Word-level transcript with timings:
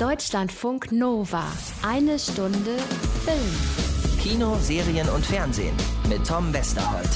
Deutschlandfunk 0.00 0.92
Nova. 0.92 1.44
Eine 1.82 2.18
Stunde 2.18 2.74
Film. 3.22 4.18
Kino, 4.18 4.56
Serien 4.58 5.06
und 5.10 5.26
Fernsehen 5.26 5.76
mit 6.08 6.26
Tom 6.26 6.54
Westerholt. 6.54 7.10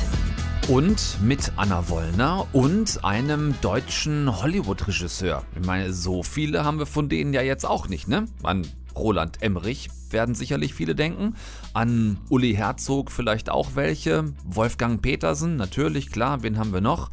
Und 0.68 1.16
mit 1.22 1.50
Anna 1.56 1.88
Wollner 1.88 2.46
und 2.52 3.02
einem 3.02 3.54
deutschen 3.62 4.38
Hollywood-Regisseur. 4.38 5.44
Ich 5.58 5.66
meine, 5.66 5.94
so 5.94 6.22
viele 6.22 6.66
haben 6.66 6.78
wir 6.78 6.84
von 6.84 7.08
denen 7.08 7.32
ja 7.32 7.40
jetzt 7.40 7.64
auch 7.64 7.88
nicht, 7.88 8.06
ne? 8.06 8.26
An 8.42 8.66
Roland 8.94 9.40
Emmerich 9.40 9.88
werden 10.10 10.34
sicherlich 10.34 10.74
viele 10.74 10.94
denken. 10.94 11.36
An 11.72 12.18
Uli 12.28 12.52
Herzog 12.54 13.10
vielleicht 13.10 13.48
auch 13.48 13.76
welche. 13.76 14.34
Wolfgang 14.44 15.00
Petersen, 15.00 15.56
natürlich, 15.56 16.10
klar, 16.10 16.42
wen 16.42 16.58
haben 16.58 16.74
wir 16.74 16.82
noch? 16.82 17.10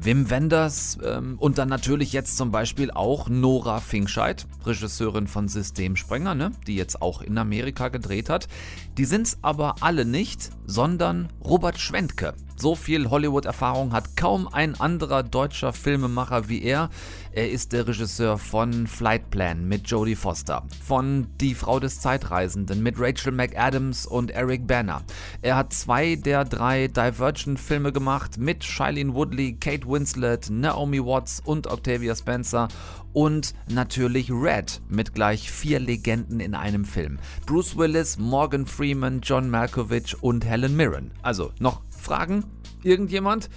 Wim 0.00 0.30
Wenders 0.30 0.98
ähm, 1.04 1.36
und 1.38 1.58
dann 1.58 1.68
natürlich 1.68 2.12
jetzt 2.12 2.36
zum 2.36 2.50
Beispiel 2.50 2.90
auch 2.90 3.28
Nora 3.28 3.80
Finkscheid, 3.80 4.46
Regisseurin 4.64 5.26
von 5.26 5.48
Systemsprenger, 5.48 6.34
ne, 6.34 6.52
die 6.66 6.76
jetzt 6.76 7.02
auch 7.02 7.20
in 7.20 7.36
Amerika 7.36 7.88
gedreht 7.88 8.30
hat. 8.30 8.48
Die 8.96 9.04
sind's 9.04 9.38
aber 9.42 9.76
alle 9.80 10.04
nicht, 10.04 10.50
sondern 10.66 11.28
Robert 11.44 11.78
Schwentke. 11.78 12.34
So 12.60 12.74
viel 12.74 13.08
Hollywood-Erfahrung 13.08 13.92
hat 13.92 14.16
kaum 14.16 14.48
ein 14.48 14.74
anderer 14.80 15.22
deutscher 15.22 15.72
Filmemacher 15.72 16.48
wie 16.48 16.60
er. 16.60 16.90
Er 17.30 17.52
ist 17.52 17.72
der 17.72 17.86
Regisseur 17.86 18.36
von 18.36 18.88
Flight 18.88 19.30
Plan 19.30 19.68
mit 19.68 19.88
Jodie 19.88 20.16
Foster, 20.16 20.64
von 20.84 21.28
Die 21.40 21.54
Frau 21.54 21.78
des 21.78 22.00
Zeitreisenden 22.00 22.82
mit 22.82 22.96
Rachel 22.98 23.30
McAdams 23.30 24.06
und 24.06 24.32
Eric 24.32 24.66
Banner. 24.66 25.04
Er 25.40 25.54
hat 25.54 25.72
zwei 25.72 26.16
der 26.16 26.44
drei 26.44 26.88
Divergent-Filme 26.88 27.92
gemacht 27.92 28.38
mit 28.38 28.64
Shailene 28.64 29.14
Woodley, 29.14 29.52
Kate 29.60 29.86
Winslet, 29.86 30.50
Naomi 30.50 30.98
Watts 30.98 31.40
und 31.44 31.68
Octavia 31.68 32.16
Spencer 32.16 32.66
und 33.12 33.54
natürlich 33.68 34.30
Red 34.30 34.80
mit 34.88 35.14
gleich 35.14 35.50
vier 35.50 35.78
Legenden 35.78 36.40
in 36.40 36.54
einem 36.54 36.84
Film. 36.84 37.18
Bruce 37.46 37.76
Willis, 37.76 38.18
Morgan 38.18 38.66
Freeman, 38.66 39.20
John 39.22 39.48
Malkovich 39.48 40.20
und 40.22 40.44
Helen 40.44 40.76
Mirren. 40.76 41.12
Also 41.22 41.52
noch 41.58 41.82
Fragen? 42.08 42.44
Irgendjemand? 42.82 43.50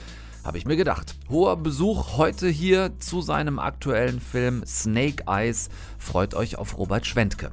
Habe 0.43 0.57
ich 0.57 0.65
mir 0.65 0.75
gedacht. 0.75 1.15
Hoher 1.29 1.55
Besuch 1.55 2.17
heute 2.17 2.49
hier 2.49 2.99
zu 2.99 3.21
seinem 3.21 3.59
aktuellen 3.59 4.19
Film 4.19 4.65
Snake 4.65 5.23
Eyes. 5.25 5.69
Freut 5.97 6.33
euch 6.33 6.57
auf 6.57 6.77
Robert 6.77 7.05
Schwentke. 7.05 7.51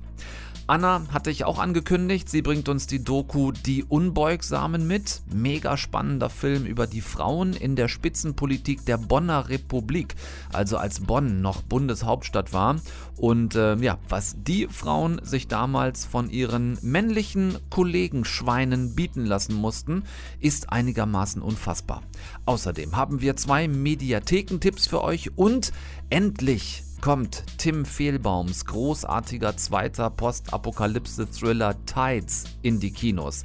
Anna 0.68 1.06
hatte 1.10 1.30
ich 1.30 1.46
auch 1.46 1.58
angekündigt, 1.58 2.28
sie 2.28 2.42
bringt 2.42 2.68
uns 2.68 2.86
die 2.86 3.02
Doku 3.02 3.52
Die 3.52 3.84
Unbeugsamen 3.84 4.86
mit. 4.86 5.22
Mega 5.32 5.78
spannender 5.78 6.28
Film 6.28 6.66
über 6.66 6.86
die 6.86 7.00
Frauen 7.00 7.54
in 7.54 7.74
der 7.74 7.88
Spitzenpolitik 7.88 8.84
der 8.84 8.98
Bonner 8.98 9.48
Republik, 9.48 10.14
also 10.52 10.76
als 10.76 11.00
Bonn 11.00 11.40
noch 11.40 11.62
Bundeshauptstadt 11.62 12.52
war. 12.52 12.76
Und 13.16 13.54
äh, 13.54 13.76
ja, 13.76 13.96
was 14.10 14.36
die 14.42 14.66
Frauen 14.66 15.22
sich 15.24 15.48
damals 15.48 16.04
von 16.04 16.28
ihren 16.28 16.76
männlichen 16.82 17.56
Kollegenschweinen 17.70 18.94
bieten 18.94 19.24
lassen 19.24 19.54
mussten, 19.54 20.02
ist 20.38 20.70
einigermaßen 20.70 21.40
unfassbar. 21.40 22.02
Außerdem 22.44 22.94
haben 22.94 23.22
wir 23.22 23.36
zwei 23.36 23.68
Mediathekentipps 23.68 24.86
für 24.86 25.02
euch 25.02 25.30
und 25.34 25.72
endlich 26.10 26.84
kommt 27.00 27.44
Tim 27.58 27.84
Fehlbaums 27.84 28.64
großartiger 28.66 29.56
zweiter 29.56 30.10
Postapokalypse-Thriller 30.10 31.74
Tides 31.86 32.44
in 32.62 32.80
die 32.80 32.92
Kinos. 32.92 33.42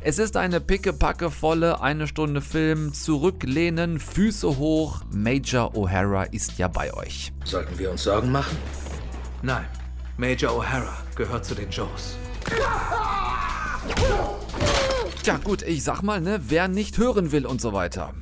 Es 0.00 0.18
ist 0.18 0.36
eine 0.36 0.60
pickepackevolle 0.60 1.80
eine 1.80 2.06
Stunde 2.06 2.40
Film. 2.40 2.92
Zurücklehnen, 2.92 3.98
Füße 3.98 4.58
hoch. 4.58 5.00
Major 5.10 5.74
O'Hara 5.74 6.30
ist 6.32 6.58
ja 6.58 6.68
bei 6.68 6.92
euch. 6.92 7.32
Sollten 7.44 7.78
wir 7.78 7.90
uns 7.90 8.02
Sorgen 8.02 8.30
machen? 8.30 8.56
Nein. 9.42 9.64
Major 10.16 10.52
O'Hara 10.52 10.94
gehört 11.16 11.44
zu 11.44 11.54
den 11.54 11.70
Joes. 11.70 12.16
Tja, 15.22 15.38
gut, 15.42 15.62
ich 15.62 15.82
sag 15.82 16.02
mal, 16.02 16.20
ne, 16.20 16.38
wer 16.48 16.68
nicht 16.68 16.98
hören 16.98 17.32
will 17.32 17.46
und 17.46 17.60
so 17.60 17.72
weiter. 17.72 18.12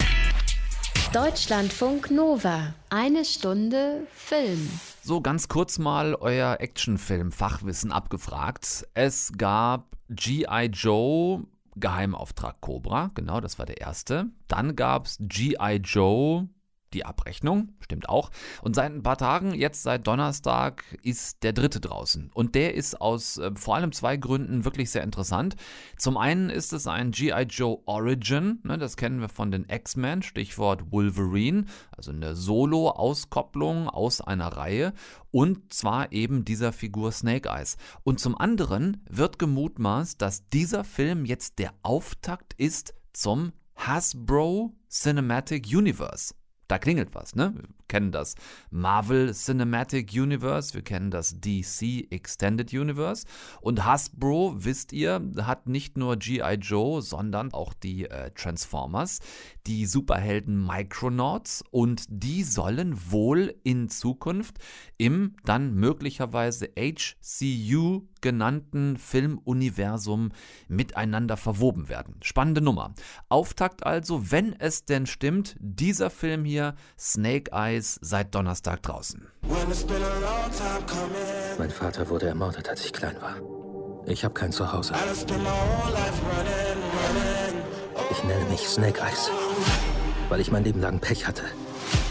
Deutschlandfunk 1.13 2.11
Nova. 2.11 2.73
Eine 2.89 3.27
Stunde 3.27 4.07
Film. 4.15 4.67
So 5.03 5.21
ganz 5.21 5.47
kurz 5.47 5.79
mal 5.79 6.15
euer 6.15 6.57
Actionfilm-Fachwissen 6.59 7.93
abgefragt. 7.93 8.89
Es 8.95 9.31
gab 9.37 9.99
G.I. 10.09 10.71
Joe, 10.73 11.45
Geheimauftrag 11.77 12.63
Cobra, 12.63 13.11
genau, 13.15 13.43
das 13.43 13.59
war 13.59 13.67
der 13.67 13.83
erste. 13.83 14.31
Dann 14.49 14.75
gab 14.75 15.05
es 15.05 15.19
G.I. 15.21 15.83
Joe, 15.85 16.49
die 16.95 17.05
Abrechnung, 17.05 17.75
stimmt 17.81 18.09
auch. 18.09 18.31
Und 18.63 18.75
seit 18.75 18.93
ein 18.93 19.03
paar 19.03 19.19
Tagen, 19.19 19.55
jetzt 19.55 19.83
seit 19.83 20.07
Donnerstag, 20.07 20.85
ist 21.03 21.43
der 21.43 21.53
dritte 21.53 21.81
draußen. 21.81 22.31
Und 22.35 22.55
der 22.55 22.75
ist 22.75 23.01
aus 23.01 23.39
äh, 23.39 23.51
vor 23.55 23.77
allem 23.77 23.93
zwei 23.93 24.17
Gründen 24.17 24.65
wirklich 24.65 24.91
sehr 24.91 25.03
interessant. 25.03 25.57
Zum 25.97 26.17
einen 26.17 26.51
ist 26.51 26.73
es 26.73 26.87
ein 26.87 27.11
G.I. 27.11 27.43
Joe 27.43 27.79
Origin, 27.87 28.61
ne, 28.63 28.79
das 28.79 28.97
kennen 28.97 29.21
wir 29.21 29.29
von 29.29 29.51
den 29.51 29.67
X-Men, 29.69 30.23
Stichwort 30.23 30.93
Wolverine, 30.93 31.65
also 31.97 32.11
eine 32.11 32.35
Solo-Auskopplung 32.35 33.89
aus 33.89 34.21
einer 34.21 34.49
Reihe. 34.49 34.93
Und 35.31 35.73
zwar 35.73 36.13
eben 36.13 36.45
dieser 36.45 36.73
Figur 36.73 37.11
Snake 37.11 37.49
Eyes. 37.49 37.77
Und 38.05 38.21
zum 38.21 38.37
anderen 38.37 39.03
wird 39.09 39.39
gemutmaßt, 39.39 40.21
dass 40.21 40.49
dieser 40.51 40.85
Film 40.85 41.25
jetzt 41.25 41.59
der 41.59 41.73
Auftakt 41.83 42.55
ist 42.59 42.95
zum 43.13 43.53
Hasbro 43.77 44.75
Cinematic 44.89 45.67
Universe 45.67 46.35
da 46.73 46.79
klingelt 46.79 47.15
was, 47.15 47.35
ne? 47.35 47.53
Wir 47.55 47.69
kennen 47.87 48.13
das 48.13 48.35
Marvel 48.71 49.35
Cinematic 49.35 50.11
Universe, 50.15 50.73
wir 50.73 50.81
kennen 50.81 51.11
das 51.11 51.39
DC 51.39 52.11
Extended 52.11 52.73
Universe. 52.73 53.27
Und 53.61 53.85
Hasbro, 53.85 54.55
wisst 54.57 54.95
ihr, 54.95 55.21
hat 55.43 55.67
nicht 55.67 55.99
nur 55.99 56.17
GI 56.17 56.55
Joe, 56.59 57.03
sondern 57.03 57.53
auch 57.53 57.75
die 57.75 58.09
äh, 58.09 58.31
Transformers, 58.31 59.19
die 59.67 59.85
Superhelden 59.85 60.65
Micronauts. 60.65 61.63
Und 61.71 62.07
die 62.09 62.43
sollen 62.43 62.99
wohl 63.11 63.55
in 63.65 63.91
Zukunft 63.91 64.57
im 64.97 65.37
dann 65.45 65.75
möglicherweise 65.75 66.71
HCU 66.75 68.09
genannten 68.23 68.97
Filmuniversum 68.97 70.31
miteinander 70.69 71.37
verwoben 71.37 71.89
werden. 71.89 72.17
Spannende 72.23 72.63
Nummer. 72.63 72.95
Auftakt 73.29 73.85
also, 73.85 74.31
wenn 74.31 74.59
es 74.59 74.87
denn 74.87 75.07
stimmt, 75.07 75.57
dieser 75.61 76.09
Film 76.09 76.45
hier, 76.45 76.75
Snake 76.99 77.53
Eyes, 77.53 77.99
seit 78.01 78.35
Donnerstag 78.35 78.83
draußen. 78.83 79.27
Mein 81.59 81.71
Vater 81.71 82.09
wurde 82.09 82.29
ermordet, 82.29 82.69
als 82.69 82.85
ich 82.85 82.93
klein 82.93 83.17
war. 83.21 83.37
Ich 84.07 84.25
habe 84.25 84.35
kein 84.35 84.51
Zuhause. 84.51 84.95
Ich 88.11 88.25
nenne 88.25 88.45
mich 88.47 88.69
Snake 88.69 89.01
Eyes, 89.01 89.31
weil 90.29 90.41
ich 90.41 90.51
mein 90.51 90.65
Leben 90.65 90.81
lang 90.81 90.99
Pech 90.99 91.27
hatte. 91.27 91.45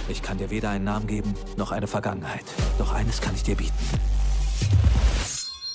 Ich 0.08 0.22
kann 0.22 0.38
dir 0.38 0.50
weder 0.50 0.70
einen 0.70 0.86
Namen 0.86 1.08
geben, 1.08 1.34
noch 1.58 1.72
eine 1.72 1.88
Vergangenheit. 1.88 2.46
Doch 2.78 2.94
eines 2.94 3.22
kann 3.22 3.36
ich 3.36 3.44
dir 3.44 3.56
bieten. 3.56 3.74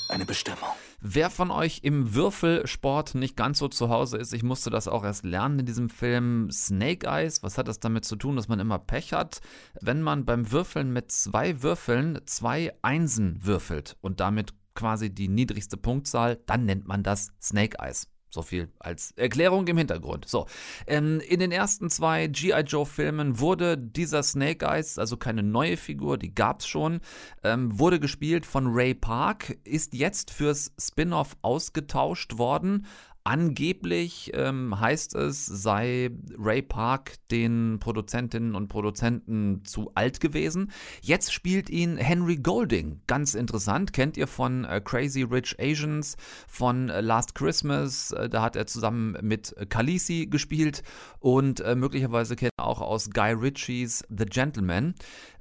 Eine 0.09 0.25
Bestimmung. 0.25 0.69
Wer 1.01 1.31
von 1.31 1.51
euch 1.51 1.81
im 1.83 2.15
Würfelsport 2.15 3.15
nicht 3.15 3.37
ganz 3.37 3.59
so 3.59 3.69
zu 3.69 3.89
Hause 3.89 4.19
ist, 4.19 4.33
ich 4.33 4.43
musste 4.43 4.71
das 4.71 4.89
auch 4.89 5.05
erst 5.05 5.25
lernen 5.25 5.61
in 5.61 5.67
diesem 5.67 5.89
Film 5.89 6.49
Snake 6.51 7.07
Eyes. 7.07 7.43
Was 7.43 7.59
hat 7.59 7.69
das 7.69 7.81
damit 7.81 8.05
zu 8.05 8.17
tun, 8.17 8.37
dass 8.37 8.49
man 8.49 8.61
immer 8.61 8.79
Pech 8.79 9.13
hat? 9.13 9.41
Wenn 9.81 10.03
man 10.03 10.25
beim 10.25 10.51
Würfeln 10.53 10.93
mit 10.93 11.11
zwei 11.11 11.63
Würfeln 11.63 12.21
zwei 12.27 12.73
Einsen 12.83 13.45
würfelt 13.45 13.97
und 14.01 14.21
damit 14.21 14.55
quasi 14.75 15.13
die 15.13 15.29
niedrigste 15.29 15.77
Punktzahl, 15.77 16.39
dann 16.47 16.65
nennt 16.67 16.87
man 16.87 17.03
das 17.03 17.33
Snake 17.41 17.79
Eyes. 17.81 18.09
So 18.37 18.43
viel 18.43 18.69
als 18.81 19.13
Erklärung 19.13 19.67
im 19.67 19.79
Hintergrund. 19.79 20.29
So, 20.29 20.45
ähm, 20.87 21.21
in 21.27 21.41
den 21.41 21.53
ersten 21.53 21.89
zwei 21.89 22.27
G.I. 22.27 22.61
Joe-Filmen 22.61 23.41
wurde 23.41 23.79
dieser 23.79 24.23
Snake 24.23 24.67
Eyes, 24.67 24.99
also 24.99 25.17
keine 25.17 25.43
neue 25.43 25.79
Figur, 25.79 26.19
die 26.19 26.35
gab 26.35 26.61
es 26.61 26.67
schon, 26.67 27.01
ähm, 27.45 27.79
wurde 27.79 27.99
gespielt 27.99 28.45
von 28.45 28.67
Ray 28.67 28.93
Park, 28.93 29.57
ist 29.65 29.95
jetzt 29.95 30.31
fürs 30.31 30.75
Spin-off 30.79 31.39
ausgetauscht 31.41 32.37
worden, 32.37 32.85
Angeblich 33.27 34.31
ähm, 34.35 34.79
heißt 34.79 35.17
es, 35.17 35.47
sei 35.47 36.13
Ray 36.39 36.63
Park 36.63 37.15
den 37.33 37.79
Produzentinnen 37.81 38.55
und 38.55 38.69
Produzenten 38.69 39.65
zu 39.65 39.91
alt 39.97 40.21
gewesen. 40.21 40.71
Jetzt 41.03 41.33
spielt 41.33 41.69
ihn 41.69 41.97
Henry 41.97 42.37
Golding. 42.37 43.01
Ganz 43.09 43.35
interessant. 43.35 43.93
Kennt 43.93 44.17
ihr 44.17 44.29
von 44.29 44.65
äh, 44.65 44.81
Crazy 44.81 45.23
Rich 45.23 45.57
Asians, 45.59 46.17
von 46.47 46.89
äh, 46.89 47.01
Last 47.01 47.35
Christmas? 47.35 48.13
Äh, 48.13 48.29
da 48.29 48.43
hat 48.43 48.55
er 48.55 48.69
zusammen 48.69 49.19
mit 49.23 49.57
Khaleesi 49.71 50.29
gespielt 50.31 50.85
und 51.19 51.59
äh, 51.59 51.75
möglicherweise 51.75 52.37
kennt 52.37 52.53
er 52.59 52.67
auch 52.67 52.81
aus 52.81 53.11
Guy 53.11 53.33
Ritchies 53.33 54.05
The 54.09 54.27
Gentleman. 54.27 54.95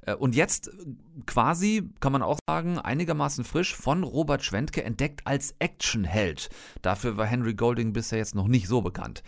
Äh, 0.06 0.14
und 0.14 0.34
jetzt 0.34 0.70
quasi, 1.26 1.90
kann 2.00 2.12
man 2.12 2.22
auch 2.22 2.38
sagen, 2.48 2.78
einigermaßen 2.78 3.44
frisch 3.44 3.74
von 3.74 4.02
Robert 4.02 4.42
Schwentke 4.44 4.82
entdeckt 4.82 5.26
als 5.26 5.54
Actionheld. 5.58 6.48
Dafür 6.80 7.16
war 7.16 7.26
Henry 7.26 7.54
Golding 7.54 7.92
bisher 7.92 8.18
jetzt 8.18 8.34
noch 8.34 8.48
nicht 8.48 8.68
so 8.68 8.80
bekannt. 8.80 9.22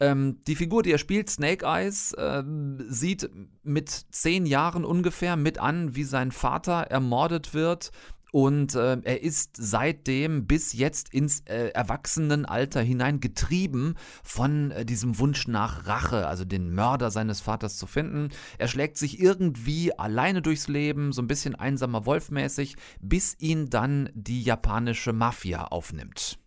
Ähm, 0.00 0.38
die 0.46 0.56
Figur, 0.56 0.82
die 0.82 0.92
er 0.92 0.98
spielt, 0.98 1.28
Snake 1.28 1.64
Eyes, 1.64 2.12
äh, 2.14 2.42
sieht 2.88 3.30
mit 3.62 3.90
zehn 3.90 4.46
Jahren 4.46 4.84
ungefähr 4.84 5.36
mit 5.36 5.58
an, 5.58 5.94
wie 5.94 6.04
sein 6.04 6.32
Vater 6.32 6.82
ermordet 6.88 7.52
wird 7.52 7.90
und 8.32 8.74
äh, 8.74 8.98
er 9.02 9.22
ist 9.22 9.56
seitdem 9.56 10.46
bis 10.46 10.72
jetzt 10.72 11.12
ins 11.12 11.40
äh, 11.40 11.68
Erwachsenenalter 11.68 12.80
hinein 12.80 13.20
getrieben 13.20 13.94
von 14.22 14.70
äh, 14.70 14.84
diesem 14.84 15.18
Wunsch 15.18 15.48
nach 15.48 15.86
Rache, 15.86 16.26
also 16.26 16.44
den 16.44 16.72
Mörder 16.74 17.10
seines 17.10 17.40
Vaters 17.40 17.76
zu 17.76 17.86
finden. 17.86 18.28
Er 18.58 18.68
schlägt 18.68 18.96
sich 18.98 19.20
irgendwie 19.20 19.96
alleine 19.98 20.42
durchs 20.42 20.68
Leben, 20.68 21.12
so 21.12 21.22
ein 21.22 21.28
bisschen 21.28 21.54
einsamer 21.54 22.06
Wolfmäßig, 22.06 22.76
bis 23.00 23.36
ihn 23.38 23.70
dann 23.70 24.10
die 24.14 24.42
japanische 24.42 25.12
Mafia 25.12 25.64
aufnimmt. 25.64 26.38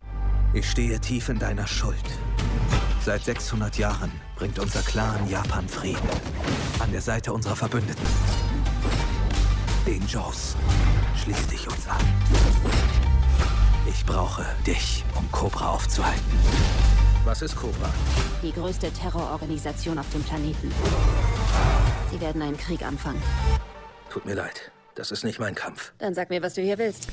Ich 0.52 0.70
stehe 0.70 1.00
tief 1.00 1.28
in 1.28 1.38
deiner 1.38 1.66
Schuld. 1.66 1.96
Seit 3.04 3.24
600 3.24 3.76
Jahren 3.76 4.10
bringt 4.36 4.58
unser 4.58 4.80
Clan 4.80 5.28
Japan 5.28 5.68
Frieden. 5.68 6.08
An 6.78 6.90
der 6.92 7.02
Seite 7.02 7.32
unserer 7.32 7.56
Verbündeten. 7.56 8.06
Den 9.86 10.06
Jaws. 10.06 10.56
Schließ 11.22 11.46
dich 11.48 11.66
uns 11.68 11.86
an. 11.86 12.00
Ich 13.86 14.04
brauche 14.06 14.44
dich, 14.66 15.04
um 15.14 15.30
Cobra 15.30 15.72
aufzuhalten. 15.72 16.38
Was 17.24 17.42
ist 17.42 17.54
Cobra? 17.54 17.92
Die 18.42 18.52
größte 18.52 18.90
Terrororganisation 18.90 19.98
auf 19.98 20.08
dem 20.10 20.22
Planeten. 20.22 20.72
Sie 22.10 22.18
werden 22.18 22.40
einen 22.40 22.56
Krieg 22.56 22.82
anfangen. 22.82 23.22
Tut 24.08 24.24
mir 24.24 24.34
leid. 24.34 24.72
Das 24.94 25.10
ist 25.10 25.22
nicht 25.22 25.38
mein 25.38 25.54
Kampf. 25.54 25.92
Dann 25.98 26.14
sag 26.14 26.30
mir, 26.30 26.40
was 26.40 26.54
du 26.54 26.62
hier 26.62 26.78
willst. 26.78 27.08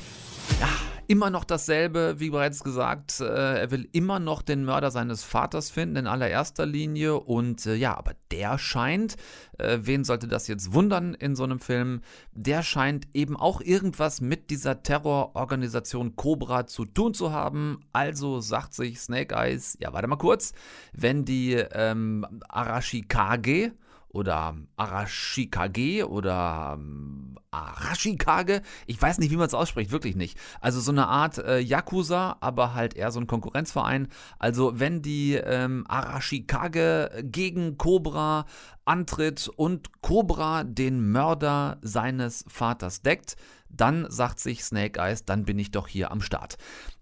Ja, 0.60 0.68
immer 1.06 1.30
noch 1.30 1.44
dasselbe, 1.44 2.14
wie 2.18 2.30
bereits 2.30 2.64
gesagt. 2.64 3.20
Äh, 3.20 3.24
er 3.24 3.70
will 3.70 3.88
immer 3.92 4.18
noch 4.18 4.42
den 4.42 4.64
Mörder 4.64 4.90
seines 4.90 5.22
Vaters 5.22 5.70
finden, 5.70 5.96
in 5.96 6.06
allererster 6.06 6.66
Linie. 6.66 7.18
Und 7.20 7.66
äh, 7.66 7.74
ja, 7.74 7.96
aber 7.96 8.12
der 8.30 8.58
scheint, 8.58 9.16
äh, 9.58 9.78
wen 9.82 10.04
sollte 10.04 10.28
das 10.28 10.48
jetzt 10.48 10.72
wundern 10.72 11.14
in 11.14 11.36
so 11.36 11.44
einem 11.44 11.58
Film, 11.58 12.00
der 12.32 12.62
scheint 12.62 13.08
eben 13.14 13.36
auch 13.36 13.60
irgendwas 13.60 14.20
mit 14.20 14.50
dieser 14.50 14.82
Terrororganisation 14.82 16.16
Cobra 16.16 16.66
zu 16.66 16.84
tun 16.84 17.14
zu 17.14 17.32
haben. 17.32 17.80
Also 17.92 18.40
sagt 18.40 18.74
sich 18.74 19.00
Snake 19.00 19.34
Eyes, 19.34 19.76
ja, 19.80 19.92
warte 19.92 20.08
mal 20.08 20.16
kurz, 20.16 20.52
wenn 20.92 21.24
die 21.24 21.52
ähm, 21.54 22.26
Arashikage, 22.48 23.72
oder 24.12 24.56
Arashikage 24.76 26.08
oder 26.08 26.76
ähm, 26.78 27.36
Arashikage. 27.50 28.62
Ich 28.86 29.00
weiß 29.00 29.18
nicht, 29.18 29.30
wie 29.30 29.36
man 29.36 29.46
es 29.46 29.54
ausspricht, 29.54 29.90
wirklich 29.90 30.16
nicht. 30.16 30.38
Also 30.60 30.80
so 30.80 30.92
eine 30.92 31.08
Art 31.08 31.38
äh, 31.38 31.58
Yakuza, 31.58 32.36
aber 32.40 32.74
halt 32.74 32.94
eher 32.94 33.10
so 33.10 33.20
ein 33.20 33.26
Konkurrenzverein. 33.26 34.08
Also 34.38 34.78
wenn 34.78 35.02
die 35.02 35.34
ähm, 35.34 35.84
Arashikage 35.88 37.22
gegen 37.22 37.78
Cobra 37.78 38.46
antritt 38.84 39.48
und 39.56 40.02
Cobra 40.02 40.64
den 40.64 41.10
Mörder 41.10 41.78
seines 41.82 42.44
Vaters 42.48 43.02
deckt, 43.02 43.36
dann 43.68 44.06
sagt 44.10 44.40
sich 44.40 44.64
Snake 44.64 45.00
Eyes, 45.00 45.24
dann 45.24 45.44
bin 45.44 45.58
ich 45.58 45.70
doch 45.70 45.88
hier 45.88 46.10
am 46.10 46.20
Start. 46.20 46.56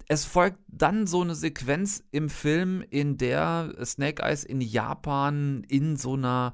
Es 0.08 0.24
folgt 0.24 0.58
dann 0.66 1.06
so 1.06 1.22
eine 1.22 1.36
Sequenz 1.36 2.02
im 2.10 2.28
Film, 2.28 2.84
in 2.90 3.16
der 3.16 3.72
Snake 3.84 4.22
Eyes 4.22 4.42
in 4.42 4.60
Japan 4.60 5.64
in 5.68 5.96
so 5.96 6.14
einer 6.14 6.52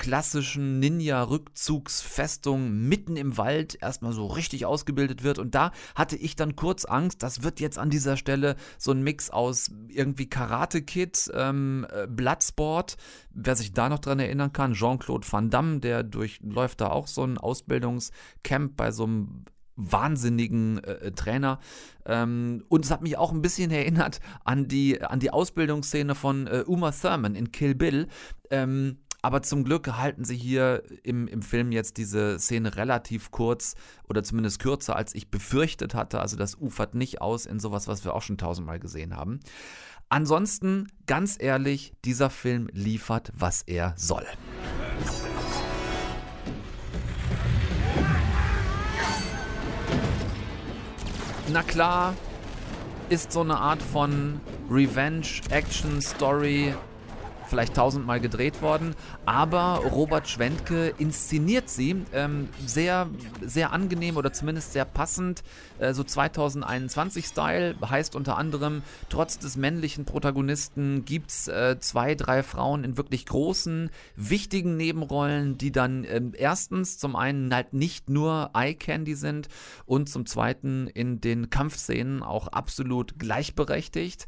klassischen 0.00 0.80
Ninja-Rückzugsfestung 0.80 2.72
mitten 2.72 3.16
im 3.16 3.36
Wald 3.36 3.76
erstmal 3.82 4.14
so 4.14 4.26
richtig 4.28 4.64
ausgebildet 4.64 5.22
wird. 5.22 5.38
Und 5.38 5.54
da 5.54 5.72
hatte 5.94 6.16
ich 6.16 6.36
dann 6.36 6.56
kurz 6.56 6.86
Angst, 6.86 7.22
das 7.22 7.42
wird 7.42 7.60
jetzt 7.60 7.76
an 7.76 7.90
dieser 7.90 8.16
Stelle 8.16 8.56
so 8.78 8.92
ein 8.92 9.02
Mix 9.02 9.28
aus 9.28 9.70
irgendwie 9.88 10.26
Karate-Kid, 10.26 11.30
ähm, 11.34 11.86
äh, 11.92 12.06
Bloodsport, 12.06 12.96
wer 13.34 13.54
sich 13.56 13.74
da 13.74 13.90
noch 13.90 13.98
dran 13.98 14.20
erinnern 14.20 14.54
kann, 14.54 14.72
Jean-Claude 14.72 15.30
Van 15.30 15.50
Damme, 15.50 15.80
der 15.80 16.02
durchläuft 16.02 16.80
da 16.80 16.88
auch 16.88 17.06
so 17.06 17.22
ein 17.22 17.36
Ausbildungscamp 17.36 18.78
bei 18.78 18.92
so 18.92 19.04
einem 19.04 19.44
wahnsinnigen 19.76 20.82
äh, 20.82 20.92
äh, 20.92 21.12
Trainer. 21.12 21.58
Ähm, 22.06 22.64
und 22.68 22.86
es 22.86 22.90
hat 22.90 23.02
mich 23.02 23.18
auch 23.18 23.32
ein 23.32 23.42
bisschen 23.42 23.70
erinnert 23.70 24.20
an 24.44 24.66
die, 24.66 25.02
an 25.02 25.20
die 25.20 25.30
Ausbildungsszene 25.30 26.14
von 26.14 26.46
äh, 26.46 26.64
Uma 26.66 26.90
Thurman 26.90 27.34
in 27.34 27.52
Kill 27.52 27.74
Bill. 27.74 28.08
Ähm, 28.50 28.96
aber 29.22 29.42
zum 29.42 29.64
Glück 29.64 29.96
halten 29.96 30.24
sie 30.24 30.36
hier 30.36 30.82
im, 31.02 31.28
im 31.28 31.42
Film 31.42 31.72
jetzt 31.72 31.98
diese 31.98 32.38
Szene 32.38 32.76
relativ 32.76 33.30
kurz 33.30 33.74
oder 34.08 34.22
zumindest 34.22 34.60
kürzer, 34.60 34.96
als 34.96 35.14
ich 35.14 35.30
befürchtet 35.30 35.94
hatte. 35.94 36.20
Also 36.20 36.36
das 36.36 36.56
ufert 36.56 36.94
nicht 36.94 37.20
aus 37.20 37.44
in 37.46 37.60
sowas, 37.60 37.88
was 37.88 38.04
wir 38.04 38.14
auch 38.14 38.22
schon 38.22 38.38
tausendmal 38.38 38.80
gesehen 38.80 39.16
haben. 39.16 39.40
Ansonsten, 40.08 40.88
ganz 41.06 41.36
ehrlich, 41.38 41.92
dieser 42.04 42.30
Film 42.30 42.68
liefert, 42.72 43.32
was 43.34 43.62
er 43.62 43.94
soll. 43.96 44.26
Na 51.52 51.62
klar, 51.62 52.14
ist 53.08 53.32
so 53.32 53.40
eine 53.40 53.58
Art 53.58 53.82
von 53.82 54.40
Revenge-Action-Story 54.70 56.74
vielleicht 57.50 57.74
tausendmal 57.74 58.20
gedreht 58.20 58.62
worden, 58.62 58.94
aber 59.26 59.82
Robert 59.90 60.28
Schwentke 60.28 60.94
inszeniert 60.98 61.68
sie 61.68 62.04
ähm, 62.12 62.48
sehr, 62.64 63.08
sehr 63.42 63.72
angenehm 63.72 64.16
oder 64.16 64.32
zumindest 64.32 64.72
sehr 64.72 64.84
passend, 64.84 65.42
äh, 65.78 65.92
so 65.92 66.02
2021-Style, 66.02 67.74
heißt 67.84 68.14
unter 68.14 68.38
anderem, 68.38 68.82
trotz 69.08 69.38
des 69.38 69.56
männlichen 69.56 70.04
Protagonisten 70.04 71.04
gibt 71.04 71.30
es 71.30 71.48
äh, 71.48 71.78
zwei, 71.80 72.14
drei 72.14 72.42
Frauen 72.42 72.84
in 72.84 72.96
wirklich 72.96 73.26
großen, 73.26 73.90
wichtigen 74.16 74.76
Nebenrollen, 74.76 75.58
die 75.58 75.72
dann 75.72 76.04
ähm, 76.04 76.32
erstens 76.36 76.98
zum 76.98 77.16
einen 77.16 77.52
halt 77.52 77.72
nicht 77.72 78.08
nur 78.08 78.50
Eye 78.54 78.74
Candy 78.74 79.14
sind 79.14 79.48
und 79.86 80.08
zum 80.08 80.26
zweiten 80.26 80.86
in 80.86 81.20
den 81.20 81.50
Kampfszenen 81.50 82.22
auch 82.22 82.48
absolut 82.48 83.18
gleichberechtigt. 83.18 84.26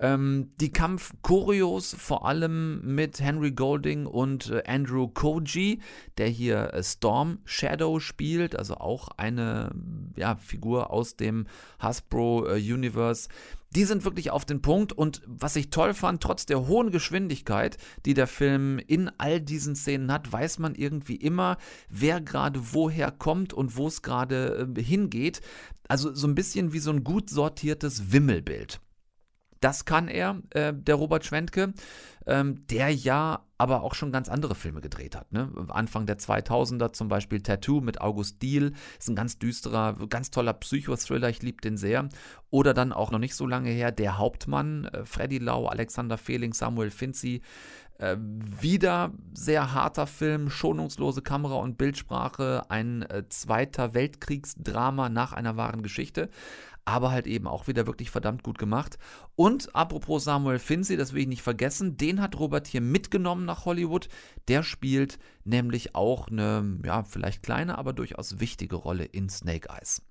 Ähm, 0.00 0.50
die 0.60 0.72
Kampfchoreos 0.72 1.94
vor 1.96 2.26
allem 2.26 2.80
mit 2.94 3.20
Henry 3.20 3.52
Golding 3.52 4.06
und 4.06 4.50
äh, 4.50 4.62
Andrew 4.66 5.06
Koji, 5.06 5.80
der 6.18 6.28
hier 6.28 6.74
äh, 6.74 6.82
Storm 6.82 7.38
Shadow 7.44 8.00
spielt, 8.00 8.56
also 8.56 8.74
auch 8.76 9.08
eine 9.16 9.70
ja, 10.16 10.36
Figur 10.36 10.90
aus 10.90 11.16
dem 11.16 11.46
Hasbro 11.78 12.48
äh, 12.48 12.54
Universe. 12.56 13.28
Die 13.74 13.84
sind 13.84 14.04
wirklich 14.04 14.30
auf 14.30 14.44
den 14.44 14.62
Punkt 14.62 14.92
und 14.92 15.22
was 15.26 15.56
ich 15.56 15.70
toll 15.70 15.94
fand, 15.94 16.22
trotz 16.22 16.46
der 16.46 16.66
hohen 16.66 16.90
Geschwindigkeit, 16.90 17.76
die 18.04 18.14
der 18.14 18.28
Film 18.28 18.78
in 18.78 19.10
all 19.18 19.40
diesen 19.40 19.74
Szenen 19.74 20.12
hat, 20.12 20.32
weiß 20.32 20.58
man 20.58 20.74
irgendwie 20.74 21.16
immer, 21.16 21.56
wer 21.88 22.20
gerade 22.20 22.60
woher 22.72 23.10
kommt 23.12 23.52
und 23.52 23.76
wo 23.76 23.86
es 23.86 24.02
gerade 24.02 24.68
äh, 24.76 24.82
hingeht. 24.82 25.40
Also 25.86 26.14
so 26.14 26.26
ein 26.26 26.34
bisschen 26.34 26.72
wie 26.72 26.78
so 26.78 26.90
ein 26.90 27.04
gut 27.04 27.30
sortiertes 27.30 28.12
Wimmelbild. 28.12 28.80
Das 29.64 29.86
kann 29.86 30.08
er, 30.08 30.42
äh, 30.50 30.74
der 30.74 30.96
Robert 30.96 31.24
Schwentke, 31.24 31.72
ähm, 32.26 32.66
der 32.66 32.90
ja 32.90 33.46
aber 33.56 33.82
auch 33.82 33.94
schon 33.94 34.12
ganz 34.12 34.28
andere 34.28 34.54
Filme 34.54 34.82
gedreht 34.82 35.16
hat. 35.16 35.32
Ne? 35.32 35.50
Anfang 35.68 36.04
der 36.04 36.18
2000er 36.18 36.92
zum 36.92 37.08
Beispiel 37.08 37.40
Tattoo 37.40 37.80
mit 37.80 37.98
August 37.98 38.42
Diehl, 38.42 38.74
ist 38.98 39.08
ein 39.08 39.16
ganz 39.16 39.38
düsterer, 39.38 39.96
ganz 40.10 40.30
toller 40.30 40.52
Psychothriller, 40.52 41.30
ich 41.30 41.40
liebe 41.40 41.62
den 41.62 41.78
sehr. 41.78 42.10
Oder 42.50 42.74
dann 42.74 42.92
auch 42.92 43.10
noch 43.10 43.18
nicht 43.18 43.34
so 43.34 43.46
lange 43.46 43.70
her 43.70 43.90
Der 43.90 44.18
Hauptmann, 44.18 44.84
äh, 44.84 45.06
Freddy 45.06 45.38
Lau, 45.38 45.66
Alexander 45.66 46.18
Fehling, 46.18 46.52
Samuel 46.52 46.90
Finzi. 46.90 47.40
Äh, 47.96 48.16
wieder 48.18 49.12
sehr 49.32 49.72
harter 49.72 50.06
Film, 50.06 50.50
schonungslose 50.50 51.22
Kamera 51.22 51.54
und 51.54 51.78
Bildsprache, 51.78 52.64
ein 52.68 53.00
äh, 53.02 53.22
zweiter 53.30 53.94
Weltkriegsdrama 53.94 55.08
nach 55.08 55.32
einer 55.32 55.56
wahren 55.56 55.82
Geschichte 55.82 56.28
aber 56.84 57.10
halt 57.10 57.26
eben 57.26 57.46
auch 57.46 57.66
wieder 57.66 57.86
wirklich 57.86 58.10
verdammt 58.10 58.42
gut 58.42 58.58
gemacht. 58.58 58.98
Und 59.36 59.74
apropos 59.74 60.24
Samuel 60.24 60.58
Finzi, 60.58 60.96
das 60.96 61.12
will 61.12 61.22
ich 61.22 61.28
nicht 61.28 61.42
vergessen, 61.42 61.96
den 61.96 62.20
hat 62.20 62.38
Robert 62.38 62.66
hier 62.66 62.80
mitgenommen 62.80 63.44
nach 63.44 63.64
Hollywood. 63.64 64.08
Der 64.48 64.62
spielt 64.62 65.18
nämlich 65.44 65.94
auch 65.94 66.28
eine, 66.28 66.78
ja, 66.84 67.04
vielleicht 67.04 67.42
kleine, 67.42 67.78
aber 67.78 67.92
durchaus 67.92 68.40
wichtige 68.40 68.76
Rolle 68.76 69.04
in 69.04 69.28
Snake 69.28 69.68
Eyes. 69.70 70.02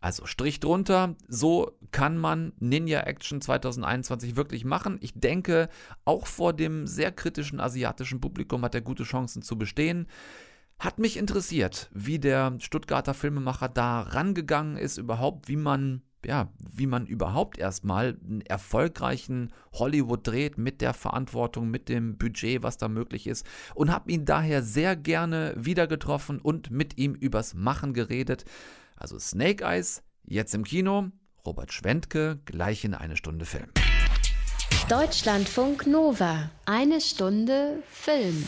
Also 0.00 0.26
Strich 0.26 0.60
drunter, 0.60 1.16
so 1.28 1.72
kann 1.90 2.16
man 2.18 2.52
Ninja 2.58 3.00
Action 3.00 3.40
2021 3.40 4.36
wirklich 4.36 4.64
machen. 4.64 4.98
Ich 5.00 5.12
denke, 5.18 5.68
auch 6.04 6.26
vor 6.26 6.52
dem 6.52 6.86
sehr 6.86 7.12
kritischen 7.12 7.60
asiatischen 7.60 8.20
Publikum 8.20 8.62
hat 8.62 8.74
er 8.74 8.82
gute 8.82 9.04
Chancen 9.04 9.42
zu 9.42 9.56
bestehen. 9.56 10.06
Hat 10.78 10.98
mich 10.98 11.16
interessiert, 11.16 11.88
wie 11.94 12.18
der 12.18 12.54
Stuttgarter 12.58 13.14
Filmemacher 13.14 13.68
da 13.68 14.00
rangegangen 14.02 14.76
ist, 14.76 14.98
überhaupt, 14.98 15.48
wie 15.48 15.56
man 15.56 16.02
ja, 16.26 16.48
wie 16.58 16.86
man 16.86 17.06
überhaupt 17.06 17.58
erstmal 17.58 18.18
einen 18.28 18.40
erfolgreichen 18.40 19.52
Hollywood 19.72 20.26
dreht 20.26 20.58
mit 20.58 20.80
der 20.80 20.92
Verantwortung, 20.92 21.70
mit 21.70 21.88
dem 21.88 22.18
Budget, 22.18 22.62
was 22.62 22.76
da 22.78 22.88
möglich 22.88 23.26
ist 23.26 23.46
und 23.74 23.92
habe 23.92 24.10
ihn 24.10 24.24
daher 24.24 24.62
sehr 24.62 24.96
gerne 24.96 25.54
wieder 25.56 25.86
getroffen 25.86 26.40
und 26.40 26.70
mit 26.70 26.98
ihm 26.98 27.14
übers 27.14 27.54
Machen 27.54 27.94
geredet. 27.94 28.44
Also 28.96 29.18
Snake 29.18 29.64
Eyes, 29.64 30.02
jetzt 30.24 30.54
im 30.54 30.64
Kino, 30.64 31.10
Robert 31.44 31.72
Schwentke, 31.72 32.40
gleich 32.44 32.84
in 32.84 32.94
eine 32.94 33.16
Stunde 33.16 33.44
Film. 33.44 33.68
Deutschlandfunk 34.88 35.86
Nova, 35.86 36.50
eine 36.64 37.00
Stunde 37.00 37.82
Film. 37.88 38.44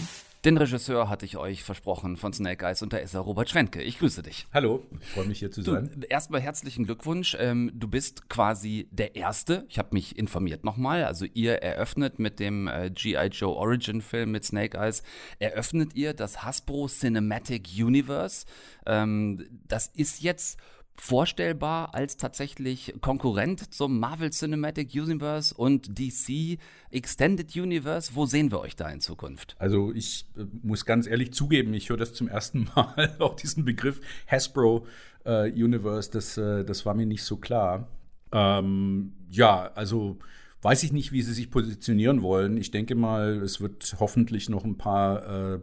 Den 0.48 0.56
Regisseur 0.56 1.10
hatte 1.10 1.26
ich 1.26 1.36
euch 1.36 1.62
versprochen 1.62 2.16
von 2.16 2.32
Snake 2.32 2.64
Eyes 2.64 2.80
und 2.80 2.94
da 2.94 2.96
ist 2.96 3.12
er 3.12 3.20
Robert 3.20 3.50
Schwentke. 3.50 3.82
Ich 3.82 3.98
grüße 3.98 4.22
dich. 4.22 4.46
Hallo, 4.50 4.82
ich 4.98 5.08
freue 5.08 5.26
mich 5.26 5.40
hier 5.40 5.50
zu 5.50 5.60
sein. 5.60 5.90
Du, 5.94 6.06
erstmal 6.06 6.40
herzlichen 6.40 6.86
Glückwunsch. 6.86 7.36
Ähm, 7.38 7.70
du 7.74 7.86
bist 7.86 8.30
quasi 8.30 8.88
der 8.90 9.14
Erste. 9.14 9.66
Ich 9.68 9.78
habe 9.78 9.90
mich 9.92 10.18
informiert 10.18 10.64
nochmal. 10.64 11.04
Also 11.04 11.26
ihr 11.26 11.56
eröffnet 11.56 12.18
mit 12.18 12.40
dem 12.40 12.66
äh, 12.66 12.88
G.I. 12.88 13.26
Joe 13.26 13.54
Origin 13.54 14.00
Film 14.00 14.30
mit 14.30 14.42
Snake 14.42 14.78
Eyes, 14.78 15.02
eröffnet 15.38 15.94
ihr 15.94 16.14
das 16.14 16.42
Hasbro 16.42 16.88
Cinematic 16.88 17.68
Universe. 17.76 18.46
Ähm, 18.86 19.46
das 19.66 19.88
ist 19.88 20.22
jetzt 20.22 20.58
vorstellbar 21.00 21.94
als 21.94 22.16
tatsächlich 22.16 22.94
Konkurrent 23.00 23.72
zum 23.72 23.98
Marvel 24.00 24.30
Cinematic 24.30 24.92
Universe 24.94 25.54
und 25.54 25.98
DC 25.98 26.58
Extended 26.90 27.54
Universe? 27.56 28.12
Wo 28.14 28.26
sehen 28.26 28.50
wir 28.50 28.60
euch 28.60 28.76
da 28.76 28.88
in 28.88 29.00
Zukunft? 29.00 29.56
Also 29.58 29.92
ich 29.92 30.26
äh, 30.36 30.44
muss 30.62 30.84
ganz 30.84 31.06
ehrlich 31.06 31.32
zugeben, 31.32 31.72
ich 31.74 31.88
höre 31.88 31.96
das 31.96 32.14
zum 32.14 32.28
ersten 32.28 32.68
Mal, 32.76 33.16
auch 33.18 33.36
diesen 33.36 33.64
Begriff 33.64 34.00
Hasbro 34.26 34.86
äh, 35.24 35.50
Universe, 35.52 36.10
das, 36.10 36.36
äh, 36.36 36.64
das 36.64 36.84
war 36.84 36.94
mir 36.94 37.06
nicht 37.06 37.22
so 37.22 37.36
klar. 37.36 37.88
Ähm, 38.32 39.12
ja, 39.28 39.70
also 39.74 40.18
weiß 40.62 40.82
ich 40.82 40.92
nicht, 40.92 41.12
wie 41.12 41.22
sie 41.22 41.32
sich 41.32 41.50
positionieren 41.50 42.22
wollen. 42.22 42.56
Ich 42.56 42.70
denke 42.70 42.94
mal, 42.94 43.42
es 43.42 43.60
wird 43.60 43.96
hoffentlich 44.00 44.48
noch 44.48 44.64
ein 44.64 44.76
paar 44.76 45.54
äh, 45.54 45.60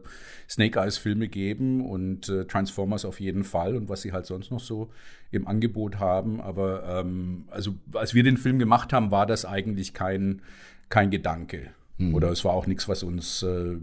Snake 0.49 0.79
Eyes 0.79 0.97
Filme 0.97 1.27
geben 1.27 1.85
und 1.85 2.29
äh, 2.29 2.45
Transformers 2.45 3.03
auf 3.03 3.19
jeden 3.19 3.43
Fall 3.43 3.75
und 3.75 3.89
was 3.89 4.01
sie 4.01 4.13
halt 4.13 4.25
sonst 4.25 4.51
noch 4.51 4.61
so 4.61 4.89
im 5.31 5.47
Angebot 5.47 5.99
haben. 5.99 6.39
Aber 6.39 6.83
ähm, 6.87 7.45
also 7.49 7.75
als 7.93 8.13
wir 8.13 8.23
den 8.23 8.37
Film 8.37 8.57
gemacht 8.57 8.93
haben, 8.93 9.11
war 9.11 9.25
das 9.25 9.43
eigentlich 9.43 9.93
kein, 9.93 10.41
kein 10.89 11.11
Gedanke. 11.11 11.71
Mhm. 11.97 12.13
Oder 12.13 12.29
es 12.29 12.43
war 12.43 12.53
auch 12.53 12.67
nichts, 12.67 12.89
was 12.89 13.03
uns, 13.03 13.41
äh, 13.43 13.77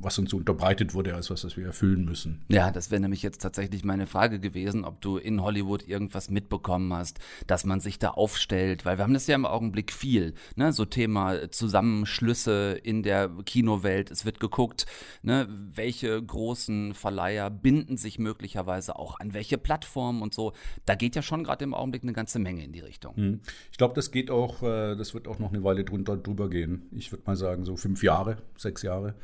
was 0.00 0.18
uns 0.18 0.32
unterbreitet 0.34 0.92
wurde, 0.92 1.14
als 1.14 1.30
was, 1.30 1.44
was 1.44 1.56
wir 1.56 1.64
erfüllen 1.64 2.04
müssen. 2.04 2.42
Ja, 2.48 2.70
das 2.70 2.90
wäre 2.90 3.00
nämlich 3.00 3.22
jetzt 3.22 3.40
tatsächlich 3.40 3.84
meine 3.84 4.06
Frage 4.06 4.38
gewesen, 4.38 4.84
ob 4.84 5.00
du 5.00 5.16
in 5.16 5.42
Hollywood 5.42 5.88
irgendwas 5.88 6.28
mitbekommen 6.28 6.92
hast, 6.92 7.20
dass 7.46 7.64
man 7.64 7.80
sich 7.80 7.98
da 7.98 8.10
aufstellt, 8.10 8.84
weil 8.84 8.98
wir 8.98 9.04
haben 9.04 9.14
das 9.14 9.26
ja 9.26 9.34
im 9.34 9.46
Augenblick 9.46 9.92
viel, 9.92 10.34
ne? 10.56 10.72
so 10.72 10.84
Thema 10.84 11.50
Zusammenschlüsse 11.50 12.78
in 12.82 13.02
der 13.02 13.30
Kinowelt. 13.46 14.10
Es 14.10 14.26
wird 14.26 14.40
geguckt, 14.40 14.84
ne? 15.22 15.48
welche 15.48 16.22
großen 16.22 16.92
Verleiher 16.92 17.48
binden 17.48 17.96
sich 17.96 18.18
möglicherweise 18.18 18.96
auch 18.96 19.18
an 19.20 19.32
welche 19.32 19.56
Plattformen 19.56 20.20
und 20.20 20.34
so. 20.34 20.52
Da 20.84 20.96
geht 20.96 21.16
ja 21.16 21.22
schon 21.22 21.44
gerade 21.44 21.64
im 21.64 21.72
Augenblick 21.72 22.02
eine 22.02 22.12
ganze 22.12 22.38
Menge 22.38 22.62
in 22.62 22.72
die 22.72 22.80
Richtung. 22.80 23.14
Mhm. 23.16 23.40
Ich 23.72 23.78
glaube, 23.78 23.94
das 23.94 24.10
geht 24.10 24.30
auch, 24.30 24.62
äh, 24.62 24.96
das 24.96 25.14
wird 25.14 25.28
auch 25.28 25.38
noch 25.38 25.50
eine 25.50 25.64
Weile 25.64 25.84
drunter 25.84 26.18
drüber 26.18 26.50
gehen. 26.50 26.88
Ich 26.92 27.10
würde 27.10 27.24
mal 27.26 27.36
sagen, 27.36 27.53
sagen, 27.54 27.64
so 27.64 27.76
fünf 27.76 28.02
Jahre, 28.02 28.38
sechs 28.56 28.82
Jahre 28.82 29.14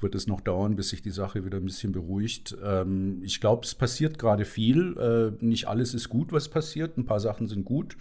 wird 0.00 0.14
es 0.14 0.26
noch 0.26 0.40
dauern, 0.40 0.76
bis 0.76 0.88
sich 0.88 1.02
die 1.02 1.10
Sache 1.10 1.44
wieder 1.44 1.58
ein 1.58 1.64
bisschen 1.64 1.92
beruhigt. 1.92 2.56
Ähm, 2.62 3.20
ich 3.22 3.40
glaube, 3.40 3.64
es 3.64 3.74
passiert 3.74 4.18
gerade 4.18 4.44
viel. 4.44 4.96
Äh, 4.98 5.44
nicht 5.44 5.68
alles 5.68 5.94
ist 5.94 6.08
gut, 6.08 6.32
was 6.32 6.48
passiert. 6.48 6.96
Ein 6.96 7.04
paar 7.04 7.20
Sachen 7.20 7.46
sind 7.46 7.64
gut. 7.64 7.96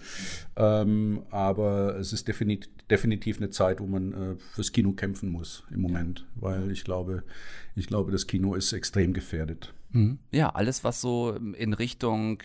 Ähm, 0.55 1.23
aber 1.29 1.97
es 1.97 2.13
ist 2.13 2.27
definitiv, 2.27 2.69
definitiv 2.89 3.37
eine 3.37 3.49
Zeit, 3.49 3.79
wo 3.79 3.85
man 3.85 4.13
äh, 4.13 4.35
fürs 4.53 4.71
Kino 4.71 4.93
kämpfen 4.93 5.29
muss 5.29 5.63
im 5.71 5.81
Moment, 5.81 6.25
weil 6.35 6.71
ich 6.71 6.83
glaube, 6.83 7.23
ich 7.75 7.87
glaube, 7.87 8.11
das 8.11 8.27
Kino 8.27 8.55
ist 8.55 8.73
extrem 8.73 9.13
gefährdet. 9.13 9.73
Mhm. 9.91 10.19
Ja, 10.31 10.49
alles, 10.49 10.83
was 10.83 11.01
so 11.01 11.31
in 11.31 11.73
Richtung 11.73 12.39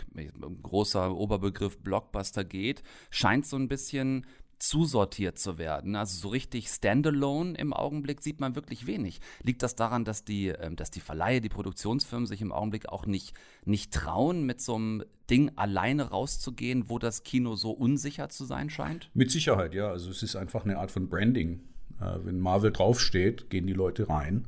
großer 0.63 1.15
Oberbegriff 1.15 1.79
Blockbuster 1.79 2.43
geht, 2.43 2.83
scheint 3.09 3.45
so 3.45 3.57
ein 3.57 3.67
bisschen 3.67 4.25
zusortiert 4.59 5.39
zu 5.39 5.57
werden. 5.57 5.95
Also 5.95 6.17
so 6.17 6.27
richtig 6.29 6.67
standalone 6.67 7.57
im 7.57 7.73
Augenblick 7.73 8.21
sieht 8.21 8.39
man 8.39 8.55
wirklich 8.55 8.85
wenig. 8.85 9.19
Liegt 9.43 9.63
das 9.63 9.75
daran, 9.75 10.05
dass 10.05 10.25
die, 10.25 10.49
ähm, 10.49 10.75
dass 10.75 10.91
die 10.91 10.99
Verleihe, 10.99 11.41
die 11.41 11.49
Produktionsfirmen 11.49 12.27
sich 12.27 12.41
im 12.41 12.51
Augenblick 12.51 12.89
auch 12.89 13.05
nicht, 13.05 13.33
nicht 13.65 13.93
trauen, 13.93 14.45
mit 14.45 14.61
so 14.61 14.75
einem 14.75 15.03
Ding 15.29 15.51
alleine 15.55 16.09
rauszugehen, 16.09 16.89
wo 16.89 16.99
das 16.99 17.23
Kino 17.23 17.55
so 17.55 17.71
unsicher 17.71 18.29
zu 18.29 18.45
sein 18.45 18.69
scheint? 18.69 19.09
Mit 19.13 19.31
Sicherheit, 19.31 19.73
ja. 19.73 19.89
Also 19.89 20.09
es 20.11 20.23
ist 20.23 20.35
einfach 20.35 20.65
eine 20.65 20.77
Art 20.77 20.91
von 20.91 21.07
Branding. 21.09 21.61
Äh, 22.01 22.19
wenn 22.23 22.39
Marvel 22.39 22.71
draufsteht, 22.71 23.49
gehen 23.49 23.65
die 23.65 23.73
Leute 23.73 24.09
rein. 24.09 24.45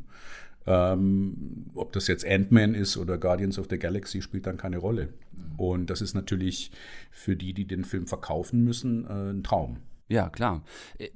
Ähm, 0.67 1.71
ob 1.73 1.91
das 1.93 2.07
jetzt 2.07 2.25
Ant-Man 2.25 2.75
ist 2.75 2.97
oder 2.97 3.17
Guardians 3.17 3.57
of 3.57 3.67
the 3.69 3.79
Galaxy, 3.79 4.21
spielt 4.21 4.45
dann 4.45 4.57
keine 4.57 4.77
Rolle. 4.77 5.09
Und 5.57 5.89
das 5.89 6.01
ist 6.01 6.13
natürlich 6.13 6.71
für 7.09 7.35
die, 7.35 7.53
die 7.53 7.65
den 7.65 7.83
Film 7.83 8.07
verkaufen 8.07 8.63
müssen, 8.63 9.05
äh, 9.05 9.31
ein 9.31 9.43
Traum. 9.43 9.77
Ja, 10.11 10.29
klar. 10.29 10.61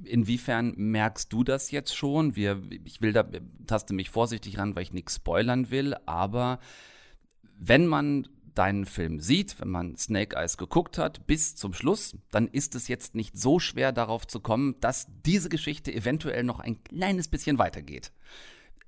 Inwiefern 0.05 0.73
merkst 0.77 1.33
du 1.33 1.43
das 1.43 1.69
jetzt 1.69 1.93
schon? 1.97 2.37
Wir, 2.37 2.61
ich 2.85 3.01
will 3.01 3.11
da, 3.11 3.27
taste 3.67 3.93
mich 3.93 4.09
vorsichtig 4.09 4.57
ran, 4.57 4.73
weil 4.73 4.83
ich 4.83 4.93
nichts 4.93 5.15
spoilern 5.15 5.69
will, 5.69 5.97
aber 6.05 6.59
wenn 7.59 7.87
man 7.87 8.29
deinen 8.53 8.85
Film 8.85 9.19
sieht, 9.19 9.59
wenn 9.59 9.67
man 9.67 9.97
Snake 9.97 10.37
Eyes 10.37 10.55
geguckt 10.55 10.97
hat, 10.97 11.27
bis 11.27 11.57
zum 11.57 11.73
Schluss, 11.73 12.15
dann 12.31 12.47
ist 12.47 12.73
es 12.73 12.87
jetzt 12.87 13.15
nicht 13.15 13.37
so 13.37 13.59
schwer 13.59 13.91
darauf 13.91 14.25
zu 14.25 14.39
kommen, 14.39 14.79
dass 14.79 15.07
diese 15.25 15.49
Geschichte 15.49 15.93
eventuell 15.93 16.43
noch 16.43 16.61
ein 16.61 16.81
kleines 16.85 17.27
bisschen 17.27 17.57
weitergeht. 17.57 18.13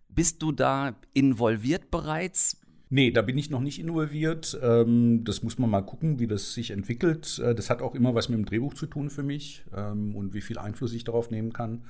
Bist 0.08 0.42
du 0.42 0.54
da 0.54 0.96
involviert 1.14 1.92
bereits? 1.92 2.62
Nee, 2.90 3.12
da 3.12 3.22
bin 3.22 3.38
ich 3.38 3.50
noch 3.50 3.60
nicht 3.60 3.80
involviert. 3.80 4.58
Ähm, 4.62 5.24
das 5.24 5.44
muss 5.44 5.58
man 5.58 5.70
mal 5.70 5.82
gucken, 5.82 6.20
wie 6.20 6.28
das 6.28 6.54
sich 6.54 6.72
entwickelt. 6.72 7.40
Äh, 7.40 7.54
das 7.54 7.70
hat 7.70 7.82
auch 7.82 7.96
immer 7.96 8.16
was 8.16 8.30
mit 8.30 8.38
dem 8.38 8.46
Drehbuch 8.46 8.74
zu 8.74 8.86
tun 8.86 9.10
für 9.10 9.24
mich 9.24 9.66
ähm, 9.76 10.16
und 10.16 10.34
wie 10.34 10.42
viel 10.42 10.58
Einfluss 10.58 10.94
ich 10.94 11.04
darauf 11.04 11.30
nehmen 11.30 11.52
kann. 11.52 11.84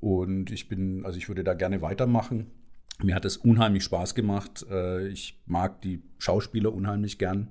Und 0.00 0.50
ich 0.50 0.68
bin, 0.68 1.04
also 1.04 1.18
ich 1.18 1.28
würde 1.28 1.44
da 1.44 1.54
gerne 1.54 1.82
weitermachen. 1.82 2.46
Mir 3.02 3.14
hat 3.14 3.24
es 3.24 3.36
unheimlich 3.36 3.84
Spaß 3.84 4.14
gemacht. 4.14 4.64
Äh, 4.70 5.08
ich 5.08 5.38
mag 5.46 5.82
die 5.82 6.02
Schauspieler 6.18 6.72
unheimlich 6.72 7.18
gern. 7.18 7.48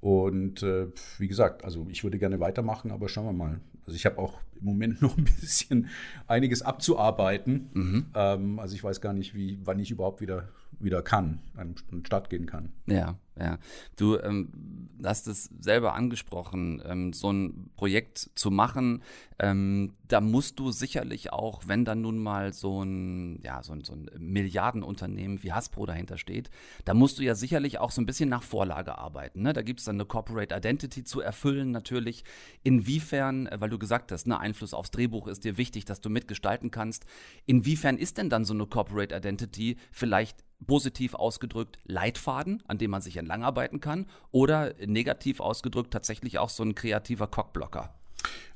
Und 0.00 0.62
äh, 0.62 0.88
wie 1.18 1.28
gesagt, 1.28 1.64
also 1.64 1.86
ich 1.88 2.04
würde 2.04 2.18
gerne 2.18 2.40
weitermachen, 2.40 2.90
aber 2.90 3.08
schauen 3.08 3.26
wir 3.26 3.32
mal. 3.32 3.60
Also 3.84 3.96
ich 3.96 4.06
habe 4.06 4.18
auch 4.18 4.40
im 4.60 4.66
Moment 4.66 5.02
noch 5.02 5.16
ein 5.18 5.24
bisschen 5.24 5.88
einiges 6.28 6.62
abzuarbeiten. 6.62 7.70
Mhm. 7.72 8.06
Ähm, 8.14 8.58
also 8.60 8.76
ich 8.76 8.84
weiß 8.84 9.00
gar 9.00 9.12
nicht, 9.12 9.34
wie, 9.34 9.58
wann 9.64 9.80
ich 9.80 9.90
überhaupt 9.90 10.20
wieder 10.20 10.48
wieder 10.82 11.02
kann, 11.02 11.40
an 11.56 11.74
den 11.90 12.04
Start 12.04 12.30
gehen 12.30 12.46
kann. 12.46 12.72
Ja, 12.86 13.18
ja. 13.38 13.58
Du 13.96 14.18
ähm, 14.18 14.88
hast 15.04 15.26
es 15.26 15.50
selber 15.58 15.94
angesprochen, 15.94 16.82
ähm, 16.84 17.12
so 17.12 17.32
ein 17.32 17.70
Projekt 17.76 18.30
zu 18.34 18.50
machen, 18.50 19.02
ähm, 19.38 19.94
da 20.06 20.20
musst 20.20 20.58
du 20.60 20.70
sicherlich 20.70 21.32
auch, 21.32 21.62
wenn 21.66 21.84
dann 21.84 22.02
nun 22.02 22.18
mal 22.18 22.52
so 22.52 22.84
ein, 22.84 23.40
ja, 23.42 23.62
so 23.62 23.72
ein, 23.72 23.82
so 23.82 23.94
ein 23.94 24.08
Milliardenunternehmen 24.18 25.42
wie 25.42 25.52
Hasbro 25.52 25.86
dahinter 25.86 26.18
steht, 26.18 26.50
da 26.84 26.94
musst 26.94 27.18
du 27.18 27.24
ja 27.24 27.34
sicherlich 27.34 27.78
auch 27.78 27.90
so 27.90 28.00
ein 28.00 28.06
bisschen 28.06 28.28
nach 28.28 28.42
Vorlage 28.42 28.98
arbeiten. 28.98 29.42
Ne? 29.42 29.52
Da 29.52 29.62
gibt 29.62 29.80
es 29.80 29.86
dann 29.86 29.96
eine 29.96 30.04
Corporate 30.04 30.54
Identity 30.54 31.02
zu 31.02 31.20
erfüllen 31.20 31.72
natürlich. 31.72 32.24
Inwiefern, 32.62 33.46
äh, 33.46 33.60
weil 33.60 33.70
du 33.70 33.78
gesagt 33.78 34.12
hast, 34.12 34.26
ne, 34.26 34.38
Einfluss 34.38 34.74
aufs 34.74 34.90
Drehbuch 34.92 35.26
ist 35.26 35.44
dir 35.44 35.56
wichtig, 35.56 35.86
dass 35.86 36.00
du 36.00 36.10
mitgestalten 36.10 36.70
kannst. 36.70 37.06
Inwiefern 37.46 37.96
ist 37.96 38.18
denn 38.18 38.30
dann 38.30 38.44
so 38.44 38.54
eine 38.54 38.66
Corporate 38.66 39.14
Identity 39.16 39.76
vielleicht 39.90 40.44
positiv 40.66 41.14
ausgedrückt 41.14 41.78
Leitfaden, 41.84 42.62
an 42.66 42.78
dem 42.78 42.90
man 42.90 43.02
sich 43.02 43.16
entlangarbeiten 43.22 43.80
kann, 43.80 44.06
oder 44.30 44.74
negativ 44.86 45.40
ausgedrückt 45.40 45.92
tatsächlich 45.92 46.38
auch 46.38 46.50
so 46.50 46.62
ein 46.62 46.74
kreativer 46.74 47.26
Cockblocker? 47.26 47.94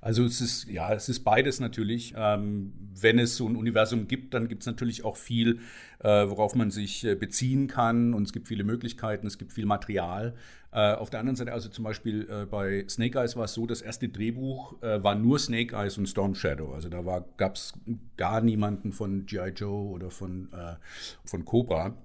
Also 0.00 0.24
es 0.24 0.40
ist, 0.40 0.68
ja, 0.68 0.92
es 0.92 1.08
ist 1.08 1.24
beides 1.24 1.58
natürlich. 1.58 2.14
Ähm, 2.16 2.72
wenn 3.00 3.18
es 3.18 3.36
so 3.36 3.48
ein 3.48 3.56
Universum 3.56 4.06
gibt, 4.06 4.34
dann 4.34 4.46
gibt 4.48 4.62
es 4.62 4.66
natürlich 4.66 5.04
auch 5.04 5.16
viel, 5.16 5.60
äh, 5.98 6.28
worauf 6.28 6.54
man 6.54 6.70
sich 6.70 7.04
äh, 7.04 7.14
beziehen 7.14 7.66
kann 7.66 8.14
und 8.14 8.24
es 8.24 8.32
gibt 8.32 8.46
viele 8.46 8.64
Möglichkeiten, 8.64 9.26
es 9.26 9.38
gibt 9.38 9.52
viel 9.52 9.66
Material. 9.66 10.34
Äh, 10.70 10.92
auf 10.92 11.10
der 11.10 11.20
anderen 11.20 11.36
Seite, 11.36 11.52
also 11.52 11.68
zum 11.70 11.84
Beispiel 11.84 12.28
äh, 12.30 12.46
bei 12.46 12.84
Snake 12.88 13.18
Eyes 13.18 13.36
war 13.36 13.44
es 13.44 13.54
so, 13.54 13.66
das 13.66 13.80
erste 13.80 14.08
Drehbuch 14.08 14.80
äh, 14.82 15.02
war 15.02 15.14
nur 15.14 15.38
Snake 15.38 15.74
Eyes 15.74 15.98
und 15.98 16.06
Storm 16.06 16.34
Shadow. 16.34 16.72
Also 16.72 16.88
da 16.88 17.24
gab 17.36 17.56
es 17.56 17.72
gar 18.16 18.40
niemanden 18.42 18.92
von 18.92 19.26
G.I. 19.26 19.48
Joe 19.56 19.90
oder 19.90 20.10
von, 20.10 20.52
äh, 20.52 20.74
von 21.24 21.44
Cobra. 21.44 21.96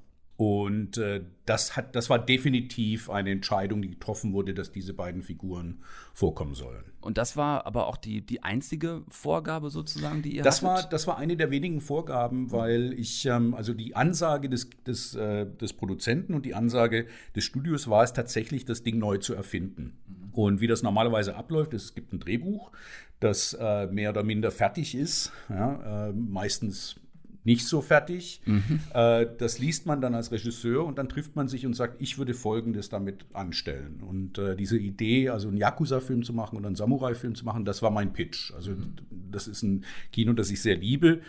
Und 0.42 0.98
äh, 0.98 1.22
das, 1.46 1.76
hat, 1.76 1.96
das 1.96 2.10
war 2.10 2.18
definitiv 2.18 3.12
eine 3.12 3.30
Entscheidung, 3.30 3.84
die 3.84 3.92
getroffen 3.92 4.34
wurde, 4.34 4.56
dass 4.56 4.72
diese 4.72 4.92
beiden 4.92 5.22
Figuren 5.22 5.84
vorkommen 6.16 6.56
sollen. 6.56 6.84
Und 7.00 7.20
das 7.20 7.38
war 7.38 7.68
aber 7.68 7.86
auch 7.86 7.96
die, 7.96 8.26
die 8.26 8.42
einzige 8.42 9.04
Vorgabe 9.08 9.70
sozusagen, 9.70 10.24
die 10.24 10.38
ihr 10.38 10.42
das 10.42 10.64
hattet? 10.64 10.86
War, 10.86 10.90
das 10.90 11.06
war 11.06 11.20
eine 11.20 11.38
der 11.38 11.52
wenigen 11.52 11.80
Vorgaben, 11.80 12.52
weil 12.52 12.92
ich, 12.94 13.28
ähm, 13.28 13.54
also 13.54 13.76
die 13.76 13.96
Ansage 13.96 14.50
des, 14.50 14.68
des, 14.84 15.14
äh, 15.14 15.46
des 15.46 15.74
Produzenten 15.74 16.34
und 16.34 16.44
die 16.44 16.56
Ansage 16.56 17.06
des 17.36 17.44
Studios 17.44 17.88
war 17.88 18.04
es 18.04 18.14
tatsächlich, 18.14 18.66
das 18.66 18.82
Ding 18.82 18.98
neu 18.98 19.18
zu 19.18 19.36
erfinden. 19.36 20.00
Mhm. 20.08 20.34
Und 20.34 20.60
wie 20.60 20.66
das 20.66 20.82
normalerweise 20.82 21.36
abläuft, 21.36 21.76
es 21.76 21.94
gibt 21.94 22.14
ein 22.14 22.20
Drehbuch, 22.20 22.72
das 23.20 23.54
äh, 23.54 23.86
mehr 23.92 24.10
oder 24.10 24.24
minder 24.24 24.50
fertig 24.50 24.96
ist, 24.96 25.32
ja, 25.50 26.08
äh, 26.08 26.14
meistens 26.14 27.00
nicht 27.44 27.68
so 27.68 27.82
fertig. 27.82 28.42
Mhm. 28.46 28.80
Äh, 28.94 29.28
das 29.38 29.60
liest 29.60 29.86
man 29.86 30.02
dann 30.02 30.16
als 30.16 30.32
Regisseur 30.32 30.86
und 30.86 30.98
dann 30.98 31.10
trifft 31.10 31.36
man 31.36 31.48
sich 31.48 31.66
und 31.66 31.74
sagt, 31.74 32.02
ich 32.02 32.18
würde 32.18 32.34
Folgendes 32.34 32.90
damit 32.90 33.26
anstellen. 33.34 34.02
Und 34.02 34.38
äh, 34.38 34.56
diese 34.56 34.78
Idee, 34.78 35.30
also 35.30 35.48
einen 35.48 35.58
Yakuza-Film 35.58 36.24
zu 36.24 36.34
machen 36.34 36.58
oder 36.58 36.68
einen 36.68 36.76
Samurai-Film 36.76 37.36
zu 37.36 37.46
machen, 37.46 37.66
das 37.66 37.82
war 37.82 37.92
mein 37.92 38.14
Pitch. 38.14 38.54
Also 38.54 38.72
mhm. 38.72 38.96
das 39.32 39.48
ist 39.48 39.64
ein 39.64 39.86
Kino, 40.12 40.34
das 40.34 40.52
ich 40.52 40.62
sehr 40.62 40.78
liebe. 40.78 41.22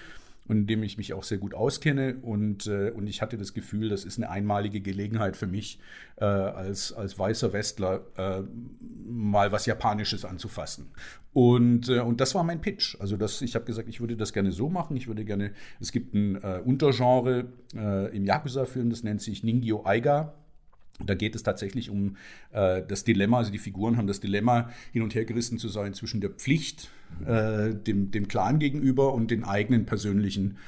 Und 0.48 0.56
in 0.58 0.66
dem 0.66 0.82
ich 0.82 0.98
mich 0.98 1.12
auch 1.14 1.22
sehr 1.22 1.38
gut 1.38 1.54
auskenne. 1.54 2.16
Und, 2.22 2.66
äh, 2.66 2.90
und 2.90 3.06
ich 3.06 3.22
hatte 3.22 3.38
das 3.38 3.54
Gefühl, 3.54 3.88
das 3.88 4.04
ist 4.04 4.18
eine 4.18 4.30
einmalige 4.30 4.80
Gelegenheit 4.80 5.36
für 5.36 5.46
mich, 5.46 5.78
äh, 6.16 6.24
als, 6.24 6.92
als 6.92 7.18
weißer 7.18 7.52
Westler 7.52 8.02
äh, 8.16 8.42
mal 9.06 9.52
was 9.52 9.66
Japanisches 9.66 10.24
anzufassen. 10.24 10.90
Und, 11.32 11.88
äh, 11.88 12.00
und 12.00 12.20
das 12.20 12.34
war 12.34 12.44
mein 12.44 12.60
Pitch. 12.60 12.96
Also 13.00 13.16
das, 13.16 13.40
ich 13.40 13.54
habe 13.54 13.64
gesagt, 13.64 13.88
ich 13.88 14.00
würde 14.00 14.16
das 14.16 14.32
gerne 14.32 14.52
so 14.52 14.68
machen. 14.68 14.96
Ich 14.96 15.08
würde 15.08 15.24
gerne, 15.24 15.52
es 15.80 15.92
gibt 15.92 16.14
ein 16.14 16.36
äh, 16.42 16.60
Untergenre 16.64 17.46
äh, 17.74 18.14
im 18.14 18.24
Yakuza-Film, 18.24 18.90
das 18.90 19.02
nennt 19.02 19.22
sich 19.22 19.42
Ningyo 19.42 19.84
Aiga. 19.84 20.34
Da 21.04 21.14
geht 21.14 21.34
es 21.34 21.42
tatsächlich 21.42 21.90
um 21.90 22.16
äh, 22.52 22.82
das 22.86 23.04
Dilemma, 23.04 23.38
also 23.38 23.50
die 23.50 23.58
Figuren 23.58 23.96
haben 23.96 24.06
das 24.06 24.20
Dilemma, 24.20 24.70
hin 24.92 25.02
und 25.02 25.14
her 25.14 25.24
gerissen 25.24 25.58
zu 25.58 25.68
sein 25.68 25.94
zwischen 25.94 26.20
der 26.20 26.30
Pflicht, 26.30 26.90
äh, 27.26 27.74
dem, 27.74 28.10
dem 28.10 28.28
Clan 28.28 28.58
gegenüber 28.58 29.12
und 29.14 29.30
den 29.30 29.44
eigenen 29.44 29.86
persönlichen, 29.86 30.58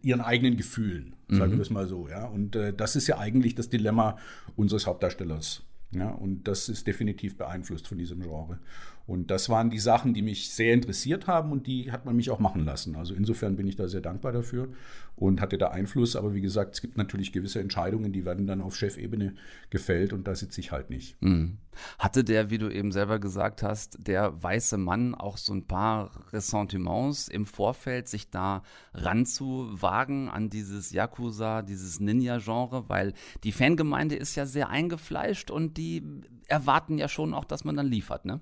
ihren 0.00 0.20
eigenen 0.20 0.56
Gefühlen, 0.56 1.14
sagen 1.28 1.50
wir 1.50 1.56
Mhm. 1.56 1.58
das 1.58 1.70
mal 1.70 1.86
so. 1.88 2.08
Ja? 2.08 2.24
Und 2.26 2.56
äh, 2.56 2.72
das 2.72 2.96
ist 2.96 3.08
ja 3.08 3.18
eigentlich 3.18 3.54
das 3.54 3.68
Dilemma 3.68 4.16
unseres 4.56 4.86
Hauptdarstellers. 4.86 5.62
Ja? 5.90 6.08
Und 6.10 6.46
das 6.48 6.68
ist 6.68 6.86
definitiv 6.86 7.36
beeinflusst 7.36 7.88
von 7.88 7.98
diesem 7.98 8.20
Genre. 8.20 8.58
Und 9.06 9.30
das 9.30 9.48
waren 9.48 9.70
die 9.70 9.78
Sachen, 9.78 10.14
die 10.14 10.22
mich 10.22 10.50
sehr 10.50 10.74
interessiert 10.74 11.26
haben 11.26 11.50
und 11.50 11.66
die 11.66 11.90
hat 11.90 12.04
man 12.04 12.14
mich 12.14 12.30
auch 12.30 12.38
machen 12.38 12.64
lassen. 12.64 12.94
Also 12.94 13.14
insofern 13.14 13.56
bin 13.56 13.66
ich 13.66 13.76
da 13.76 13.88
sehr 13.88 14.00
dankbar 14.00 14.32
dafür 14.32 14.68
und 15.16 15.40
hatte 15.40 15.58
da 15.58 15.68
Einfluss. 15.68 16.14
Aber 16.14 16.34
wie 16.34 16.40
gesagt, 16.40 16.74
es 16.74 16.80
gibt 16.80 16.96
natürlich 16.96 17.32
gewisse 17.32 17.60
Entscheidungen, 17.60 18.12
die 18.12 18.24
werden 18.24 18.46
dann 18.46 18.60
auf 18.60 18.76
Chefebene 18.76 19.34
gefällt 19.70 20.12
und 20.12 20.26
da 20.28 20.34
sitze 20.34 20.60
ich 20.60 20.72
halt 20.72 20.90
nicht. 20.90 21.20
Mhm. 21.20 21.58
Hatte 21.98 22.22
der, 22.22 22.50
wie 22.50 22.58
du 22.58 22.68
eben 22.68 22.92
selber 22.92 23.18
gesagt 23.18 23.62
hast, 23.62 24.06
der 24.06 24.40
weiße 24.42 24.78
Mann 24.78 25.14
auch 25.14 25.36
so 25.36 25.52
ein 25.52 25.66
paar 25.66 26.10
Ressentiments 26.32 27.28
im 27.28 27.46
Vorfeld, 27.46 28.08
sich 28.08 28.30
da 28.30 28.62
ranzuwagen 28.94 30.28
an 30.28 30.48
dieses 30.48 30.92
Yakuza, 30.92 31.62
dieses 31.62 31.98
Ninja-Genre? 31.98 32.88
Weil 32.88 33.14
die 33.42 33.52
Fangemeinde 33.52 34.14
ist 34.14 34.36
ja 34.36 34.46
sehr 34.46 34.68
eingefleischt 34.68 35.50
und 35.50 35.76
die 35.76 36.02
erwarten 36.46 36.98
ja 36.98 37.08
schon 37.08 37.34
auch, 37.34 37.44
dass 37.44 37.64
man 37.64 37.76
dann 37.76 37.86
liefert, 37.86 38.24
ne? 38.26 38.40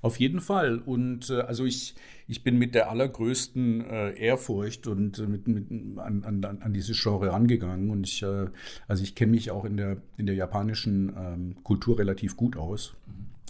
Auf 0.00 0.18
jeden 0.18 0.40
Fall. 0.40 0.78
Und 0.78 1.30
äh, 1.30 1.40
also 1.40 1.64
ich, 1.64 1.94
ich 2.26 2.44
bin 2.44 2.58
mit 2.58 2.74
der 2.74 2.90
allergrößten 2.90 3.80
äh, 3.84 4.10
Ehrfurcht 4.12 4.86
und 4.86 5.18
äh, 5.18 5.26
mit, 5.26 5.48
mit, 5.48 5.98
an, 5.98 6.24
an, 6.24 6.44
an 6.44 6.72
dieses 6.72 7.00
Genre 7.00 7.32
rangegangen. 7.32 7.90
Und 7.90 8.06
ich, 8.06 8.22
äh, 8.22 8.46
also 8.86 9.02
ich 9.02 9.14
kenne 9.14 9.32
mich 9.32 9.50
auch 9.50 9.64
in 9.64 9.76
der, 9.76 9.96
in 10.16 10.26
der 10.26 10.34
japanischen 10.34 11.12
ähm, 11.16 11.56
Kultur 11.64 11.98
relativ 11.98 12.36
gut 12.36 12.56
aus. 12.56 12.94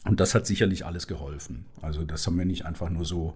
Und 0.05 0.21
das 0.21 0.35
hat 0.35 0.47
sicherlich 0.47 0.87
alles 0.87 1.07
geholfen. 1.07 1.67
Also 1.83 2.05
das 2.05 2.27
haben 2.27 2.39
wir 2.39 2.47
nicht 2.47 2.65
einfach 2.65 2.89
nur 2.89 3.05
so, 3.05 3.35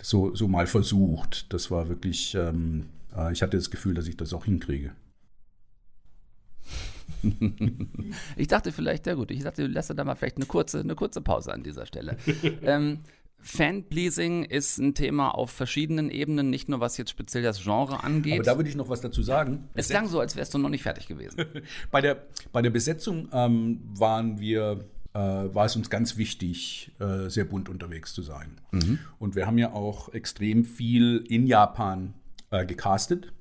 so, 0.00 0.34
so 0.34 0.48
mal 0.48 0.66
versucht. 0.66 1.52
Das 1.52 1.70
war 1.70 1.88
wirklich, 1.88 2.34
ähm, 2.34 2.86
äh, 3.16 3.32
ich 3.32 3.42
hatte 3.42 3.56
das 3.56 3.70
Gefühl, 3.70 3.94
dass 3.94 4.06
ich 4.06 4.16
das 4.16 4.32
auch 4.32 4.44
hinkriege. 4.44 4.92
Ich 8.36 8.48
dachte 8.48 8.72
vielleicht, 8.72 9.06
ja 9.06 9.14
gut, 9.14 9.30
ich 9.30 9.42
dachte, 9.42 9.62
du 9.62 9.68
lässt 9.68 9.96
da 9.96 10.04
mal 10.04 10.14
vielleicht 10.14 10.36
eine 10.36 10.46
kurze, 10.46 10.80
eine 10.80 10.94
kurze 10.94 11.20
Pause 11.20 11.52
an 11.52 11.62
dieser 11.62 11.86
Stelle. 11.86 12.16
ähm, 12.62 12.98
Fanpleasing 13.44 14.44
ist 14.44 14.78
ein 14.78 14.94
Thema 14.94 15.28
auf 15.28 15.50
verschiedenen 15.50 16.10
Ebenen, 16.10 16.48
nicht 16.48 16.70
nur 16.70 16.80
was 16.80 16.96
jetzt 16.96 17.10
speziell 17.10 17.42
das 17.42 17.62
Genre 17.62 18.02
angeht. 18.02 18.34
Aber 18.34 18.42
da 18.42 18.56
würde 18.56 18.70
ich 18.70 18.76
noch 18.76 18.88
was 18.88 19.02
dazu 19.02 19.22
sagen. 19.22 19.68
es 19.74 19.90
klang 19.90 20.08
so, 20.08 20.18
als 20.18 20.34
wärst 20.34 20.54
du 20.54 20.58
noch 20.58 20.70
nicht 20.70 20.82
fertig 20.82 21.06
gewesen. 21.06 21.44
Bei 21.90 22.00
der, 22.00 22.26
bei 22.52 22.62
der 22.62 22.70
Besetzung 22.70 23.28
ähm, 23.32 23.80
waren 23.98 24.40
wir, 24.40 24.84
äh, 25.12 25.18
war 25.18 25.66
es 25.66 25.76
uns 25.76 25.90
ganz 25.90 26.16
wichtig, 26.16 26.92
äh, 26.98 27.28
sehr 27.28 27.44
bunt 27.44 27.68
unterwegs 27.68 28.14
zu 28.14 28.22
sein. 28.22 28.60
Und 29.18 29.36
wir 29.36 29.46
haben 29.46 29.58
ja 29.58 29.72
auch 29.72 30.12
extrem 30.14 30.64
viel 30.64 31.24
in 31.28 31.46
Japan 31.46 32.14
äh, 32.50 32.64
gecastet 32.64 33.32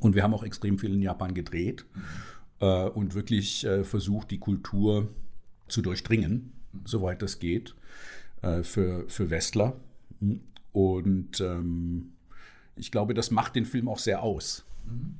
und 0.00 0.16
wir 0.16 0.22
haben 0.24 0.34
auch 0.34 0.42
extrem 0.42 0.78
viel 0.78 0.92
in 0.92 1.02
Japan 1.02 1.32
gedreht 1.32 1.84
äh, 1.96 2.37
und 2.64 3.14
wirklich 3.14 3.64
äh, 3.64 3.84
versucht, 3.84 4.30
die 4.30 4.38
Kultur 4.38 5.08
zu 5.68 5.82
durchdringen, 5.82 6.52
soweit 6.84 7.22
das 7.22 7.38
geht, 7.38 7.74
äh, 8.42 8.62
für, 8.62 9.08
für 9.08 9.30
Westler. 9.30 9.76
Und 10.72 11.40
ähm, 11.40 12.12
ich 12.76 12.90
glaube, 12.90 13.14
das 13.14 13.30
macht 13.30 13.56
den 13.56 13.64
Film 13.64 13.88
auch 13.88 13.98
sehr 13.98 14.22
aus, 14.22 14.64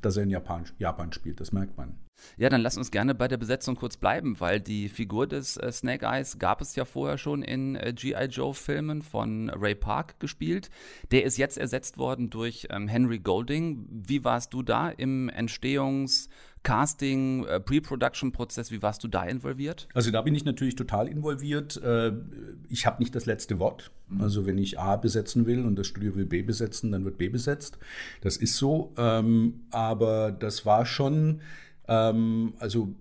dass 0.02 0.16
er 0.16 0.24
in 0.24 0.30
Japan, 0.30 0.64
Japan 0.78 1.12
spielt. 1.12 1.40
Das 1.40 1.52
merkt 1.52 1.76
man. 1.76 1.94
Ja, 2.36 2.48
dann 2.48 2.60
lass 2.60 2.76
uns 2.76 2.90
gerne 2.90 3.14
bei 3.14 3.28
der 3.28 3.36
Besetzung 3.36 3.76
kurz 3.76 3.96
bleiben, 3.96 4.40
weil 4.40 4.60
die 4.60 4.88
Figur 4.88 5.26
des 5.26 5.56
äh, 5.56 5.70
Snake 5.70 6.04
Eyes 6.04 6.38
gab 6.38 6.60
es 6.60 6.74
ja 6.74 6.84
vorher 6.84 7.16
schon 7.16 7.42
in 7.42 7.76
äh, 7.76 7.92
G.I. 7.92 8.24
Joe-Filmen 8.24 9.02
von 9.02 9.50
Ray 9.50 9.76
Park 9.76 10.18
gespielt. 10.18 10.70
Der 11.12 11.24
ist 11.24 11.38
jetzt 11.38 11.58
ersetzt 11.58 11.96
worden 11.96 12.28
durch 12.30 12.66
ähm, 12.70 12.88
Henry 12.88 13.20
Golding. 13.20 13.86
Wie 13.88 14.24
warst 14.24 14.52
du 14.52 14.62
da 14.62 14.90
im 14.90 15.30
Entstehungs-, 15.30 16.28
Casting-, 16.62 17.44
äh, 17.46 17.60
Pre-Production-Prozess? 17.60 18.70
Wie 18.70 18.82
warst 18.82 19.02
du 19.04 19.08
da 19.08 19.24
involviert? 19.24 19.88
Also 19.94 20.10
da 20.10 20.22
bin 20.22 20.34
ich 20.34 20.44
natürlich 20.44 20.76
total 20.76 21.08
involviert. 21.08 21.76
Äh, 21.82 22.12
Ich 22.68 22.86
habe 22.86 23.02
nicht 23.02 23.14
das 23.14 23.26
letzte 23.26 23.58
Wort. 23.58 23.90
Also 24.18 24.46
wenn 24.46 24.58
ich 24.58 24.78
A 24.78 24.96
besetzen 24.96 25.46
will 25.46 25.64
und 25.64 25.76
das 25.76 25.86
Studio 25.86 26.14
will 26.16 26.26
B 26.26 26.42
besetzen, 26.42 26.92
dann 26.92 27.04
wird 27.04 27.18
B 27.18 27.28
besetzt. 27.28 27.78
Das 28.20 28.36
ist 28.36 28.56
so. 28.56 28.92
Ähm, 28.96 29.60
Aber 29.70 30.32
das 30.32 30.64
war 30.66 30.86
schon, 30.86 31.40
ähm, 31.86 32.54
also 32.58 32.94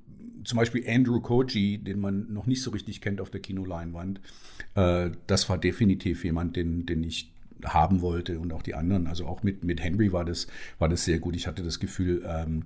zum 0.44 0.58
Beispiel 0.58 0.84
Andrew 0.88 1.20
Koji, 1.20 1.78
den 1.78 2.00
man 2.00 2.32
noch 2.32 2.46
nicht 2.46 2.62
so 2.62 2.72
richtig 2.72 3.02
kennt 3.02 3.20
auf 3.20 3.30
der 3.30 3.42
Kinoleinwand, 3.42 4.22
äh, 4.76 5.12
das 5.28 5.50
war 5.50 5.58
definitiv 5.58 6.24
jemand, 6.24 6.56
den, 6.56 6.86
den 6.86 7.04
ich 7.04 7.34
haben 7.66 8.02
wollte 8.02 8.40
und 8.40 8.52
auch 8.54 8.62
die 8.62 8.76
anderen. 8.76 9.08
Also 9.08 9.26
auch 9.26 9.44
mit, 9.44 9.64
mit 9.64 9.82
Henry 9.84 10.12
war 10.14 10.26
das, 10.26 10.48
war 10.80 10.90
das 10.90 11.04
sehr 11.06 11.20
gut. 11.20 11.36
Ich 11.36 11.48
hatte 11.48 11.64
das 11.64 11.80
Gefühl, 11.80 12.24
ähm, 12.28 12.64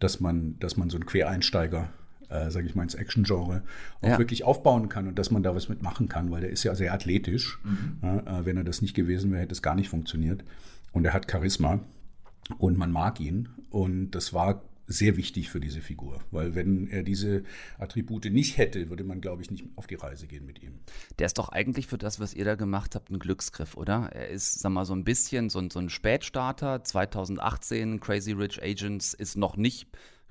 dass, 0.00 0.20
man, 0.20 0.58
dass 0.60 0.76
man 0.76 0.90
so 0.90 0.96
einen 0.96 1.06
Quereinsteiger, 1.06 1.88
äh, 2.28 2.50
sage 2.50 2.66
ich 2.66 2.74
mal, 2.74 2.82
ins 2.82 2.94
Action-Genre 2.94 3.62
auch 4.02 4.08
Ja. 4.08 4.18
wirklich 4.18 4.44
aufbauen 4.44 4.88
kann 4.88 5.08
und 5.08 5.18
dass 5.18 5.30
man 5.30 5.42
da 5.42 5.54
was 5.54 5.68
mitmachen 5.68 6.08
kann, 6.08 6.30
weil 6.30 6.40
der 6.42 6.50
ist 6.50 6.64
ja 6.64 6.74
sehr 6.74 6.92
athletisch. 6.92 7.58
Ja, 8.02 8.40
äh, 8.40 8.46
wenn 8.46 8.56
er 8.56 8.64
das 8.64 8.82
nicht 8.82 8.94
gewesen 8.94 9.30
wäre, 9.30 9.42
hätte 9.42 9.52
es 9.52 9.62
gar 9.62 9.74
nicht 9.74 9.88
funktioniert. 9.88 10.44
Und 10.92 11.04
er 11.04 11.12
hat 11.12 11.30
Charisma 11.30 11.80
und 12.58 12.76
man 12.78 12.92
mag 12.92 13.20
ihn. 13.20 13.48
Und 13.70 14.12
das 14.12 14.32
war 14.32 14.62
sehr 14.86 15.16
wichtig 15.16 15.50
für 15.50 15.60
diese 15.60 15.80
Figur, 15.80 16.20
weil 16.30 16.54
wenn 16.54 16.88
er 16.88 17.02
diese 17.02 17.44
Attribute 17.78 18.26
nicht 18.26 18.58
hätte, 18.58 18.90
würde 18.90 19.04
man, 19.04 19.20
glaube 19.20 19.42
ich, 19.42 19.50
nicht 19.50 19.64
auf 19.76 19.86
die 19.86 19.94
Reise 19.94 20.26
gehen 20.26 20.44
mit 20.46 20.62
ihm. 20.62 20.80
Der 21.18 21.26
ist 21.26 21.38
doch 21.38 21.48
eigentlich 21.48 21.86
für 21.86 21.98
das, 21.98 22.20
was 22.20 22.34
ihr 22.34 22.44
da 22.44 22.54
gemacht 22.54 22.94
habt, 22.94 23.10
ein 23.10 23.18
Glücksgriff, 23.18 23.76
oder? 23.76 24.10
Er 24.12 24.28
ist, 24.28 24.60
sag 24.60 24.70
mal, 24.70 24.84
so 24.84 24.94
ein 24.94 25.04
bisschen 25.04 25.48
so 25.50 25.58
ein, 25.58 25.70
so 25.70 25.78
ein 25.78 25.88
Spätstarter. 25.88 26.84
2018, 26.84 28.00
Crazy 28.00 28.32
Rich 28.32 28.62
Agents 28.62 29.14
ist 29.14 29.36
noch 29.36 29.56
nicht 29.56 29.88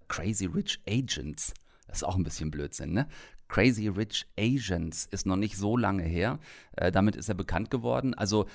Crazy 0.08 0.46
Rich 0.46 0.82
Agents. 0.88 1.54
Das 1.88 1.98
ist 1.98 2.04
auch 2.04 2.16
ein 2.16 2.24
bisschen 2.24 2.52
Blödsinn, 2.52 2.94
ne? 2.94 3.08
Crazy 3.54 3.88
Rich 3.88 4.26
Asians 4.36 5.06
ist 5.12 5.28
noch 5.28 5.36
nicht 5.36 5.58
so 5.58 5.78
lange 5.78 6.02
her. 6.02 6.40
Äh, 6.76 6.92
damit 6.92 7.16
ist 7.16 7.30
er 7.30 7.36
bekannt 7.36 7.70
geworden. 7.70 8.16
Also 8.16 8.48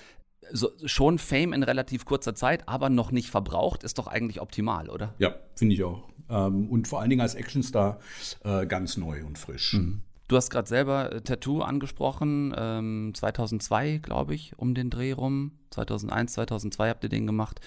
so, 0.53 0.71
schon 0.85 1.19
Fame 1.19 1.53
in 1.53 1.63
relativ 1.63 2.05
kurzer 2.05 2.35
Zeit, 2.35 2.69
aber 2.69 2.91
noch 2.91 3.11
nicht 3.11 3.31
verbraucht, 3.31 3.85
ist 3.85 3.99
doch 3.99 4.07
eigentlich 4.07 4.41
optimal, 4.41 4.89
oder? 4.91 5.15
Ja, 5.19 5.35
finde 5.55 5.75
ich 5.75 5.85
auch. 5.85 6.09
Ähm, 6.29 6.69
und 6.69 6.89
vor 6.89 7.01
allen 7.01 7.11
Dingen 7.11 7.23
als 7.23 7.35
Actionstar 7.35 7.99
äh, 8.45 8.67
ganz 8.67 8.97
neu 8.97 9.25
und 9.25 9.39
frisch. 9.39 9.75
Du 10.29 10.37
hast 10.37 10.51
gerade 10.51 10.69
selber 10.69 11.13
äh, 11.13 11.21
Tattoo 11.23 11.63
angesprochen, 11.63 12.55
ähm, 12.57 13.13
2002, 13.15 13.99
glaube 14.03 14.35
ich, 14.35 14.59
um 14.59 14.75
den 14.75 14.91
Dreh 14.91 15.13
rum. 15.13 15.53
2001, 15.71 16.35
2002 16.35 16.91
habt 16.91 17.05
ihr 17.05 17.11
den 17.11 17.27
gemacht. 17.27 17.61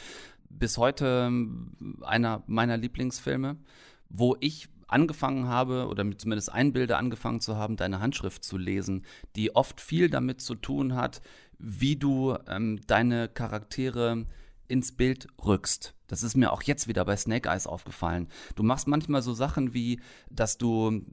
Bis 0.50 0.78
heute 0.78 1.26
ähm, 1.28 1.72
einer 2.02 2.44
meiner 2.46 2.78
Lieblingsfilme, 2.78 3.58
wo 4.10 4.36
ich 4.40 4.70
angefangen 4.88 5.48
habe, 5.48 5.88
oder 5.88 6.04
mit 6.04 6.22
zumindest 6.22 6.52
Einbilder 6.52 6.98
angefangen 6.98 7.40
zu 7.40 7.56
haben, 7.56 7.78
deine 7.78 8.00
Handschrift 8.00 8.44
zu 8.44 8.58
lesen, 8.58 9.06
die 9.36 9.56
oft 9.56 9.82
viel 9.82 10.10
damit 10.10 10.42
zu 10.42 10.54
tun 10.54 10.96
hat, 10.96 11.22
wie 11.62 11.96
du 11.96 12.36
ähm, 12.48 12.82
deine 12.88 13.28
Charaktere 13.30 14.26
ins 14.68 14.92
Bild 14.92 15.28
rückst. 15.46 15.94
Das 16.08 16.24
ist 16.24 16.36
mir 16.36 16.52
auch 16.52 16.64
jetzt 16.64 16.88
wieder 16.88 17.06
bei 17.06 17.16
Snake 17.16 17.48
Eyes 17.50 17.68
aufgefallen. 17.68 18.28
Du 18.56 18.64
machst 18.64 18.88
manchmal 18.88 19.22
so 19.22 19.34
Sachen 19.34 19.74
wie, 19.74 20.02
dass 20.30 20.58
du 20.58 21.06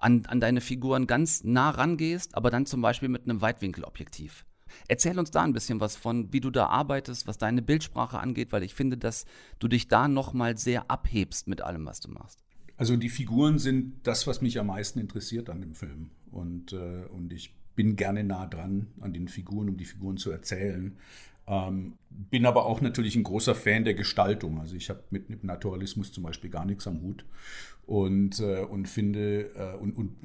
an, 0.00 0.26
an 0.26 0.40
deine 0.40 0.60
Figuren 0.60 1.06
ganz 1.06 1.44
nah 1.44 1.70
rangehst, 1.70 2.34
aber 2.34 2.50
dann 2.50 2.66
zum 2.66 2.82
Beispiel 2.82 3.08
mit 3.08 3.24
einem 3.24 3.40
Weitwinkelobjektiv. 3.40 4.44
Erzähl 4.88 5.18
uns 5.18 5.30
da 5.30 5.42
ein 5.42 5.52
bisschen 5.52 5.80
was 5.80 5.96
von, 5.96 6.32
wie 6.32 6.40
du 6.40 6.50
da 6.50 6.66
arbeitest, 6.66 7.26
was 7.26 7.38
deine 7.38 7.62
Bildsprache 7.62 8.18
angeht, 8.18 8.52
weil 8.52 8.62
ich 8.62 8.74
finde, 8.74 8.96
dass 8.96 9.26
du 9.58 9.68
dich 9.68 9.88
da 9.88 10.08
nochmal 10.08 10.56
sehr 10.56 10.90
abhebst 10.90 11.46
mit 11.48 11.60
allem, 11.60 11.86
was 11.86 12.00
du 12.00 12.10
machst. 12.10 12.42
Also 12.76 12.96
die 12.96 13.10
Figuren 13.10 13.58
sind 13.58 14.06
das, 14.06 14.26
was 14.26 14.40
mich 14.40 14.58
am 14.58 14.68
meisten 14.68 14.98
interessiert 14.98 15.50
an 15.50 15.60
dem 15.60 15.74
Film. 15.74 16.10
Und, 16.30 16.72
äh, 16.72 17.04
und 17.10 17.32
ich 17.32 17.54
bin 17.74 17.96
gerne 17.96 18.24
nah 18.24 18.46
dran 18.46 18.88
an 19.00 19.12
den 19.12 19.28
Figuren, 19.28 19.68
um 19.68 19.76
die 19.76 19.84
Figuren 19.84 20.16
zu 20.16 20.30
erzählen. 20.30 20.96
Ähm, 21.46 21.94
bin 22.08 22.46
aber 22.46 22.66
auch 22.66 22.80
natürlich 22.80 23.16
ein 23.16 23.24
großer 23.24 23.54
Fan 23.54 23.84
der 23.84 23.94
Gestaltung. 23.94 24.60
Also 24.60 24.76
ich 24.76 24.90
habe 24.90 25.02
mit, 25.10 25.28
mit 25.28 25.44
Naturalismus 25.44 26.12
zum 26.12 26.22
Beispiel 26.22 26.50
gar 26.50 26.64
nichts 26.64 26.86
am 26.86 27.02
Hut 27.02 27.24
und, 27.86 28.38
äh, 28.40 28.60
und 28.60 28.88
finde 28.88 29.50
äh, 29.56 29.76
und, 29.76 29.96
und 29.96 30.16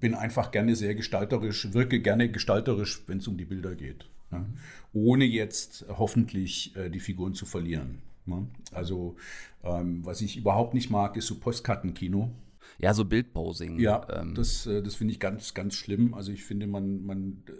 bin 0.00 0.14
einfach 0.14 0.50
gerne 0.50 0.74
sehr 0.74 0.94
gestalterisch, 0.94 1.72
wirke 1.72 2.00
gerne 2.00 2.30
gestalterisch, 2.30 3.02
wenn 3.06 3.18
es 3.18 3.28
um 3.28 3.36
die 3.36 3.44
Bilder 3.44 3.74
geht. 3.74 4.08
Ja? 4.32 4.44
Ohne 4.92 5.24
jetzt 5.24 5.86
hoffentlich 5.88 6.74
äh, 6.76 6.90
die 6.90 7.00
Figuren 7.00 7.34
zu 7.34 7.46
verlieren. 7.46 8.02
Ne? 8.26 8.46
Also, 8.72 9.16
ähm, 9.62 10.04
was 10.04 10.20
ich 10.20 10.36
überhaupt 10.36 10.74
nicht 10.74 10.90
mag, 10.90 11.16
ist 11.16 11.26
so 11.26 11.36
Postkartenkino. 11.36 12.30
Ja, 12.78 12.94
so 12.94 13.04
Bildposing. 13.04 13.78
Ja, 13.78 14.06
ähm, 14.20 14.34
das, 14.34 14.66
äh, 14.66 14.82
das 14.82 14.94
finde 14.94 15.12
ich 15.12 15.20
ganz, 15.20 15.54
ganz 15.54 15.74
schlimm. 15.74 16.14
Also 16.14 16.32
ich 16.32 16.44
finde, 16.44 16.66
man, 16.66 17.04
man 17.04 17.42
äh, 17.48 17.52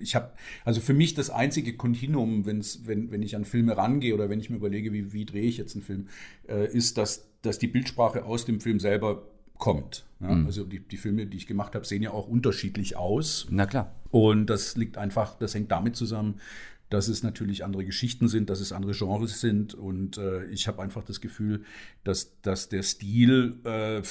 ich 0.00 0.14
habe, 0.14 0.32
also 0.64 0.80
für 0.80 0.94
mich 0.94 1.14
das 1.14 1.30
einzige 1.30 1.76
Kontinuum, 1.76 2.46
wenn's, 2.46 2.86
wenn, 2.86 3.10
wenn 3.10 3.22
ich 3.22 3.36
an 3.36 3.44
Filme 3.44 3.76
rangehe 3.76 4.14
oder 4.14 4.28
wenn 4.28 4.40
ich 4.40 4.50
mir 4.50 4.56
überlege, 4.56 4.92
wie, 4.92 5.12
wie 5.12 5.24
drehe 5.24 5.44
ich 5.44 5.56
jetzt 5.56 5.74
einen 5.74 5.84
Film, 5.84 6.08
äh, 6.48 6.70
ist, 6.70 6.98
dass, 6.98 7.28
dass 7.42 7.58
die 7.58 7.66
Bildsprache 7.66 8.24
aus 8.24 8.44
dem 8.44 8.60
Film 8.60 8.80
selber 8.80 9.22
kommt. 9.58 10.04
Ja? 10.20 10.34
Mhm. 10.34 10.46
Also 10.46 10.64
die, 10.64 10.80
die 10.80 10.96
Filme, 10.96 11.26
die 11.26 11.36
ich 11.36 11.46
gemacht 11.46 11.74
habe, 11.74 11.86
sehen 11.86 12.02
ja 12.02 12.10
auch 12.10 12.28
unterschiedlich 12.28 12.96
aus. 12.96 13.46
na 13.50 13.66
klar. 13.66 13.94
Und 14.10 14.46
das 14.46 14.76
liegt 14.76 14.96
einfach, 14.98 15.36
das 15.38 15.54
hängt 15.54 15.70
damit 15.70 15.96
zusammen, 15.96 16.40
dass 16.88 17.08
es 17.08 17.22
natürlich 17.22 17.64
andere 17.64 17.84
Geschichten 17.84 18.28
sind, 18.28 18.48
dass 18.48 18.60
es 18.60 18.72
andere 18.72 18.92
Genres 18.92 19.40
sind. 19.40 19.74
Und 19.74 20.18
äh, 20.18 20.44
ich 20.46 20.68
habe 20.68 20.82
einfach 20.82 21.02
das 21.02 21.20
Gefühl, 21.20 21.64
dass, 22.04 22.40
dass 22.42 22.68
der 22.68 22.82
Stil 22.82 23.56
äh, 23.64 24.02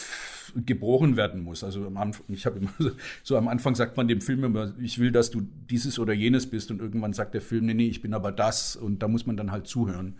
gebrochen 0.65 1.15
werden 1.15 1.41
muss. 1.41 1.63
Also 1.63 1.85
am 1.85 1.97
Anfang, 1.97 2.25
ich 2.29 2.45
habe 2.45 2.59
immer 2.59 2.73
so, 2.77 2.91
so 3.23 3.37
am 3.37 3.47
Anfang 3.47 3.75
sagt 3.75 3.95
man 3.95 4.07
dem 4.07 4.21
Film 4.21 4.43
immer, 4.43 4.73
ich 4.79 4.99
will, 4.99 5.11
dass 5.11 5.31
du 5.31 5.47
dieses 5.69 5.99
oder 5.99 6.13
jenes 6.13 6.47
bist. 6.47 6.69
Und 6.69 6.81
irgendwann 6.81 7.13
sagt 7.13 7.33
der 7.33 7.41
Film, 7.41 7.65
nee, 7.65 7.73
nee, 7.73 7.87
ich 7.87 8.01
bin 8.01 8.13
aber 8.13 8.31
das. 8.31 8.75
Und 8.75 9.01
da 9.01 9.07
muss 9.07 9.25
man 9.25 9.37
dann 9.37 9.51
halt 9.51 9.67
zuhören. 9.67 10.15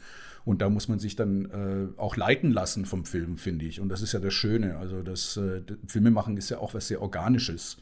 Und 0.45 0.61
da 0.61 0.69
muss 0.69 0.87
man 0.87 0.99
sich 0.99 1.15
dann 1.15 1.45
äh, 1.45 1.99
auch 1.99 2.15
leiten 2.15 2.51
lassen 2.51 2.85
vom 2.85 3.03
Film, 3.03 3.37
finde 3.37 3.65
ich. 3.65 3.81
Und 3.81 3.89
das 3.89 4.01
ist 4.01 4.13
ja 4.13 4.19
das 4.19 4.33
Schöne. 4.33 4.77
Also 4.77 5.01
das 5.01 5.37
äh, 5.37 5.61
Filme 5.87 6.11
machen 6.11 6.37
ist 6.37 6.49
ja 6.51 6.59
auch 6.59 6.73
was 6.73 6.87
sehr 6.87 7.01
Organisches. 7.01 7.77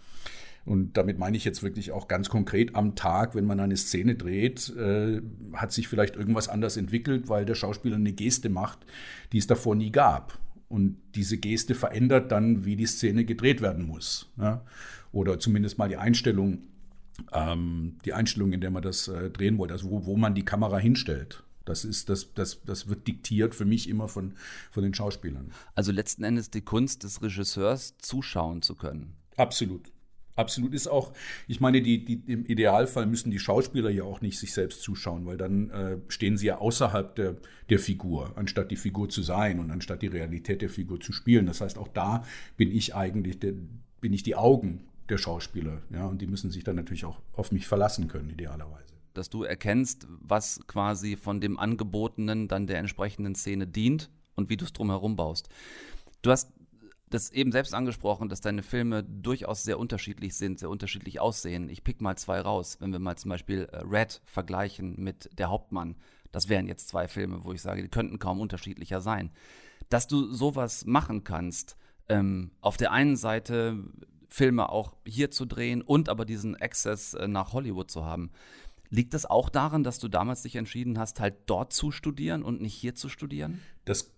Und 0.65 0.95
damit 0.95 1.19
meine 1.19 1.35
ich 1.35 1.43
jetzt 1.43 1.61
wirklich 1.61 1.91
auch 1.91 2.07
ganz 2.07 2.29
konkret 2.29 2.75
am 2.75 2.95
Tag, 2.95 3.35
wenn 3.35 3.45
man 3.45 3.59
eine 3.59 3.75
Szene 3.75 4.15
dreht, 4.15 4.69
äh, 4.77 5.21
hat 5.53 5.73
sich 5.73 5.87
vielleicht 5.87 6.15
irgendwas 6.15 6.47
anders 6.47 6.77
entwickelt, 6.77 7.27
weil 7.27 7.45
der 7.45 7.55
Schauspieler 7.55 7.97
eine 7.97 8.13
Geste 8.13 8.49
macht, 8.49 8.85
die 9.33 9.39
es 9.39 9.47
davor 9.47 9.75
nie 9.75 9.91
gab. 9.91 10.39
Und 10.69 10.97
diese 11.15 11.37
Geste 11.37 11.75
verändert 11.75 12.31
dann, 12.31 12.65
wie 12.65 12.75
die 12.75 12.85
Szene 12.85 13.25
gedreht 13.25 13.61
werden 13.61 13.85
muss. 13.85 14.31
Ja? 14.37 14.65
Oder 15.11 15.37
zumindest 15.37 15.77
mal 15.77 15.89
die 15.89 15.97
Einstellung, 15.97 16.63
ähm, 17.33 17.97
die 18.05 18.13
Einstellung, 18.13 18.53
in 18.53 18.61
der 18.61 18.71
man 18.71 18.81
das 18.81 19.07
äh, 19.09 19.29
drehen 19.29 19.57
wollte, 19.57 19.73
also 19.73 19.91
wo, 19.91 20.05
wo 20.05 20.17
man 20.17 20.33
die 20.33 20.45
Kamera 20.45 20.77
hinstellt. 20.77 21.43
Das, 21.65 21.85
ist, 21.85 22.09
das, 22.09 22.33
das, 22.33 22.63
das 22.63 22.87
wird 22.87 23.07
diktiert 23.07 23.53
für 23.53 23.65
mich 23.65 23.87
immer 23.87 24.07
von, 24.07 24.33
von 24.71 24.83
den 24.83 24.93
Schauspielern. 24.93 25.51
Also 25.75 25.91
letzten 25.91 26.23
Endes 26.23 26.49
die 26.49 26.61
Kunst 26.61 27.03
des 27.03 27.21
Regisseurs, 27.21 27.95
zuschauen 27.99 28.61
zu 28.61 28.75
können. 28.75 29.13
Absolut. 29.37 29.91
Absolut 30.35 30.73
ist 30.73 30.87
auch, 30.87 31.13
ich 31.47 31.59
meine, 31.59 31.81
die, 31.81 32.03
die, 32.03 32.23
im 32.25 32.45
Idealfall 32.45 33.05
müssen 33.05 33.29
die 33.29 33.39
Schauspieler 33.39 33.89
ja 33.91 34.03
auch 34.03 34.21
nicht 34.21 34.39
sich 34.39 34.53
selbst 34.53 34.81
zuschauen, 34.81 35.25
weil 35.25 35.37
dann 35.37 35.69
äh, 35.69 35.97
stehen 36.07 36.37
sie 36.37 36.47
ja 36.47 36.57
außerhalb 36.57 37.15
der, 37.15 37.35
der 37.69 37.79
Figur, 37.79 38.31
anstatt 38.35 38.71
die 38.71 38.75
Figur 38.75 39.09
zu 39.09 39.21
sein 39.21 39.59
und 39.59 39.69
anstatt 39.69 40.01
die 40.01 40.07
Realität 40.07 40.61
der 40.61 40.69
Figur 40.69 40.99
zu 40.99 41.13
spielen. 41.13 41.45
Das 41.45 41.61
heißt, 41.61 41.77
auch 41.77 41.87
da 41.87 42.23
bin 42.57 42.71
ich 42.71 42.95
eigentlich, 42.95 43.39
der, 43.39 43.53
bin 44.01 44.11
ich 44.11 44.23
die 44.23 44.35
Augen 44.35 44.85
der 45.09 45.17
Schauspieler, 45.17 45.81
ja, 45.91 46.05
und 46.05 46.21
die 46.21 46.27
müssen 46.27 46.49
sich 46.49 46.63
dann 46.63 46.77
natürlich 46.77 47.05
auch 47.05 47.19
auf 47.33 47.51
mich 47.51 47.67
verlassen 47.67 48.07
können, 48.07 48.29
idealerweise. 48.29 48.93
Dass 49.13 49.29
du 49.29 49.43
erkennst, 49.43 50.07
was 50.09 50.61
quasi 50.65 51.15
von 51.15 51.41
dem 51.41 51.59
Angebotenen 51.59 52.47
dann 52.47 52.65
der 52.65 52.79
entsprechenden 52.79 53.35
Szene 53.35 53.67
dient 53.67 54.09
und 54.35 54.49
wie 54.49 54.57
du 54.57 54.65
es 54.65 54.73
drumherum 54.73 55.15
baust. 55.15 55.49
Du 56.23 56.31
hast 56.31 56.51
das 57.13 57.31
eben 57.31 57.51
selbst 57.51 57.73
angesprochen, 57.73 58.29
dass 58.29 58.41
deine 58.41 58.63
Filme 58.63 59.03
durchaus 59.03 59.63
sehr 59.63 59.77
unterschiedlich 59.77 60.35
sind, 60.35 60.59
sehr 60.59 60.69
unterschiedlich 60.69 61.19
aussehen. 61.19 61.69
Ich 61.69 61.83
pick 61.83 62.01
mal 62.01 62.17
zwei 62.17 62.39
raus. 62.41 62.77
Wenn 62.79 62.91
wir 62.91 62.99
mal 62.99 63.17
zum 63.17 63.29
Beispiel 63.29 63.69
äh, 63.71 63.77
Red 63.85 64.21
vergleichen 64.25 64.95
mit 64.97 65.29
Der 65.37 65.49
Hauptmann, 65.49 65.95
das 66.31 66.49
wären 66.49 66.67
jetzt 66.67 66.87
zwei 66.89 67.07
Filme, 67.07 67.43
wo 67.43 67.53
ich 67.53 67.61
sage, 67.61 67.83
die 67.83 67.89
könnten 67.89 68.17
kaum 68.17 68.39
unterschiedlicher 68.39 69.01
sein. 69.01 69.31
Dass 69.89 70.07
du 70.07 70.31
sowas 70.31 70.85
machen 70.85 71.23
kannst, 71.23 71.77
ähm, 72.09 72.51
auf 72.61 72.77
der 72.77 72.91
einen 72.91 73.15
Seite 73.15 73.83
Filme 74.27 74.69
auch 74.69 74.95
hier 75.05 75.29
zu 75.29 75.45
drehen 75.45 75.83
und 75.83 76.09
aber 76.09 76.25
diesen 76.25 76.59
Access 76.59 77.13
äh, 77.13 77.27
nach 77.27 77.53
Hollywood 77.53 77.91
zu 77.91 78.03
haben. 78.03 78.31
Liegt 78.89 79.13
das 79.13 79.25
auch 79.25 79.49
daran, 79.49 79.83
dass 79.83 79.99
du 79.99 80.07
damals 80.07 80.41
dich 80.41 80.55
entschieden 80.55 80.97
hast, 80.97 81.19
halt 81.19 81.35
dort 81.45 81.73
zu 81.73 81.91
studieren 81.91 82.41
und 82.43 82.61
nicht 82.61 82.73
hier 82.73 82.95
zu 82.95 83.09
studieren? 83.09 83.61
Das 83.85 84.11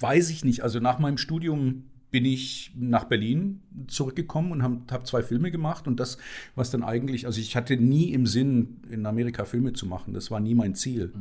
weiß 0.00 0.30
ich 0.30 0.44
nicht. 0.44 0.62
Also 0.62 0.80
nach 0.80 0.98
meinem 0.98 1.18
Studium 1.18 1.84
bin 2.10 2.24
ich 2.24 2.72
nach 2.76 3.04
Berlin 3.04 3.60
zurückgekommen 3.86 4.52
und 4.52 4.62
habe 4.62 4.78
hab 4.90 5.06
zwei 5.06 5.22
Filme 5.22 5.50
gemacht 5.50 5.86
und 5.86 6.00
das, 6.00 6.18
was 6.54 6.70
dann 6.70 6.82
eigentlich, 6.82 7.26
also 7.26 7.40
ich 7.40 7.54
hatte 7.54 7.76
nie 7.76 8.12
im 8.12 8.26
Sinn, 8.26 8.78
in 8.90 9.04
Amerika 9.04 9.44
Filme 9.44 9.74
zu 9.74 9.86
machen. 9.86 10.14
Das 10.14 10.30
war 10.30 10.40
nie 10.40 10.54
mein 10.54 10.74
Ziel. 10.74 11.12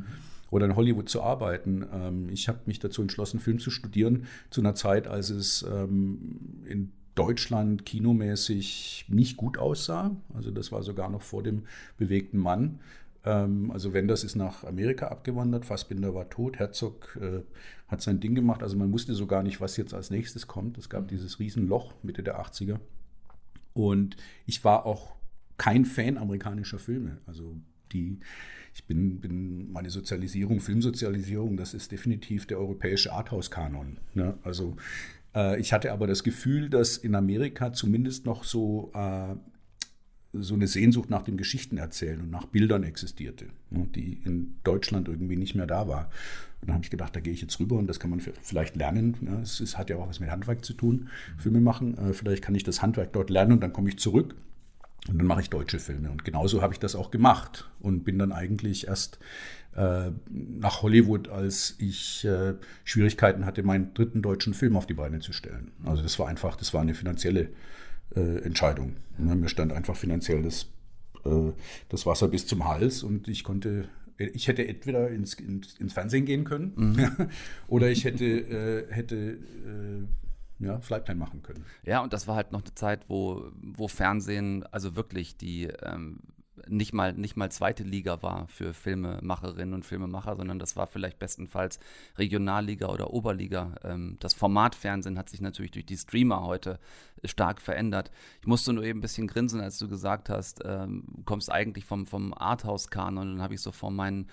Oder 0.50 0.66
in 0.66 0.78
Hollywood 0.78 1.10
zu 1.10 1.22
arbeiten. 1.22 1.86
Ähm, 1.94 2.30
ich 2.30 2.48
habe 2.48 2.60
mich 2.68 2.80
dazu 2.80 3.02
entschlossen, 3.02 3.42
Film 3.42 3.60
zu 3.60 3.70
studieren, 3.70 4.28
zu 4.50 4.62
einer 4.62 4.76
Zeit, 4.76 5.06
als 5.06 5.30
es 5.30 5.66
ähm, 5.70 6.64
in 6.66 6.94
Deutschland 7.16 7.86
kinomäßig 7.86 9.08
nicht 9.10 9.36
gut 9.36 9.58
aussah. 9.58 10.16
Also 10.34 10.52
das 10.52 10.72
war 10.72 10.84
sogar 10.84 11.10
noch 11.10 11.22
vor 11.22 11.44
dem 11.44 11.64
bewegten 11.98 12.38
Mann. 12.38 12.80
Ähm, 13.28 13.72
also 13.72 13.92
Wenders 13.92 14.24
ist 14.24 14.36
nach 14.36 14.64
Amerika 14.64 15.08
abgewandert, 15.08 15.66
Fassbinder 15.66 16.16
war 16.16 16.30
tot, 16.30 16.58
Herzog 16.60 17.20
äh, 17.22 17.42
hat 17.90 18.02
sein 18.02 18.22
Ding 18.22 18.36
gemacht. 18.36 18.64
Also 18.64 18.78
man 18.78 18.94
wusste 18.94 19.14
so 19.14 19.28
gar 19.28 19.44
nicht, 19.44 19.60
was 19.60 19.76
jetzt 19.76 19.94
als 19.94 20.10
nächstes 20.10 20.48
kommt. 20.48 20.78
Es 20.78 20.90
gab 20.90 21.10
dieses 21.10 21.40
Riesenloch 21.40 21.94
Mitte 22.04 22.24
der 22.24 22.40
80er. 22.40 22.80
Und 23.74 24.16
ich 24.46 24.64
war 24.64 24.86
auch 24.86 25.16
kein 25.58 25.84
Fan 25.84 26.18
amerikanischer 26.18 26.80
Filme. 26.80 27.18
Also 27.26 27.58
die, 27.92 28.20
ich 28.74 28.86
bin, 28.86 29.20
bin 29.20 29.72
meine 29.74 29.90
Sozialisierung, 29.90 30.62
Filmsozialisierung, 30.62 31.58
das 31.58 31.74
ist 31.74 31.92
definitiv 31.92 32.46
der 32.46 32.60
europäische 32.60 33.12
Arthouse-Kanon. 33.12 33.98
Ne? 34.14 34.38
Also 34.44 34.78
äh, 35.36 35.60
ich 35.60 35.74
hatte 35.74 35.92
aber 35.92 36.08
das 36.08 36.24
Gefühl, 36.24 36.70
dass 36.70 36.96
in 36.96 37.14
Amerika 37.14 37.74
zumindest 37.74 38.26
noch 38.26 38.46
so 38.46 38.92
äh, 38.94 39.36
so 40.34 40.54
eine 40.54 40.68
Sehnsucht 40.68 41.10
nach 41.10 41.24
dem 41.24 41.38
Geschichtenerzählen 41.38 42.20
und 42.22 42.30
nach 42.30 42.46
Bildern 42.46 42.84
existierte, 42.84 43.46
ne, 43.70 43.88
die 43.96 44.20
in 44.26 44.56
Deutschland 44.64 45.08
irgendwie 45.08 45.38
nicht 45.38 45.56
mehr 45.56 45.68
da 45.68 45.88
war. 45.88 46.10
Und 46.62 46.70
dann 46.70 46.76
habe 46.76 46.84
ich 46.84 46.90
gedacht, 46.90 47.16
da 47.16 47.20
gehe 47.20 47.34
ich 47.34 47.42
jetzt 47.42 47.60
rüber 47.60 47.78
und 47.78 47.88
das 47.88 48.00
kann 48.00 48.10
man 48.10 48.20
vielleicht 48.20 48.76
lernen. 48.76 49.16
Ne. 49.22 49.40
Es, 49.42 49.78
hat 49.78 49.90
ja 49.90 49.98
auch 49.98 50.08
was 50.08 50.20
mit 50.20 50.30
Handwerk 50.30 50.66
zu 50.66 50.74
tun, 50.74 51.10
Filme 51.38 51.62
machen. 51.62 51.98
Äh, 51.98 52.14
vielleicht 52.14 52.44
kann 52.44 52.56
ich 52.56 52.64
das 52.64 52.82
Handwerk 52.82 53.14
dort 53.14 53.30
lernen 53.30 53.54
und 53.54 53.62
dann 53.62 53.74
komme 53.74 53.90
ich 53.90 54.00
zurück 54.00 54.36
und 55.08 55.18
dann 55.18 55.28
mache 55.28 55.42
ich 55.42 55.50
deutsche 55.50 55.80
Filme. 55.80 56.10
Und 56.12 56.26
genauso 56.26 56.62
habe 56.62 56.74
ich 56.74 56.80
das 56.80 56.96
auch 56.96 57.12
gemacht 57.12 57.70
und 57.80 58.04
bin 58.04 58.20
dann 58.20 58.32
eigentlich 58.32 58.88
erst 58.88 59.20
äh, 59.76 60.12
nach 60.30 60.82
Hollywood, 60.82 61.30
als 61.30 61.76
ich 61.78 62.26
äh, 62.26 62.56
Schwierigkeiten 62.84 63.46
hatte, 63.46 63.64
meinen 63.64 63.94
dritten 63.94 64.22
deutschen 64.22 64.54
Film 64.54 64.76
auf 64.76 64.88
die 64.88 64.96
Beine 64.96 65.20
zu 65.20 65.34
stellen. 65.34 65.72
Also 65.86 66.04
das 66.04 66.18
war 66.20 66.28
einfach, 66.28 66.56
das 66.56 66.74
war 66.74 66.82
eine 66.82 66.96
finanzielle 66.96 67.50
äh, 68.16 68.44
Entscheidung. 68.44 68.96
Ne? 69.18 69.36
Mir 69.36 69.50
stand 69.50 69.74
einfach 69.74 69.96
finanziell 69.96 70.42
das, 70.42 70.68
äh, 71.26 71.52
das 71.90 72.06
Wasser 72.06 72.28
bis 72.28 72.48
zum 72.48 72.66
Hals 72.66 73.04
und 73.04 73.28
ich 73.28 73.44
konnte, 73.44 73.90
ich 74.18 74.48
hätte 74.48 74.68
entweder 74.68 75.10
ins, 75.10 75.36
ins, 75.36 75.76
ins 75.76 75.94
Fernsehen 75.94 76.26
gehen 76.26 76.44
können 76.44 76.74
mhm. 76.76 77.30
oder 77.68 77.90
ich 77.90 78.04
hätte, 78.06 78.26
äh, 78.26 78.94
hätte 78.94 79.38
ja, 80.60 80.80
Flightline 80.80 81.20
machen 81.20 81.44
können. 81.44 81.66
Ja, 81.84 82.02
und 82.02 82.14
das 82.14 82.28
war 82.28 82.36
halt 82.36 82.52
noch 82.52 82.64
eine 82.64 82.74
Zeit, 82.74 83.08
wo, 83.08 83.52
wo 83.62 83.88
Fernsehen, 83.88 84.64
also 84.72 84.96
wirklich 84.96 85.38
die 85.38 85.66
ähm, 85.84 86.20
nicht 86.70 86.94
mal, 86.94 87.14
nicht 87.14 87.38
mal 87.38 87.52
zweite 87.52 87.84
Liga 87.84 88.22
war 88.22 88.48
für 88.48 88.74
Filmemacherinnen 88.74 89.74
und 89.74 89.86
Filmemacher, 89.86 90.36
sondern 90.36 90.60
das 90.60 90.76
war 90.76 90.88
vielleicht 90.88 91.20
bestenfalls 91.20 91.80
Regionalliga 92.18 92.88
oder 92.88 93.14
Oberliga. 93.14 93.76
Ähm, 93.84 94.18
das 94.20 94.34
Format 94.34 94.76
Fernsehen 94.76 95.18
hat 95.18 95.30
sich 95.30 95.42
natürlich 95.42 95.72
durch 95.72 95.86
die 95.86 95.98
Streamer 95.98 96.44
heute 96.44 96.80
stark 97.24 97.62
verändert. 97.62 98.12
Ich 98.42 98.48
musste 98.48 98.74
nur 98.74 98.84
eben 98.84 99.00
ein 99.00 99.02
bisschen 99.02 99.28
grinsen, 99.28 99.62
als 99.62 99.80
du 99.80 99.88
gesagt 99.88 100.30
hast, 100.30 100.62
ähm, 100.66 101.04
kommst 101.26 101.52
eigentlich 101.52 101.86
vom, 101.86 102.06
vom 102.06 102.34
Arthouse-Kanon 102.34 103.28
und 103.28 103.34
dann 103.36 103.44
habe 103.44 103.54
ich 103.54 103.62
so 103.62 103.72
vor 103.72 103.92
meinen 103.92 104.28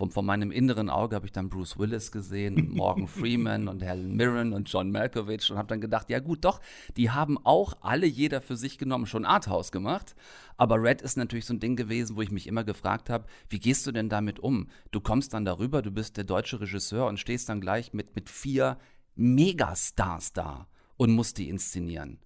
von, 0.00 0.10
von 0.10 0.24
meinem 0.24 0.50
inneren 0.50 0.88
Auge 0.88 1.14
habe 1.14 1.26
ich 1.26 1.32
dann 1.32 1.50
Bruce 1.50 1.78
Willis 1.78 2.10
gesehen, 2.10 2.56
und 2.56 2.74
Morgan 2.74 3.06
Freeman 3.06 3.68
und 3.68 3.82
Helen 3.82 4.16
Mirren 4.16 4.54
und 4.54 4.72
John 4.72 4.90
Malkovich 4.90 5.50
und 5.50 5.58
habe 5.58 5.68
dann 5.68 5.82
gedacht, 5.82 6.08
ja 6.08 6.20
gut, 6.20 6.42
doch, 6.46 6.62
die 6.96 7.10
haben 7.10 7.36
auch 7.44 7.74
alle 7.82 8.06
jeder 8.06 8.40
für 8.40 8.56
sich 8.56 8.78
genommen 8.78 9.04
schon 9.04 9.26
Arthouse 9.26 9.72
gemacht. 9.72 10.16
Aber 10.56 10.82
Red 10.82 11.02
ist 11.02 11.18
natürlich 11.18 11.44
so 11.44 11.52
ein 11.52 11.60
Ding 11.60 11.76
gewesen, 11.76 12.16
wo 12.16 12.22
ich 12.22 12.30
mich 12.30 12.46
immer 12.46 12.64
gefragt 12.64 13.10
habe, 13.10 13.26
wie 13.50 13.58
gehst 13.58 13.86
du 13.86 13.92
denn 13.92 14.08
damit 14.08 14.38
um? 14.38 14.68
Du 14.90 15.02
kommst 15.02 15.34
dann 15.34 15.44
darüber, 15.44 15.82
du 15.82 15.90
bist 15.90 16.16
der 16.16 16.24
deutsche 16.24 16.62
Regisseur 16.62 17.06
und 17.06 17.20
stehst 17.20 17.50
dann 17.50 17.60
gleich 17.60 17.92
mit, 17.92 18.16
mit 18.16 18.30
vier 18.30 18.78
Megastars 19.16 20.32
da 20.32 20.66
und 20.96 21.10
musst 21.10 21.36
die 21.36 21.50
inszenieren. 21.50 22.20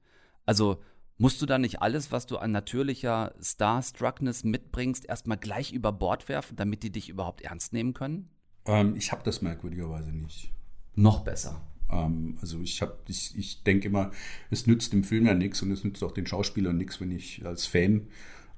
Also 0.47 0.81
Musst 1.17 1.41
du 1.41 1.47
da 1.47 1.59
nicht 1.59 1.81
alles, 1.81 2.11
was 2.11 2.27
du 2.27 2.39
an 2.39 2.51
natürlicher 2.51 3.35
Starstruckness 3.41 4.43
mitbringst, 4.43 5.05
erstmal 5.05 5.39
gleich 5.39 5.73
über 5.73 5.93
Bord 5.93 6.29
werfen, 6.29 6.57
damit 6.57 6.83
die 6.83 6.91
dich 6.91 7.09
überhaupt 7.09 7.43
ernst 7.43 7.73
nehmen 7.73 7.95
können? 7.95 8.29
Ähm, 8.67 8.97
ich 8.97 9.13
habe 9.13 9.23
das 9.25 9.41
merkwürdigerweise 9.41 10.11
nicht. 10.11 10.51
Noch 10.97 11.21
besser. 11.21 11.61
Ähm, 11.91 12.37
also 12.41 12.61
ich 12.61 12.83
habe, 12.83 12.97
ich, 13.07 13.37
ich 13.39 13.63
denke 13.63 13.89
immer, 13.89 14.11
es 14.51 14.67
nützt 14.67 14.93
dem 14.93 15.05
Film 15.05 15.27
ja 15.27 15.35
nichts 15.35 15.63
und 15.63 15.71
es 15.71 15.85
nützt 15.85 16.03
auch 16.03 16.13
den 16.13 16.27
Schauspielern 16.27 16.77
nichts, 16.77 17.01
wenn 17.01 17.13
ich 17.13 17.47
als 17.47 17.67
Fan 17.67 18.09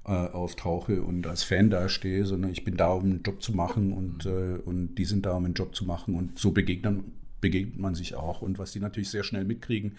äh, 0.06 0.10
auftauche 0.12 1.02
und 1.02 1.26
als 1.26 1.42
Fan 1.42 1.68
dastehe, 1.68 2.24
sondern 2.24 2.52
ich 2.52 2.64
bin 2.64 2.76
da, 2.76 2.92
um 2.92 3.04
einen 3.04 3.22
Job 3.22 3.42
zu 3.42 3.52
machen 3.52 3.92
und, 3.92 4.24
äh, 4.24 4.58
und 4.64 4.94
die 4.94 5.04
sind 5.04 5.26
da, 5.26 5.34
um 5.34 5.44
einen 5.44 5.54
Job 5.54 5.74
zu 5.74 5.84
machen 5.84 6.14
und 6.14 6.38
so 6.38 6.52
begegnen, 6.52 7.12
begegnet 7.40 7.78
man 7.78 7.94
sich 7.94 8.14
auch. 8.14 8.40
Und 8.40 8.58
was 8.58 8.72
die 8.72 8.80
natürlich 8.80 9.10
sehr 9.10 9.24
schnell 9.24 9.44
mitkriegen, 9.44 9.96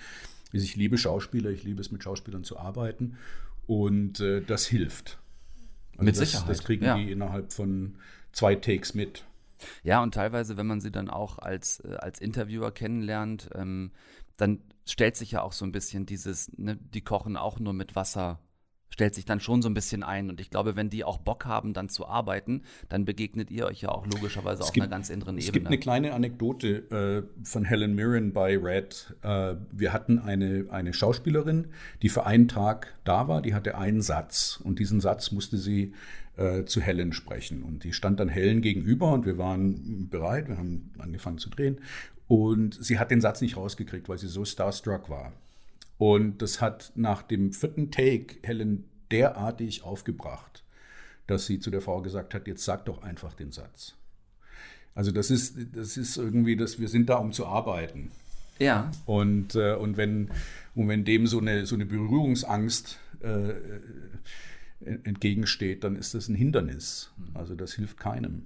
ist, 0.51 0.63
ich 0.63 0.75
liebe 0.75 0.97
Schauspieler, 0.97 1.49
ich 1.49 1.63
liebe 1.63 1.81
es 1.81 1.91
mit 1.91 2.03
Schauspielern 2.03 2.43
zu 2.43 2.57
arbeiten 2.57 3.17
und 3.65 4.19
äh, 4.19 4.41
das 4.41 4.65
hilft. 4.65 5.19
Also 5.93 6.05
Mit 6.05 6.15
das, 6.15 6.31
Sicherheit, 6.31 6.49
Das 6.49 6.63
kriegen 6.63 6.85
ja. 6.85 6.97
die 6.97 7.11
innerhalb 7.11 7.51
von 7.51 7.95
zwei 8.31 8.55
Takes 8.55 8.93
mit. 8.93 9.25
Ja, 9.83 10.03
und 10.03 10.13
teilweise, 10.13 10.57
wenn 10.57 10.67
man 10.67 10.81
sie 10.81 10.91
dann 10.91 11.09
auch 11.09 11.39
als, 11.39 11.79
äh, 11.79 11.95
als 11.95 12.19
Interviewer 12.19 12.71
kennenlernt, 12.71 13.49
ähm, 13.55 13.91
dann 14.37 14.59
stellt 14.85 15.17
sich 15.17 15.31
ja 15.31 15.41
auch 15.41 15.51
so 15.51 15.65
ein 15.65 15.71
bisschen 15.71 16.05
dieses, 16.05 16.55
ne, 16.57 16.77
die 16.77 17.01
kochen 17.01 17.35
auch 17.35 17.59
nur 17.59 17.73
mit 17.73 17.95
Wasser, 17.95 18.39
stellt 18.97 19.13
sich 19.13 19.25
dann 19.25 19.39
schon 19.39 19.61
so 19.61 19.69
ein 19.69 19.75
bisschen 19.75 20.01
ein. 20.01 20.27
Und 20.31 20.41
ich 20.41 20.49
glaube, 20.49 20.75
wenn 20.75 20.89
die 20.89 21.03
auch 21.03 21.19
Bock 21.19 21.45
haben, 21.45 21.73
dann 21.73 21.87
zu 21.87 22.07
arbeiten, 22.07 22.63
dann 22.89 23.05
begegnet 23.05 23.51
ihr 23.51 23.67
euch 23.67 23.81
ja 23.81 23.89
auch 23.89 24.07
logischerweise 24.07 24.63
auf 24.63 24.73
einer 24.75 24.87
ganz 24.87 25.11
anderen 25.11 25.37
es 25.37 25.43
Ebene. 25.43 25.53
gibt 25.53 25.67
eine 25.67 25.77
kleine 25.77 26.13
Anekdote 26.13 27.27
äh, 27.29 27.45
von 27.45 27.63
Helen 27.63 27.93
Mirren 27.93 28.33
bei 28.33 28.57
Red. 28.57 29.15
Äh, 29.21 29.53
wir 29.71 29.93
hatten 29.93 30.17
eine, 30.17 30.65
eine 30.71 30.93
Schauspielerin, 30.93 31.67
die 32.01 32.09
für 32.09 32.25
einen 32.25 32.47
Tag 32.47 32.95
da 33.03 33.27
war, 33.27 33.43
die 33.43 33.53
hatte 33.53 33.77
einen 33.77 34.01
Satz 34.01 34.59
und 34.63 34.79
diesen 34.79 34.99
Satz 34.99 35.31
musste 35.31 35.57
sie 35.57 35.93
äh, 36.35 36.65
zu 36.65 36.81
Helen 36.81 37.13
sprechen. 37.13 37.61
Und 37.61 37.83
die 37.83 37.93
stand 37.93 38.19
dann 38.19 38.29
Helen 38.29 38.61
gegenüber 38.61 39.13
und 39.13 39.27
wir 39.27 39.37
waren 39.37 40.09
bereit, 40.09 40.49
wir 40.49 40.57
haben 40.57 40.89
angefangen 40.97 41.37
zu 41.37 41.51
drehen. 41.51 41.81
Und 42.27 42.83
sie 42.83 42.97
hat 42.97 43.11
den 43.11 43.21
Satz 43.21 43.41
nicht 43.41 43.57
rausgekriegt, 43.57 44.09
weil 44.09 44.17
sie 44.17 44.27
so 44.27 44.43
starstruck 44.43 45.07
war. 45.07 45.33
Und 45.97 46.41
das 46.41 46.61
hat 46.61 46.91
nach 46.95 47.23
dem 47.23 47.53
vierten 47.53 47.91
Take 47.91 48.37
Helen 48.43 48.85
derartig 49.11 49.83
aufgebracht, 49.83 50.63
dass 51.25 51.45
sie 51.45 51.59
zu 51.59 51.71
der 51.71 51.81
Frau 51.81 52.01
gesagt 52.01 52.33
hat, 52.33 52.47
jetzt 52.47 52.63
sag 52.63 52.85
doch 52.85 53.01
einfach 53.01 53.33
den 53.33 53.51
Satz. 53.51 53.95
Also 54.93 55.11
das 55.11 55.29
ist, 55.29 55.57
das 55.75 55.97
ist 55.97 56.17
irgendwie, 56.17 56.55
dass 56.55 56.79
wir 56.79 56.87
sind 56.87 57.09
da, 57.09 57.17
um 57.17 57.31
zu 57.31 57.45
arbeiten. 57.45 58.11
ja, 58.59 58.91
Und, 59.05 59.55
äh, 59.55 59.75
und, 59.75 59.97
wenn, 59.97 60.29
und 60.75 60.87
wenn 60.87 61.05
dem 61.05 61.27
so 61.27 61.39
eine, 61.39 61.65
so 61.65 61.75
eine 61.75 61.85
Berührungsangst 61.85 62.97
äh, 63.21 63.51
äh, 63.51 63.55
entgegensteht, 64.79 65.83
dann 65.83 65.95
ist 65.95 66.13
das 66.13 66.29
ein 66.29 66.35
Hindernis. 66.35 67.11
Also 67.33 67.55
das 67.55 67.73
hilft 67.73 67.99
keinem. 67.99 68.45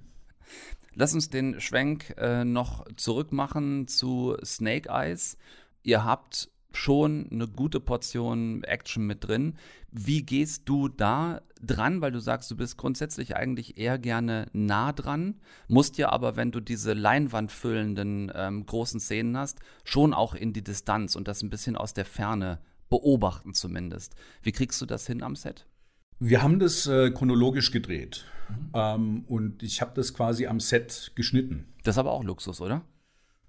Lass 0.94 1.14
uns 1.14 1.30
den 1.30 1.58
Schwenk 1.60 2.14
äh, 2.18 2.44
noch 2.44 2.86
zurückmachen 2.96 3.88
zu 3.88 4.36
Snake 4.44 4.90
Eyes. 4.90 5.38
Ihr 5.82 6.04
habt 6.04 6.50
schon 6.76 7.28
eine 7.30 7.48
gute 7.48 7.80
Portion 7.80 8.62
Action 8.64 9.06
mit 9.06 9.26
drin. 9.26 9.54
Wie 9.90 10.22
gehst 10.22 10.68
du 10.68 10.88
da 10.88 11.42
dran? 11.60 12.00
Weil 12.00 12.12
du 12.12 12.20
sagst, 12.20 12.50
du 12.50 12.56
bist 12.56 12.76
grundsätzlich 12.76 13.36
eigentlich 13.36 13.78
eher 13.78 13.98
gerne 13.98 14.46
nah 14.52 14.92
dran, 14.92 15.40
musst 15.68 15.98
ja 15.98 16.10
aber, 16.10 16.36
wenn 16.36 16.50
du 16.50 16.60
diese 16.60 16.92
Leinwand 16.92 17.52
füllenden 17.52 18.32
ähm, 18.34 18.66
großen 18.66 19.00
Szenen 19.00 19.36
hast, 19.36 19.60
schon 19.84 20.14
auch 20.14 20.34
in 20.34 20.52
die 20.52 20.64
Distanz 20.64 21.16
und 21.16 21.28
das 21.28 21.42
ein 21.42 21.50
bisschen 21.50 21.76
aus 21.76 21.94
der 21.94 22.04
Ferne 22.04 22.60
beobachten 22.88 23.54
zumindest. 23.54 24.14
Wie 24.42 24.52
kriegst 24.52 24.80
du 24.80 24.86
das 24.86 25.06
hin 25.06 25.22
am 25.22 25.36
Set? 25.36 25.66
Wir 26.18 26.42
haben 26.42 26.58
das 26.58 26.86
äh, 26.86 27.10
chronologisch 27.10 27.70
gedreht. 27.70 28.26
Ähm, 28.74 29.24
und 29.26 29.62
ich 29.62 29.80
habe 29.80 29.92
das 29.94 30.14
quasi 30.14 30.46
am 30.46 30.60
Set 30.60 31.12
geschnitten. 31.14 31.72
Das 31.84 31.96
ist 31.96 31.98
aber 31.98 32.12
auch 32.12 32.22
Luxus, 32.22 32.60
oder? 32.60 32.82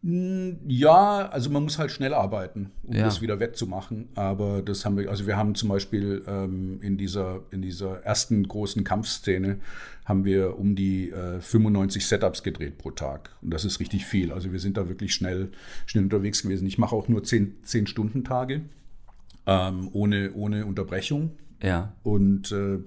Ja, 0.05 1.29
also 1.29 1.49
man 1.49 1.63
muss 1.63 1.79
halt 1.79 1.89
schnell 1.91 2.13
arbeiten, 2.13 2.71
um 2.83 2.93
Ja. 2.95 3.05
das 3.05 3.21
wieder 3.21 3.39
wettzumachen. 3.39 4.09
Aber 4.15 4.61
das 4.61 4.83
haben 4.85 4.97
wir, 4.97 5.09
also 5.09 5.25
wir 5.27 5.37
haben 5.37 5.55
zum 5.55 5.69
Beispiel 5.69 6.23
ähm, 6.27 6.79
in, 6.81 6.97
dieser, 6.97 7.39
in 7.51 7.61
dieser 7.61 8.03
ersten 8.03 8.45
großen 8.45 8.83
Kampfszene 8.83 9.59
haben 10.03 10.25
wir 10.25 10.59
um 10.59 10.75
die 10.75 11.09
äh, 11.09 11.39
95 11.39 12.05
Setups 12.05 12.43
gedreht 12.43 12.77
pro 12.77 12.91
Tag. 12.91 13.29
Und 13.41 13.51
das 13.53 13.63
ist 13.63 13.79
richtig 13.79 14.05
viel. 14.05 14.33
Also 14.33 14.51
wir 14.51 14.59
sind 14.59 14.75
da 14.75 14.89
wirklich 14.89 15.13
schnell, 15.13 15.49
schnell 15.85 16.03
unterwegs 16.03 16.43
gewesen. 16.43 16.67
Ich 16.67 16.77
mache 16.77 16.93
auch 16.95 17.07
nur 17.07 17.23
10, 17.23 17.63
10 17.63 17.87
Stunden 17.87 18.25
Tage 18.25 18.61
ähm, 19.47 19.89
ohne, 19.93 20.33
ohne 20.33 20.65
Unterbrechung. 20.65 21.31
Ja. 21.61 21.93
Und 22.03 22.51
äh, 22.51 22.79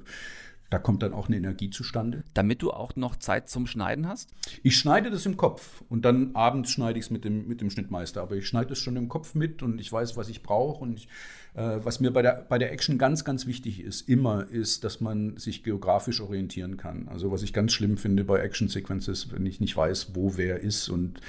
da 0.70 0.79
kommt 0.79 1.02
dann 1.02 1.12
auch 1.12 1.29
eine 1.29 1.37
Energie 1.37 1.70
zustande. 1.70 2.24
Damit 2.35 2.62
du 2.62 2.72
auch 2.72 2.96
noch 2.96 3.16
Zeit 3.16 3.48
zum 3.48 3.66
Schneiden 3.66 4.09
hast? 4.09 4.31
Ich 4.62 4.76
schneide 4.76 5.11
das 5.11 5.26
im 5.26 5.37
Kopf 5.37 5.83
und 5.88 6.05
dann 6.05 6.35
abends 6.35 6.70
schneide 6.70 6.98
ich 6.98 7.07
es 7.07 7.11
mit 7.11 7.24
dem, 7.24 7.46
mit 7.46 7.61
dem 7.61 7.70
Schnittmeister. 7.70 8.22
Aber 8.22 8.35
ich 8.37 8.46
schneide 8.46 8.72
es 8.72 8.79
schon 8.79 8.96
im 8.96 9.09
Kopf 9.09 9.35
mit 9.35 9.62
und 9.62 9.81
ich 9.81 9.92
weiß, 9.92 10.16
was 10.16 10.29
ich 10.29 10.42
brauche. 10.42 10.83
Und 10.83 10.98
ich, 10.98 11.09
was 11.57 12.01
mir 12.01 12.11
bei 12.11 12.23
der, 12.23 12.45
bei 12.49 12.59
der 12.59 12.73
Action 12.73 12.99
ganz, 12.99 13.25
ganz 13.25 13.47
wichtig 13.47 13.81
ist, 13.81 14.09
immer, 14.09 14.47
ist, 14.51 14.85
dass 14.85 15.01
man 15.01 15.38
sich 15.38 15.62
geografisch 15.62 16.21
orientieren 16.21 16.77
kann. 16.77 17.09
Also 17.09 17.33
was 17.33 17.42
ich 17.42 17.53
ganz 17.53 17.73
schlimm 17.73 17.97
finde 17.97 18.25
bei 18.25 18.40
Action-Sequences, 18.40 19.33
wenn 19.33 19.47
ich 19.47 19.59
nicht 19.59 19.77
weiß, 19.77 20.14
wo 20.14 20.37
wer 20.37 20.61
ist 20.61 20.88
und 20.90 21.21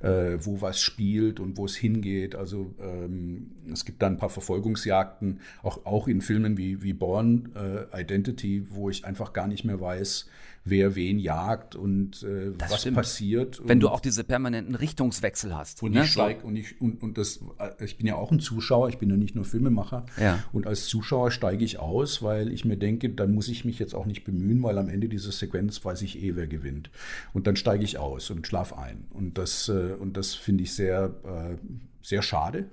äh, 0.00 0.38
wo 0.40 0.60
was 0.60 0.80
spielt 0.80 1.40
und 1.40 1.56
wo 1.56 1.64
es 1.64 1.74
hingeht. 1.74 2.34
Also 2.34 2.74
ähm, 2.80 3.50
es 3.72 3.84
gibt 3.84 4.02
da 4.02 4.06
ein 4.06 4.18
paar 4.18 4.30
Verfolgungsjagden, 4.30 5.40
auch, 5.62 5.84
auch 5.84 6.06
in 6.06 6.20
Filmen 6.20 6.56
wie, 6.56 6.82
wie 6.82 6.92
Born 6.92 7.50
äh, 7.56 8.02
Identity, 8.02 8.66
wo 8.70 8.88
ich 8.88 9.04
einfach 9.04 9.32
gar 9.32 9.48
nicht 9.48 9.64
mehr 9.64 9.80
weiß, 9.80 10.28
wer 10.64 10.94
wen 10.94 11.18
jagt 11.18 11.74
und 11.74 12.22
äh, 12.22 12.52
was 12.58 12.80
stimmt. 12.80 12.96
passiert. 12.96 13.60
Wenn 13.64 13.80
du 13.80 13.88
auch 13.88 14.00
diese 14.00 14.22
permanenten 14.22 14.74
Richtungswechsel 14.74 15.56
hast. 15.56 15.82
und 15.82 15.92
ne? 15.92 16.04
ich 16.04 16.12
steig 16.12 16.44
und 16.44 16.56
ich 16.56 16.80
und, 16.80 17.02
und 17.02 17.18
das 17.18 17.40
äh, 17.58 17.84
ich 17.84 17.98
bin 17.98 18.06
ja 18.06 18.14
auch 18.14 18.30
ein 18.30 18.38
Zuschauer, 18.38 18.88
ich 18.88 18.98
bin 18.98 19.10
ja 19.10 19.16
nicht 19.16 19.34
nur 19.34 19.44
Filmemacher. 19.44 20.06
Ja. 20.20 20.42
Und 20.52 20.66
als 20.66 20.86
Zuschauer 20.86 21.30
steige 21.30 21.64
ich 21.64 21.78
aus, 21.78 22.22
weil 22.22 22.52
ich 22.52 22.64
mir 22.64 22.76
denke, 22.76 23.10
dann 23.10 23.34
muss 23.34 23.48
ich 23.48 23.64
mich 23.64 23.78
jetzt 23.78 23.94
auch 23.94 24.06
nicht 24.06 24.24
bemühen, 24.24 24.62
weil 24.62 24.78
am 24.78 24.88
Ende 24.88 25.08
dieser 25.08 25.32
Sequenz 25.32 25.84
weiß 25.84 26.02
ich 26.02 26.22
eh, 26.22 26.36
wer 26.36 26.46
gewinnt. 26.46 26.90
Und 27.32 27.46
dann 27.46 27.56
steige 27.56 27.84
ich 27.84 27.98
aus 27.98 28.30
und 28.30 28.46
schlaf 28.46 28.72
ein. 28.72 29.04
Und 29.10 29.38
das 29.38 29.68
äh, 29.68 29.94
und 29.98 30.16
das 30.16 30.34
finde 30.34 30.62
ich 30.62 30.74
sehr 30.74 31.14
äh, 31.24 31.56
sehr 32.02 32.22
schade. 32.22 32.66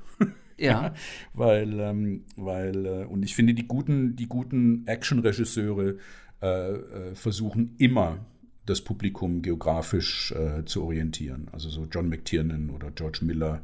Ja. 0.57 0.93
weil, 1.33 1.79
ähm, 1.79 2.25
weil 2.35 2.85
äh, 2.85 3.05
und 3.05 3.23
ich 3.23 3.35
finde, 3.35 3.53
die 3.53 3.67
guten, 3.67 4.15
die 4.15 4.27
guten 4.27 4.85
Action-Regisseure 4.87 5.97
äh, 6.41 7.15
versuchen 7.15 7.75
immer 7.77 8.19
das 8.65 8.81
Publikum 8.81 9.41
geografisch 9.41 10.31
äh, 10.31 10.63
zu 10.65 10.83
orientieren. 10.83 11.47
Also 11.51 11.69
so 11.69 11.87
John 11.91 12.07
McTiernan 12.07 12.69
oder 12.69 12.91
George 12.91 13.19
Miller 13.23 13.61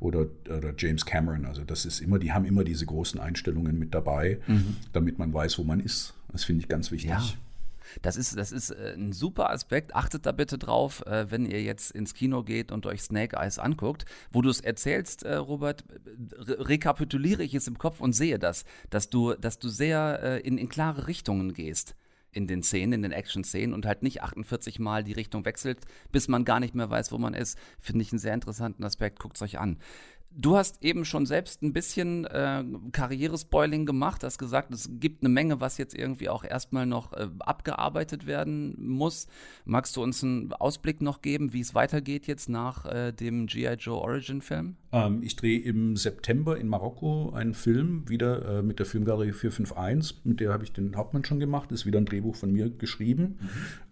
oder, 0.00 0.26
oder 0.46 0.72
James 0.76 1.04
Cameron. 1.04 1.44
Also 1.44 1.64
das 1.64 1.84
ist 1.84 2.00
immer, 2.00 2.18
die 2.18 2.32
haben 2.32 2.44
immer 2.44 2.62
diese 2.62 2.86
großen 2.86 3.18
Einstellungen 3.18 3.78
mit 3.78 3.94
dabei, 3.94 4.38
damit 4.92 5.18
man 5.18 5.32
weiß, 5.32 5.58
wo 5.58 5.64
man 5.64 5.80
ist. 5.80 6.14
Das 6.30 6.44
finde 6.44 6.62
ich 6.62 6.68
ganz 6.68 6.90
wichtig. 6.90 7.10
Ja. 7.10 7.22
Das 8.02 8.16
ist, 8.16 8.36
das 8.36 8.52
ist 8.52 8.70
äh, 8.70 8.94
ein 8.96 9.12
super 9.12 9.50
Aspekt. 9.50 9.94
Achtet 9.94 10.26
da 10.26 10.32
bitte 10.32 10.58
drauf, 10.58 11.04
äh, 11.06 11.30
wenn 11.30 11.46
ihr 11.46 11.62
jetzt 11.62 11.90
ins 11.90 12.14
Kino 12.14 12.42
geht 12.42 12.72
und 12.72 12.86
euch 12.86 13.02
Snake 13.02 13.36
Eyes 13.36 13.58
anguckt. 13.58 14.04
Wo 14.32 14.42
du 14.42 14.50
es 14.50 14.60
erzählst, 14.60 15.22
äh, 15.22 15.34
Robert, 15.34 15.84
re 16.32 16.68
rekapituliere 16.68 17.42
ich 17.42 17.54
es 17.54 17.66
im 17.66 17.78
Kopf 17.78 18.00
und 18.00 18.12
sehe 18.12 18.38
das, 18.38 18.64
dass 18.90 19.10
du, 19.10 19.34
dass 19.34 19.58
du 19.58 19.68
sehr 19.68 20.44
in, 20.44 20.58
in 20.58 20.68
klare 20.68 21.06
Richtungen 21.06 21.52
gehst 21.52 21.94
in 22.34 22.46
den 22.46 22.62
Szenen, 22.62 22.92
in 22.94 23.02
den 23.02 23.12
Action-Szenen 23.12 23.72
und 23.74 23.86
halt 23.86 24.02
nicht 24.02 24.22
48 24.22 24.78
Mal 24.78 25.04
die 25.04 25.12
Richtung 25.12 25.44
wechselt, 25.44 25.80
bis 26.12 26.28
man 26.28 26.44
gar 26.44 26.60
nicht 26.60 26.74
mehr 26.74 26.90
weiß, 26.90 27.12
wo 27.12 27.18
man 27.18 27.34
ist. 27.34 27.58
Finde 27.80 28.02
ich 28.02 28.12
einen 28.12 28.18
sehr 28.18 28.34
interessanten 28.34 28.84
Aspekt. 28.84 29.20
Guckt 29.20 29.36
es 29.36 29.42
euch 29.42 29.58
an. 29.58 29.78
Du 30.36 30.56
hast 30.56 30.82
eben 30.82 31.04
schon 31.04 31.26
selbst 31.26 31.62
ein 31.62 31.72
bisschen 31.72 32.24
äh, 32.24 32.64
Karrierespoiling 32.90 33.86
gemacht, 33.86 34.24
hast 34.24 34.38
gesagt, 34.38 34.72
es 34.72 34.90
gibt 34.98 35.22
eine 35.22 35.28
Menge, 35.28 35.60
was 35.60 35.78
jetzt 35.78 35.96
irgendwie 35.96 36.28
auch 36.28 36.42
erstmal 36.42 36.86
noch 36.86 37.12
äh, 37.12 37.28
abgearbeitet 37.38 38.26
werden 38.26 38.74
muss. 38.78 39.28
Magst 39.64 39.96
du 39.96 40.02
uns 40.02 40.24
einen 40.24 40.52
Ausblick 40.52 41.00
noch 41.00 41.22
geben, 41.22 41.52
wie 41.52 41.60
es 41.60 41.74
weitergeht 41.74 42.26
jetzt 42.26 42.48
nach 42.48 42.84
äh, 42.84 43.12
dem 43.12 43.46
G.I. 43.46 43.74
Joe 43.74 44.00
Origin-Film? 44.00 44.74
Ähm, 44.90 45.22
ich 45.22 45.36
drehe 45.36 45.60
im 45.60 45.96
September 45.96 46.58
in 46.58 46.66
Marokko 46.66 47.30
einen 47.32 47.54
Film, 47.54 48.08
wieder 48.08 48.58
äh, 48.58 48.62
mit 48.62 48.80
der 48.80 48.86
Filmgalerie 48.86 49.32
451. 49.32 50.24
Mit 50.24 50.40
der 50.40 50.52
habe 50.52 50.64
ich 50.64 50.72
den 50.72 50.96
Hauptmann 50.96 51.24
schon 51.24 51.38
gemacht. 51.38 51.70
Ist 51.70 51.86
wieder 51.86 52.00
ein 52.00 52.06
Drehbuch 52.06 52.34
von 52.34 52.52
mir 52.52 52.70
geschrieben. 52.70 53.38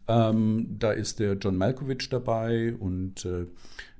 Ähm, 0.08 0.76
da 0.78 0.90
ist 0.90 1.20
der 1.20 1.34
John 1.34 1.56
Malkovich 1.56 2.08
dabei 2.08 2.74
und 2.74 3.24
äh, 3.24 3.46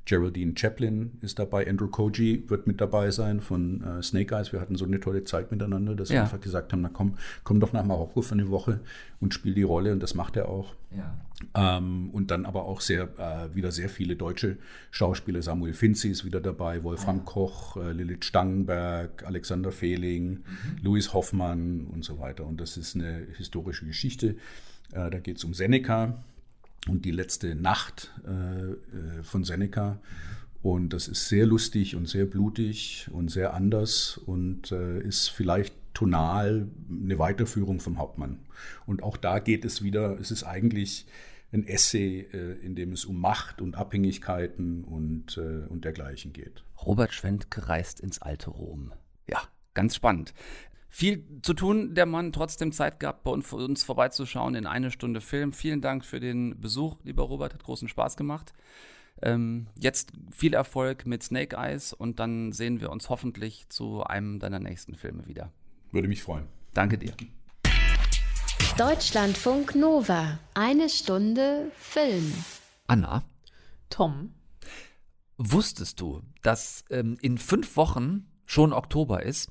Geraldine 0.05 0.55
Chaplin 0.57 1.13
ist 1.21 1.39
dabei. 1.39 1.69
Andrew 1.69 1.87
Koji 1.87 2.43
wird 2.49 2.67
mit 2.67 2.81
dabei 2.81 3.13
sein 3.13 3.41
von 3.41 3.83
äh, 3.85 4.03
Snake 4.03 4.35
Eyes. 4.35 4.53
Wir 4.53 4.61
hatten 4.61 4.75
so 4.75 4.85
eine 4.85 4.99
tolle 4.99 5.23
Zeit 5.23 5.53
miteinander, 5.53 5.95
dass 5.95 6.09
wir 6.11 6.17
Ja. 6.17 6.23
einfach 6.23 6.41
gesagt 6.41 6.73
haben, 6.73 6.81
na 6.81 6.91
komm, 6.93 7.15
komm 7.45 7.61
doch 7.61 7.73
nach 7.73 7.85
Marokko 7.85 8.21
für 8.21 8.33
eine 8.33 8.51
Woche 8.51 8.81
und 9.21 9.33
spiel 9.33 9.55
die 9.55 9.63
Rolle. 9.63 9.93
Und 9.93 10.03
das 10.03 10.15
macht 10.15 10.37
er 10.37 10.49
auch. 10.49 10.75
Ja. 10.91 11.79
Ähm, 11.79 12.11
und 12.11 12.33
dann 12.33 12.47
aber 12.47 12.65
auch 12.65 12.81
sehr, 12.81 13.05
äh, 13.19 13.55
wieder 13.55 13.71
sehr 13.71 13.89
viele 13.89 14.17
deutsche 14.17 14.57
Schauspieler. 14.91 15.41
Samuel 15.41 15.73
Finzi 15.73 16.09
ist 16.11 16.25
wieder 16.25 16.41
dabei, 16.41 16.83
Wolfram 16.83 17.25
Koch, 17.25 17.77
äh, 17.77 17.93
Lilith 17.93 18.25
Stangenberg, 18.25 19.25
Alexander 19.25 19.71
Fehling, 19.71 20.41
Louis 20.83 21.15
Hoffmann 21.15 21.87
und 21.87 22.05
so 22.05 22.19
weiter. 22.19 22.45
Und 22.45 22.61
das 22.61 22.77
ist 22.77 22.97
eine 22.97 23.27
historische 23.37 23.87
Geschichte. 23.87 24.37
Äh, 24.93 25.11
da 25.11 25.19
geht 25.21 25.37
es 25.39 25.45
um 25.45 25.55
Seneca 25.55 26.23
und 26.89 27.05
die 27.05 27.11
letzte 27.11 27.55
Nacht 27.55 28.13
äh, 28.27 28.31
äh, 28.31 29.23
von 29.23 29.45
Seneca. 29.45 30.01
Und 30.63 30.93
das 30.93 31.09
ist 31.09 31.29
sehr 31.29 31.47
lustig 31.47 31.97
und 31.97 32.09
sehr 32.09 32.25
blutig 32.25 33.09
und 33.13 33.31
sehr 33.31 33.55
anders 33.55 34.17
und 34.17 34.71
äh, 34.71 35.01
ist 35.01 35.29
vielleicht 35.29 35.75
tonal 35.93 36.69
eine 36.89 37.19
Weiterführung 37.19 37.81
vom 37.81 37.99
Hauptmann. 37.99 38.39
Und 38.87 39.03
auch 39.03 39.17
da 39.17 39.41
geht 39.41 39.65
es 39.65 39.83
wieder, 39.83 40.19
es 40.21 40.31
ist 40.31 40.45
eigentlich 40.45 41.07
ein 41.53 41.67
Essay, 41.67 42.21
äh, 42.33 42.53
in 42.65 42.75
dem 42.75 42.93
es 42.93 43.05
um 43.05 43.21
Macht 43.21 43.61
und 43.61 43.75
Abhängigkeiten 43.75 44.85
und, 44.85 45.37
äh, 45.37 45.67
und 45.69 45.85
dergleichen 45.85 46.33
geht. 46.33 46.65
Robert 46.85 47.13
Schwentke 47.13 47.69
reist 47.69 48.01
ins 48.01 48.23
alte 48.23 48.51
Rom. 48.51 48.93
Ja, 49.29 49.43
ganz 49.75 49.97
spannend. 49.97 50.33
Viel 50.95 51.25
zu 51.41 51.55
tun, 51.55 51.95
der 51.95 52.05
Mann 52.05 52.35
trotzdem 52.35 52.71
Zeit 52.71 53.01
gehabt, 53.01 53.25
bei 53.25 53.31
uns 53.31 53.83
vorbeizuschauen 53.83 54.55
in 54.55 54.67
eine 54.67 54.91
Stunde 54.91 55.23
Film. 55.23 55.55
Vielen 55.55 55.81
Dank 55.81 56.05
für 56.05 56.21
den 56.21 56.61
Besuch, 56.61 56.97
lieber 57.03 57.23
Robert, 57.23 57.55
hat 57.55 57.65
großen 57.65 57.89
Spaß 57.89 58.19
gemacht. 58.19 58.53
Ähm, 59.23 59.69
jetzt 59.79 60.13
viel 60.31 60.53
Erfolg 60.53 61.07
mit 61.07 61.23
Snake 61.23 61.57
Eyes 61.57 61.95
und 61.95 62.21
dann 62.21 62.53
sehen 62.53 62.83
wir 62.83 62.91
uns 62.91 63.09
hoffentlich 63.09 63.71
zu 63.71 64.05
einem 64.05 64.39
deiner 64.39 64.61
nächsten 64.61 64.95
Filme 64.95 65.27
wieder. 65.27 65.51
Würde 65.93 66.09
mich 66.09 66.23
freuen. 66.23 66.47
Danke 66.75 66.99
dir. 66.99 67.15
Deutschlandfunk 68.77 69.75
Nova. 69.75 70.39
Eine 70.53 70.91
Stunde 70.91 71.73
Film. 71.75 72.35
Anna. 72.87 73.25
Tom. 73.89 74.35
Wusstest 75.39 76.03
du, 76.03 76.21
dass 76.43 76.85
ähm, 76.91 77.17
in 77.23 77.39
fünf 77.39 77.79
Wochen 77.79 78.27
schon 78.45 78.75
Oktober 78.75 79.23
ist 79.23 79.51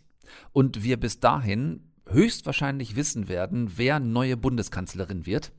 und 0.51 0.83
wir 0.83 0.97
bis 0.97 1.19
dahin 1.19 1.91
höchstwahrscheinlich 2.07 2.95
wissen 2.95 3.27
werden, 3.27 3.73
wer 3.77 3.99
neue 3.99 4.37
Bundeskanzlerin 4.37 5.25
wird? 5.25 5.51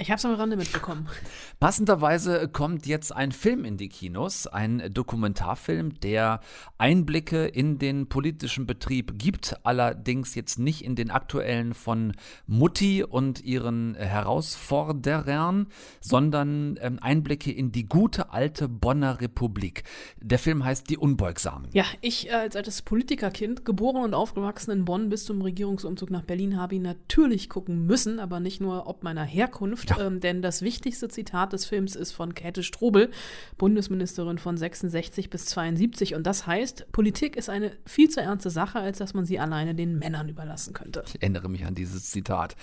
Ich 0.00 0.10
habe 0.10 0.16
es 0.16 0.24
am 0.24 0.32
Rande 0.32 0.56
mitbekommen. 0.56 1.06
Passenderweise 1.60 2.48
kommt 2.48 2.86
jetzt 2.86 3.14
ein 3.14 3.32
Film 3.32 3.66
in 3.66 3.76
die 3.76 3.90
Kinos, 3.90 4.46
ein 4.46 4.82
Dokumentarfilm, 4.94 6.00
der 6.00 6.40
Einblicke 6.78 7.44
in 7.44 7.78
den 7.78 8.08
politischen 8.08 8.64
Betrieb 8.64 9.18
gibt, 9.18 9.56
allerdings 9.62 10.34
jetzt 10.34 10.58
nicht 10.58 10.82
in 10.82 10.96
den 10.96 11.10
aktuellen 11.10 11.74
von 11.74 12.14
Mutti 12.46 13.04
und 13.04 13.44
ihren 13.44 13.94
Herausforderern, 13.94 15.66
sondern 16.00 16.78
ähm, 16.80 16.98
Einblicke 17.02 17.52
in 17.52 17.70
die 17.70 17.86
gute 17.86 18.32
alte 18.32 18.68
Bonner 18.68 19.20
Republik. 19.20 19.84
Der 20.18 20.38
Film 20.38 20.64
heißt 20.64 20.88
Die 20.88 20.96
Unbeugsamen. 20.96 21.68
Ja, 21.74 21.84
ich 22.00 22.32
als 22.32 22.56
altes 22.56 22.80
Politikerkind, 22.80 23.66
geboren 23.66 24.02
und 24.02 24.14
aufgewachsen 24.14 24.70
in 24.70 24.86
Bonn 24.86 25.10
bis 25.10 25.26
zum 25.26 25.42
Regierungsumzug 25.42 26.10
nach 26.10 26.22
Berlin, 26.22 26.58
habe 26.58 26.76
ihn 26.76 26.82
natürlich 26.82 27.50
gucken 27.50 27.84
müssen, 27.84 28.18
aber 28.18 28.40
nicht 28.40 28.62
nur 28.62 28.86
ob 28.86 29.04
meiner 29.04 29.24
Herkunft, 29.24 29.89
ja. 29.90 30.06
ähm, 30.06 30.20
denn 30.20 30.42
das 30.42 30.62
wichtigste 30.62 31.08
Zitat 31.08 31.52
des 31.52 31.66
Films 31.66 31.96
ist 31.96 32.12
von 32.12 32.34
Käthe 32.34 32.62
Strobel, 32.62 33.10
Bundesministerin 33.58 34.38
von 34.38 34.56
66 34.56 35.30
bis 35.30 35.46
72. 35.46 36.14
Und 36.14 36.26
das 36.26 36.46
heißt, 36.46 36.90
Politik 36.92 37.36
ist 37.36 37.48
eine 37.48 37.72
viel 37.86 38.08
zu 38.08 38.20
ernste 38.20 38.50
Sache, 38.50 38.80
als 38.80 38.98
dass 38.98 39.14
man 39.14 39.24
sie 39.24 39.38
alleine 39.38 39.74
den 39.74 39.98
Männern 39.98 40.28
überlassen 40.28 40.72
könnte. 40.72 41.02
Ich 41.06 41.20
erinnere 41.20 41.48
mich 41.48 41.64
an 41.64 41.74
dieses 41.74 42.10
Zitat. 42.10 42.56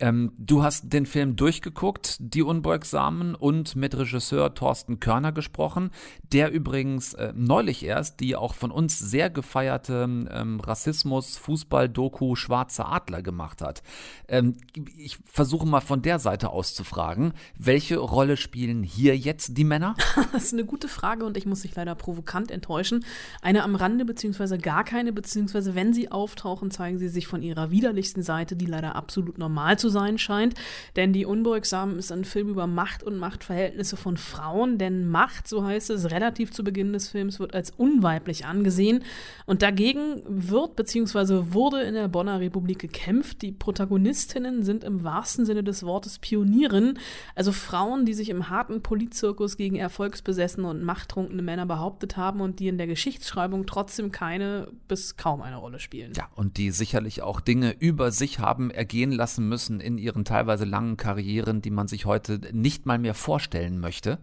Ähm, 0.00 0.32
du 0.38 0.62
hast 0.62 0.92
den 0.92 1.04
Film 1.04 1.36
durchgeguckt, 1.36 2.16
Die 2.18 2.42
Unbeugsamen, 2.42 3.34
und 3.34 3.76
mit 3.76 3.96
Regisseur 3.96 4.54
Thorsten 4.54 4.98
Körner 4.98 5.32
gesprochen, 5.32 5.90
der 6.32 6.50
übrigens 6.50 7.14
äh, 7.14 7.32
neulich 7.36 7.84
erst 7.84 8.20
die 8.20 8.34
auch 8.34 8.54
von 8.54 8.70
uns 8.70 8.98
sehr 8.98 9.28
gefeierte 9.28 10.04
ähm, 10.30 10.60
Rassismus-Fußball-Doku 10.60 12.34
Schwarze 12.34 12.86
Adler 12.86 13.22
gemacht 13.22 13.60
hat. 13.60 13.82
Ähm, 14.28 14.56
ich 14.96 15.18
versuche 15.24 15.66
mal 15.66 15.80
von 15.80 16.02
der 16.02 16.18
Seite 16.18 16.50
aus 16.50 16.74
zu 16.74 16.84
fragen, 16.84 17.34
welche 17.58 17.98
Rolle 17.98 18.36
spielen 18.38 18.82
hier 18.82 19.16
jetzt 19.16 19.58
die 19.58 19.64
Männer? 19.64 19.96
das 20.32 20.44
ist 20.44 20.52
eine 20.54 20.64
gute 20.64 20.88
Frage 20.88 21.26
und 21.26 21.36
ich 21.36 21.44
muss 21.44 21.60
dich 21.60 21.74
leider 21.76 21.94
provokant 21.94 22.50
enttäuschen. 22.50 23.04
Eine 23.42 23.64
am 23.64 23.74
Rande, 23.74 24.06
beziehungsweise 24.06 24.56
gar 24.56 24.84
keine, 24.84 25.12
beziehungsweise 25.12 25.74
wenn 25.74 25.92
sie 25.92 26.10
auftauchen, 26.10 26.70
zeigen 26.70 26.98
sie 26.98 27.08
sich 27.08 27.26
von 27.26 27.42
ihrer 27.42 27.70
widerlichsten 27.70 28.22
Seite, 28.22 28.56
die 28.56 28.66
leider 28.66 28.96
absolut 28.96 29.36
normal 29.36 29.78
zu 29.78 29.89
sein 29.90 30.18
scheint. 30.18 30.54
Denn 30.96 31.12
Die 31.12 31.26
Unbeugsamen 31.26 31.98
ist 31.98 32.12
ein 32.12 32.24
Film 32.24 32.48
über 32.48 32.66
Macht 32.66 33.02
und 33.02 33.18
Machtverhältnisse 33.18 33.96
von 33.96 34.16
Frauen. 34.16 34.78
Denn 34.78 35.08
Macht, 35.08 35.48
so 35.48 35.64
heißt 35.64 35.90
es, 35.90 36.10
relativ 36.10 36.52
zu 36.52 36.64
Beginn 36.64 36.92
des 36.92 37.08
Films, 37.08 37.38
wird 37.40 37.54
als 37.54 37.70
unweiblich 37.70 38.46
angesehen. 38.46 39.04
Und 39.46 39.62
dagegen 39.62 40.22
wird 40.26 40.76
bzw. 40.76 41.52
wurde 41.52 41.82
in 41.82 41.94
der 41.94 42.08
Bonner 42.08 42.40
Republik 42.40 42.78
gekämpft. 42.78 43.42
Die 43.42 43.52
Protagonistinnen 43.52 44.62
sind 44.62 44.84
im 44.84 45.04
wahrsten 45.04 45.44
Sinne 45.44 45.64
des 45.64 45.82
Wortes 45.82 46.18
Pionieren. 46.18 46.98
Also 47.34 47.52
Frauen, 47.52 48.06
die 48.06 48.14
sich 48.14 48.28
im 48.28 48.48
harten 48.48 48.82
Politzirkus 48.82 49.56
gegen 49.56 49.76
erfolgsbesessene 49.76 50.68
und 50.68 50.82
machttrunkene 50.82 51.42
Männer 51.42 51.66
behauptet 51.66 52.16
haben 52.16 52.40
und 52.40 52.60
die 52.60 52.68
in 52.68 52.78
der 52.78 52.86
Geschichtsschreibung 52.86 53.66
trotzdem 53.66 54.12
keine 54.12 54.68
bis 54.88 55.16
kaum 55.16 55.42
eine 55.42 55.56
Rolle 55.56 55.78
spielen. 55.78 56.12
Ja, 56.16 56.28
und 56.34 56.56
die 56.56 56.70
sicherlich 56.70 57.22
auch 57.22 57.40
Dinge 57.40 57.74
über 57.78 58.10
sich 58.10 58.38
haben 58.38 58.70
ergehen 58.70 59.12
lassen 59.12 59.48
müssen 59.48 59.79
in 59.80 59.98
ihren 59.98 60.24
teilweise 60.24 60.64
langen 60.64 60.96
Karrieren, 60.96 61.62
die 61.62 61.70
man 61.70 61.88
sich 61.88 62.06
heute 62.06 62.40
nicht 62.52 62.86
mal 62.86 62.98
mehr 62.98 63.14
vorstellen 63.14 63.80
möchte. 63.80 64.18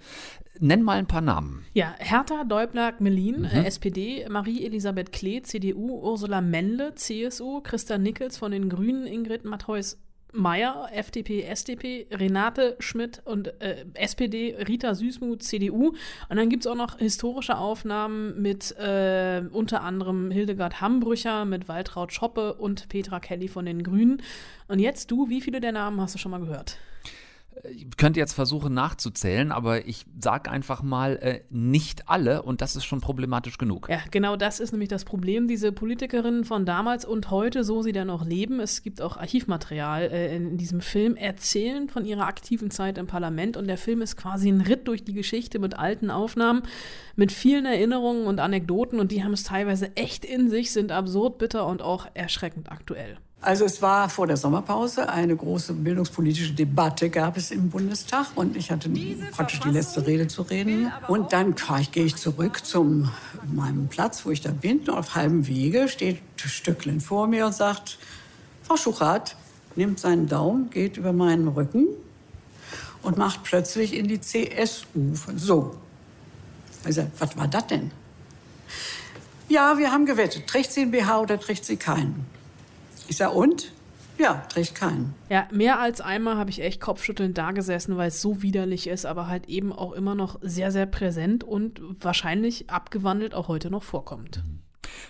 Nenn 0.59 0.81
mal 0.81 0.97
ein 0.97 1.07
paar 1.07 1.21
Namen. 1.21 1.65
Ja, 1.73 1.93
Hertha 1.99 2.43
Däubler-Gmelin, 2.43 3.39
mhm. 3.41 3.45
äh, 3.45 3.65
SPD, 3.65 4.27
Marie-Elisabeth 4.29 5.11
Klee, 5.11 5.41
CDU, 5.41 5.99
Ursula 6.01 6.41
Mendle, 6.41 6.95
CSU, 6.95 7.61
Christa 7.61 7.97
Nickels 7.97 8.37
von 8.37 8.51
den 8.51 8.69
Grünen, 8.69 9.05
Ingrid 9.05 9.45
Matthäus 9.45 9.97
Meyer, 10.37 10.89
FDP, 10.93 11.43
SDP, 11.43 12.07
Renate 12.11 12.75
Schmidt 12.79 13.21
und 13.25 13.59
äh, 13.61 13.85
SPD, 13.95 14.55
Rita 14.67 14.95
Süßmuth, 14.95 15.43
CDU. 15.43 15.93
Und 16.29 16.37
dann 16.37 16.49
gibt 16.49 16.65
es 16.65 16.67
auch 16.71 16.75
noch 16.75 16.99
historische 16.99 17.57
Aufnahmen 17.57 18.41
mit 18.41 18.71
äh, 18.77 19.43
unter 19.51 19.81
anderem 19.81 20.31
Hildegard 20.31 20.79
Hambrücher, 20.79 21.45
mit 21.45 21.67
Waltraud 21.67 22.13
Schoppe 22.13 22.53
und 22.53 22.87
Petra 22.89 23.19
Kelly 23.19 23.47
von 23.47 23.65
den 23.65 23.83
Grünen. 23.83 24.21
Und 24.67 24.79
jetzt 24.79 25.11
du, 25.11 25.29
wie 25.29 25.41
viele 25.41 25.59
der 25.59 25.71
Namen 25.71 25.99
hast 25.99 26.15
du 26.15 26.19
schon 26.19 26.31
mal 26.31 26.39
gehört? 26.39 26.77
Ich 27.63 27.97
könnte 27.97 28.19
jetzt 28.19 28.33
versuchen 28.33 28.73
nachzuzählen, 28.73 29.51
aber 29.51 29.87
ich 29.87 30.05
sage 30.21 30.49
einfach 30.49 30.81
mal 30.81 31.17
äh, 31.17 31.41
nicht 31.49 32.09
alle 32.09 32.41
und 32.43 32.61
das 32.61 32.75
ist 32.75 32.85
schon 32.85 33.01
problematisch 33.01 33.57
genug. 33.57 33.87
Ja, 33.89 33.99
genau 34.11 34.35
das 34.35 34.59
ist 34.59 34.71
nämlich 34.71 34.89
das 34.89 35.05
Problem. 35.05 35.47
Diese 35.47 35.71
Politikerinnen 35.71 36.43
von 36.43 36.65
damals 36.65 37.05
und 37.05 37.31
heute, 37.31 37.63
so 37.63 37.81
sie 37.81 37.91
dann 37.91 38.07
noch 38.07 38.25
leben, 38.25 38.59
es 38.59 38.83
gibt 38.83 39.01
auch 39.01 39.17
Archivmaterial 39.17 40.03
äh, 40.03 40.35
in 40.35 40.57
diesem 40.57 40.81
Film, 40.81 41.15
erzählen 41.15 41.89
von 41.89 42.05
ihrer 42.05 42.25
aktiven 42.25 42.71
Zeit 42.71 42.97
im 42.97 43.07
Parlament 43.07 43.57
und 43.57 43.67
der 43.67 43.77
Film 43.77 44.01
ist 44.01 44.17
quasi 44.17 44.49
ein 44.49 44.61
Ritt 44.61 44.87
durch 44.87 45.03
die 45.03 45.13
Geschichte 45.13 45.59
mit 45.59 45.77
alten 45.77 46.09
Aufnahmen, 46.09 46.63
mit 47.15 47.31
vielen 47.31 47.65
Erinnerungen 47.65 48.25
und 48.27 48.39
Anekdoten 48.39 48.99
und 48.99 49.11
die 49.11 49.23
haben 49.23 49.33
es 49.33 49.43
teilweise 49.43 49.95
echt 49.95 50.25
in 50.25 50.49
sich, 50.49 50.71
sind 50.71 50.91
absurd, 50.91 51.37
bitter 51.37 51.67
und 51.67 51.81
auch 51.81 52.07
erschreckend 52.13 52.71
aktuell. 52.71 53.17
Also 53.39 53.65
es 53.65 53.83
war 53.83 54.09
vor 54.09 54.25
der 54.25 54.35
Sommerpause 54.35 55.09
eine 55.09 55.35
große 55.35 55.73
bildungspolitische 55.73 56.53
Debatte 56.53 57.09
gab 57.11 57.37
es 57.37 57.51
im 57.51 57.69
Bundestag 57.69 58.25
und 58.35 58.57
ich 58.57 58.71
hatte 58.71 58.89
praktisch 59.31 59.59
die 59.59 59.69
letzte 59.69 60.07
Rede 60.07 60.27
zu 60.27 60.41
reden 60.41 60.91
und 61.07 61.33
dann 61.33 61.53
ich, 61.79 61.91
gehe 61.91 62.05
ich 62.05 62.15
zurück 62.15 62.65
zu 62.65 63.07
meinem 63.53 63.87
Platz, 63.89 64.25
wo 64.25 64.31
ich 64.31 64.41
da 64.41 64.51
bin 64.51 64.79
und 64.79 64.89
auf 64.89 65.13
halbem 65.13 65.45
Wege 65.45 65.87
steht 65.87 66.19
Stücklen 66.37 66.99
vor 66.99 67.27
mir 67.27 67.45
und 67.45 67.53
sagt, 67.53 67.99
Frau 68.63 68.75
Schuchert 68.75 69.35
nimmt 69.75 69.99
seinen 69.99 70.27
Daumen, 70.27 70.71
geht 70.71 70.97
über 70.97 71.13
meinen 71.13 71.47
Rücken 71.47 71.87
und 73.03 73.17
macht 73.17 73.43
plötzlich 73.43 73.93
in 73.93 74.07
die 74.07 74.19
CSU 74.19 75.13
so. 75.35 75.75
Also, 76.83 77.05
was 77.19 77.37
war 77.37 77.47
das 77.47 77.67
denn? 77.67 77.91
Ja, 79.47 79.77
wir 79.77 79.91
haben 79.91 80.05
gewettet. 80.05 80.47
Trägt 80.47 80.71
sie 80.71 80.81
einen 80.81 80.91
BH 80.91 81.21
oder 81.21 81.39
trägt 81.39 81.63
sie 81.65 81.77
keinen? 81.77 82.25
Ich 83.07 83.17
sage, 83.17 83.33
und? 83.33 83.71
Ja, 84.17 84.43
trägt 84.49 84.73
keinen. 84.75 85.13
Ja, 85.29 85.47
mehr 85.51 85.79
als 85.79 86.01
einmal 86.01 86.37
habe 86.37 86.49
ich 86.49 86.61
echt 86.61 86.81
kopfschüttelnd 86.81 87.37
da 87.37 87.51
gesessen, 87.51 87.97
weil 87.97 88.07
es 88.07 88.21
so 88.21 88.41
widerlich 88.41 88.87
ist, 88.87 89.05
aber 89.05 89.27
halt 89.27 89.47
eben 89.47 89.71
auch 89.71 89.93
immer 89.93 90.15
noch 90.15 90.39
sehr, 90.41 90.71
sehr 90.71 90.87
präsent 90.87 91.43
und 91.43 91.79
wahrscheinlich 92.01 92.69
abgewandelt 92.69 93.35
auch 93.35 93.47
heute 93.47 93.69
noch 93.69 93.83
vorkommt. 93.83 94.43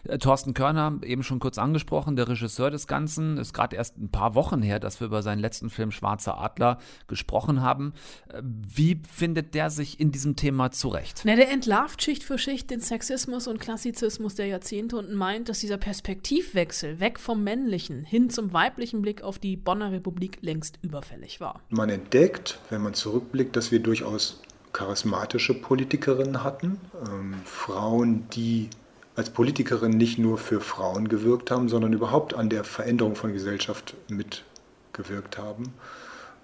Äh, 0.08 0.18
Thorsten 0.18 0.54
Körner, 0.54 1.00
eben 1.04 1.24
schon 1.24 1.40
kurz 1.40 1.58
angesprochen, 1.58 2.16
der 2.16 2.28
Regisseur 2.28 2.72
des 2.72 2.88
Ganzen, 2.88 3.38
ist 3.38 3.54
gerade 3.54 3.76
erst 3.76 3.98
ein 3.98 4.10
paar 4.10 4.36
Wochen 4.36 4.62
her, 4.62 4.80
dass 4.80 5.00
wir 5.00 5.08
über 5.08 5.22
seinen 5.22 5.40
letzten 5.40 5.70
Film 5.70 5.92
Schwarzer 5.92 6.40
Adler 6.40 6.80
gesprochen 7.08 7.62
haben. 7.62 7.94
Äh, 8.30 8.42
wie 8.44 9.02
findet 9.10 9.54
der 9.54 9.70
sich 9.70 10.00
in 10.00 10.12
diesem 10.12 10.36
Thema 10.36 10.72
zurecht? 10.72 11.22
Na, 11.26 11.36
der 11.36 11.52
entlarvt 11.52 12.02
Schicht 12.02 12.24
für 12.24 12.38
Schicht 12.38 12.70
den 12.70 12.80
Sexismus 12.80 13.48
und 13.48 13.60
Klassizismus 13.60 14.36
der 14.36 14.48
Jahrzehnte 14.48 14.98
und 14.98 15.14
meint, 15.14 15.50
dass 15.50 15.60
dieser 15.60 15.78
Perspektivwechsel 15.78 17.00
weg 17.00 17.20
vom 17.20 17.44
männlichen 17.44 18.04
hin 18.04 18.30
zum 18.30 18.54
weiblichen 18.54 19.02
Blick 19.02 19.22
auf 19.22 19.40
die 19.40 19.58
Bonner 19.58 19.92
Republik 19.92 20.40
längst 20.42 20.80
überfällig 20.82 21.40
war. 21.40 21.62
Man 21.70 21.90
entdeckt, 21.90 22.60
wenn 22.70 22.82
man 22.82 22.94
zurückblickt, 22.94 23.56
dass 23.56 23.72
wir 23.72 23.80
durchaus 23.80 24.42
charismatische 24.74 25.54
Politikerinnen 25.54 26.44
hatten, 26.44 26.80
ähm, 27.08 27.36
Frauen, 27.46 28.28
die 28.30 28.70
als 29.18 29.32
Politikerin 29.32 29.98
nicht 29.98 30.20
nur 30.20 30.38
für 30.38 30.62
Frauen 30.62 31.10
gewirkt 31.10 31.50
haben, 31.50 31.70
sondern 31.70 31.92
überhaupt 31.92 32.36
an 32.36 32.50
der 32.50 32.64
Veränderung 32.64 33.16
von 33.16 33.34
Gesellschaft 33.34 33.96
mitgewirkt 34.10 35.40
haben. 35.40 35.74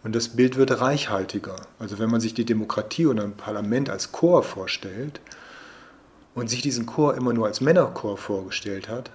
Und 0.03 0.15
das 0.15 0.29
Bild 0.29 0.57
wird 0.57 0.81
reichhaltiger. 0.81 1.55
Also 1.77 1.99
wenn 1.99 2.09
man 2.09 2.19
sich 2.19 2.33
die 2.33 2.45
Demokratie 2.45 3.05
und 3.05 3.19
ein 3.19 3.37
Parlament 3.37 3.91
als 3.91 4.11
Chor 4.11 4.41
vorstellt 4.41 5.21
und 6.33 6.49
sich 6.49 6.63
diesen 6.63 6.87
Chor 6.87 7.13
immer 7.13 7.31
nur 7.31 7.45
als 7.45 7.61
Männerchor 7.61 8.17
vorgestellt 8.17 8.89
hat 8.89 9.11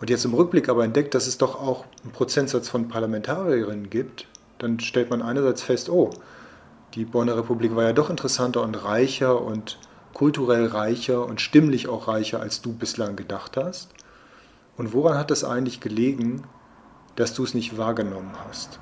und 0.00 0.08
jetzt 0.08 0.24
im 0.24 0.32
Rückblick 0.32 0.70
aber 0.70 0.82
entdeckt, 0.82 1.14
dass 1.14 1.26
es 1.26 1.36
doch 1.36 1.60
auch 1.60 1.84
einen 2.02 2.12
Prozentsatz 2.12 2.70
von 2.70 2.88
Parlamentarierinnen 2.88 3.90
gibt, 3.90 4.26
dann 4.58 4.80
stellt 4.80 5.10
man 5.10 5.20
einerseits 5.20 5.60
fest, 5.60 5.90
oh, 5.90 6.08
die 6.94 7.04
Bonner 7.04 7.36
Republik 7.36 7.76
war 7.76 7.84
ja 7.84 7.92
doch 7.92 8.08
interessanter 8.08 8.62
und 8.62 8.82
reicher 8.82 9.42
und 9.42 9.78
kulturell 10.12 10.66
reicher 10.66 11.24
und 11.26 11.40
stimmlich 11.40 11.88
auch 11.88 12.08
reicher, 12.08 12.40
als 12.40 12.62
du 12.62 12.72
bislang 12.72 13.16
gedacht 13.16 13.56
hast. 13.56 13.94
Und 14.76 14.92
woran 14.92 15.18
hat 15.18 15.30
es 15.30 15.44
eigentlich 15.44 15.80
gelegen, 15.80 16.44
dass 17.16 17.34
du 17.34 17.44
es 17.44 17.54
nicht 17.54 17.76
wahrgenommen 17.76 18.32
hast? 18.46 18.80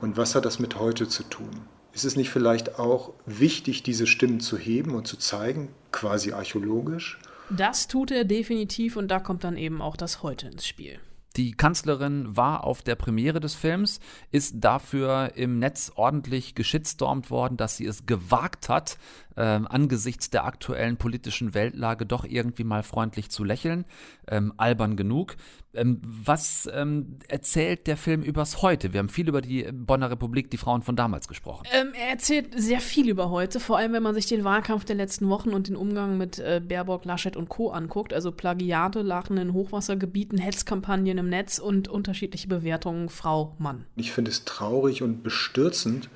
Und 0.00 0.16
was 0.16 0.34
hat 0.34 0.44
das 0.44 0.58
mit 0.58 0.78
heute 0.78 1.08
zu 1.08 1.22
tun? 1.24 1.50
Ist 1.92 2.04
es 2.04 2.16
nicht 2.16 2.30
vielleicht 2.30 2.78
auch 2.78 3.12
wichtig, 3.26 3.82
diese 3.82 4.06
Stimmen 4.06 4.40
zu 4.40 4.56
heben 4.56 4.94
und 4.94 5.06
zu 5.06 5.16
zeigen, 5.16 5.68
quasi 5.92 6.32
archäologisch? 6.32 7.18
Das 7.50 7.88
tut 7.88 8.12
er 8.12 8.24
definitiv 8.24 8.96
und 8.96 9.08
da 9.08 9.18
kommt 9.18 9.44
dann 9.44 9.56
eben 9.56 9.82
auch 9.82 9.96
das 9.96 10.22
Heute 10.22 10.46
ins 10.46 10.66
Spiel. 10.66 11.00
Die 11.36 11.52
Kanzlerin 11.52 12.36
war 12.36 12.64
auf 12.64 12.82
der 12.82 12.96
Premiere 12.96 13.38
des 13.38 13.54
Films, 13.54 14.00
ist 14.32 14.56
dafür 14.58 15.32
im 15.36 15.58
Netz 15.58 15.92
ordentlich 15.94 16.54
geschitstormt 16.54 17.30
worden, 17.30 17.56
dass 17.56 17.76
sie 17.76 17.86
es 17.86 18.04
gewagt 18.04 18.68
hat, 18.68 18.98
äh, 19.40 19.60
angesichts 19.68 20.28
der 20.28 20.44
aktuellen 20.44 20.98
politischen 20.98 21.54
Weltlage 21.54 22.04
doch 22.04 22.24
irgendwie 22.24 22.64
mal 22.64 22.82
freundlich 22.82 23.30
zu 23.30 23.42
lächeln. 23.42 23.86
Ähm, 24.28 24.52
albern 24.58 24.96
genug. 24.96 25.36
Ähm, 25.72 26.00
was 26.02 26.68
ähm, 26.72 27.18
erzählt 27.28 27.86
der 27.86 27.96
Film 27.96 28.22
übers 28.22 28.60
Heute? 28.60 28.92
Wir 28.92 28.98
haben 28.98 29.08
viel 29.08 29.28
über 29.28 29.40
die 29.40 29.66
Bonner 29.72 30.10
Republik, 30.10 30.50
die 30.50 30.58
Frauen 30.58 30.82
von 30.82 30.94
damals 30.94 31.26
gesprochen. 31.26 31.64
Ähm, 31.72 31.92
er 31.94 32.10
erzählt 32.10 32.48
sehr 32.60 32.80
viel 32.80 33.08
über 33.08 33.30
heute, 33.30 33.60
vor 33.60 33.78
allem 33.78 33.94
wenn 33.94 34.02
man 34.02 34.14
sich 34.14 34.26
den 34.26 34.44
Wahlkampf 34.44 34.84
der 34.84 34.96
letzten 34.96 35.28
Wochen 35.30 35.50
und 35.50 35.68
den 35.68 35.76
Umgang 35.76 36.18
mit 36.18 36.38
äh, 36.38 36.60
Baerbock, 36.62 37.06
Laschet 37.06 37.36
und 37.36 37.48
Co. 37.48 37.70
anguckt. 37.70 38.12
Also 38.12 38.32
Plagiate, 38.32 39.00
Lachen 39.00 39.38
in 39.38 39.54
Hochwassergebieten, 39.54 40.38
Hetzkampagnen 40.38 41.16
im 41.16 41.28
Netz 41.30 41.58
und 41.58 41.88
unterschiedliche 41.88 42.48
Bewertungen 42.48 43.08
Frau, 43.08 43.54
Mann. 43.58 43.86
Ich 43.96 44.12
finde 44.12 44.32
es 44.32 44.44
traurig 44.44 45.02
und 45.02 45.22
bestürzend, 45.22 46.10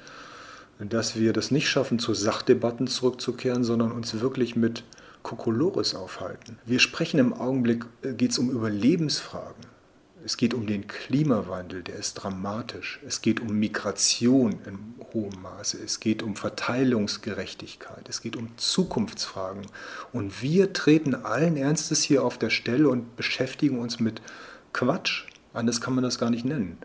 dass 0.79 1.16
wir 1.16 1.33
das 1.33 1.51
nicht 1.51 1.68
schaffen, 1.68 1.99
zu 1.99 2.14
Sachdebatten 2.14 2.87
zurückzukehren, 2.87 3.64
sondern 3.64 3.93
uns 3.93 4.20
wirklich 4.20 4.57
mit 4.57 4.85
Kokolores 5.22 5.95
aufhalten. 5.95 6.59
Wir 6.66 6.79
sprechen 6.79 7.18
im 7.18 7.33
Augenblick, 7.33 7.87
äh, 8.03 8.12
geht 8.12 8.33
es 8.33 8.39
um 8.39 8.51
Überlebensfragen. 8.51 9.75
Es 10.25 10.39
geht 10.39 10.55
um 10.55 10.66
den 10.66 10.87
Klimawandel, 10.87 11.83
der 11.83 11.97
ist 11.97 12.14
dramatisch. 12.14 12.99
Es 13.07 13.20
geht 13.20 13.41
um 13.41 13.59
Migration 13.59 14.57
in 14.64 14.95
hohem 15.12 15.43
Maße. 15.43 15.79
Es 15.85 16.01
geht 16.01 16.22
um 16.22 16.35
Verteilungsgerechtigkeit. 16.35 18.09
Es 18.09 18.22
geht 18.22 18.37
um 18.37 18.49
Zukunftsfragen. 18.57 19.66
Und 20.12 20.41
wir 20.41 20.72
treten 20.72 21.14
allen 21.14 21.59
Ernstes 21.59 22.03
hier 22.03 22.25
auf 22.25 22.39
der 22.39 22.49
Stelle 22.49 22.89
und 22.89 23.16
beschäftigen 23.16 23.79
uns 23.79 24.01
mit 24.01 24.22
Quatsch. 24.72 25.25
Anders 25.53 25.83
kann 25.83 25.95
man 25.95 26.05
das 26.05 26.18
gar 26.18 26.31
nicht 26.31 26.47
nennen. 26.47 26.79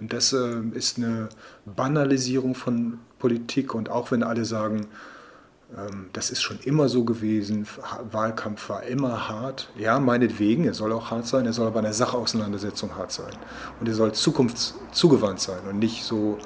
Und 0.00 0.12
das 0.12 0.32
äh, 0.32 0.60
ist 0.74 0.98
eine 0.98 1.28
Banalisierung 1.66 2.56
von 2.56 2.98
Politik. 3.20 3.74
Und 3.74 3.88
auch 3.88 4.10
wenn 4.10 4.24
alle 4.24 4.44
sagen, 4.44 4.88
ähm, 5.76 6.06
das 6.12 6.30
ist 6.30 6.42
schon 6.42 6.58
immer 6.64 6.88
so 6.88 7.04
gewesen. 7.04 7.66
Wahlkampf 8.10 8.68
war 8.68 8.82
immer 8.82 9.28
hart. 9.28 9.70
Ja, 9.78 10.00
meinetwegen, 10.00 10.64
er 10.64 10.74
soll 10.74 10.92
auch 10.92 11.10
hart 11.10 11.26
sein, 11.26 11.46
er 11.46 11.52
soll 11.52 11.68
aber 11.68 11.78
in 11.78 11.84
der 11.84 11.94
Sachauseinandersetzung 11.94 12.96
hart 12.96 13.12
sein. 13.12 13.32
Und 13.78 13.88
er 13.88 13.94
soll 13.94 14.12
zukunftszugewandt 14.12 15.40
sein 15.40 15.60
und 15.68 15.78
nicht 15.78 16.02
so 16.02 16.38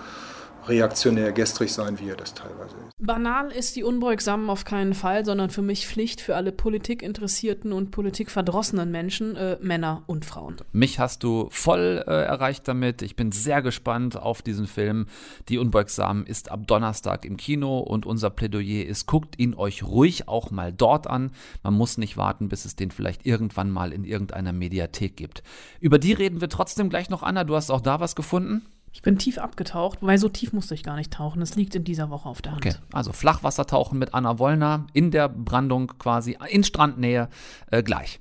reaktionär 0.68 1.32
gestrig 1.32 1.72
sein, 1.72 1.98
wie 2.00 2.08
er 2.08 2.16
das 2.16 2.34
teilweise 2.34 2.76
ist. 2.76 2.92
Banal 2.98 3.50
ist 3.50 3.76
die 3.76 3.84
Unbeugsamen 3.84 4.48
auf 4.48 4.64
keinen 4.64 4.94
Fall, 4.94 5.24
sondern 5.24 5.50
für 5.50 5.62
mich 5.62 5.86
Pflicht 5.86 6.20
für 6.20 6.36
alle 6.36 6.52
politikinteressierten 6.52 7.72
und 7.72 7.90
politikverdrossenen 7.90 8.90
Menschen, 8.90 9.36
äh, 9.36 9.58
Männer 9.60 10.04
und 10.06 10.24
Frauen. 10.24 10.56
Mich 10.72 10.98
hast 10.98 11.22
du 11.22 11.48
voll 11.50 12.02
äh, 12.06 12.10
erreicht 12.10 12.66
damit. 12.68 13.02
Ich 13.02 13.16
bin 13.16 13.32
sehr 13.32 13.62
gespannt 13.62 14.16
auf 14.16 14.42
diesen 14.42 14.66
Film. 14.66 15.06
Die 15.48 15.58
Unbeugsamen 15.58 16.26
ist 16.26 16.50
ab 16.50 16.66
Donnerstag 16.66 17.24
im 17.24 17.36
Kino 17.36 17.80
und 17.80 18.06
unser 18.06 18.30
Plädoyer 18.30 18.86
ist, 18.86 19.06
guckt 19.06 19.38
ihn 19.38 19.54
euch 19.54 19.82
ruhig 19.82 20.28
auch 20.28 20.50
mal 20.50 20.72
dort 20.72 21.06
an. 21.06 21.32
Man 21.62 21.74
muss 21.74 21.98
nicht 21.98 22.16
warten, 22.16 22.48
bis 22.48 22.64
es 22.64 22.76
den 22.76 22.90
vielleicht 22.90 23.26
irgendwann 23.26 23.70
mal 23.70 23.92
in 23.92 24.04
irgendeiner 24.04 24.52
Mediathek 24.52 25.16
gibt. 25.16 25.42
Über 25.80 25.98
die 25.98 26.12
reden 26.12 26.40
wir 26.40 26.48
trotzdem 26.48 26.88
gleich 26.88 27.10
noch, 27.10 27.22
Anna. 27.22 27.44
Du 27.44 27.54
hast 27.54 27.70
auch 27.70 27.80
da 27.80 28.00
was 28.00 28.16
gefunden? 28.16 28.62
Ich 28.94 29.02
bin 29.02 29.18
tief 29.18 29.38
abgetaucht, 29.38 29.98
weil 30.02 30.18
so 30.18 30.28
tief 30.28 30.52
musste 30.52 30.72
ich 30.72 30.84
gar 30.84 30.94
nicht 30.94 31.12
tauchen. 31.12 31.42
Es 31.42 31.56
liegt 31.56 31.74
in 31.74 31.82
dieser 31.82 32.10
Woche 32.10 32.28
auf 32.28 32.40
der 32.40 32.52
Hand. 32.52 32.64
Okay, 32.64 32.76
also 32.92 33.12
Flachwassertauchen 33.12 33.98
mit 33.98 34.14
Anna 34.14 34.38
Wollner 34.38 34.86
in 34.92 35.10
der 35.10 35.28
Brandung 35.28 35.88
quasi 35.98 36.38
in 36.48 36.62
Strandnähe 36.62 37.28
äh, 37.72 37.82
gleich. 37.82 38.20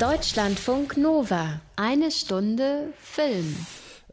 Deutschlandfunk 0.00 0.96
Nova. 0.96 1.60
Eine 1.76 2.10
Stunde 2.10 2.92
Film 2.98 3.54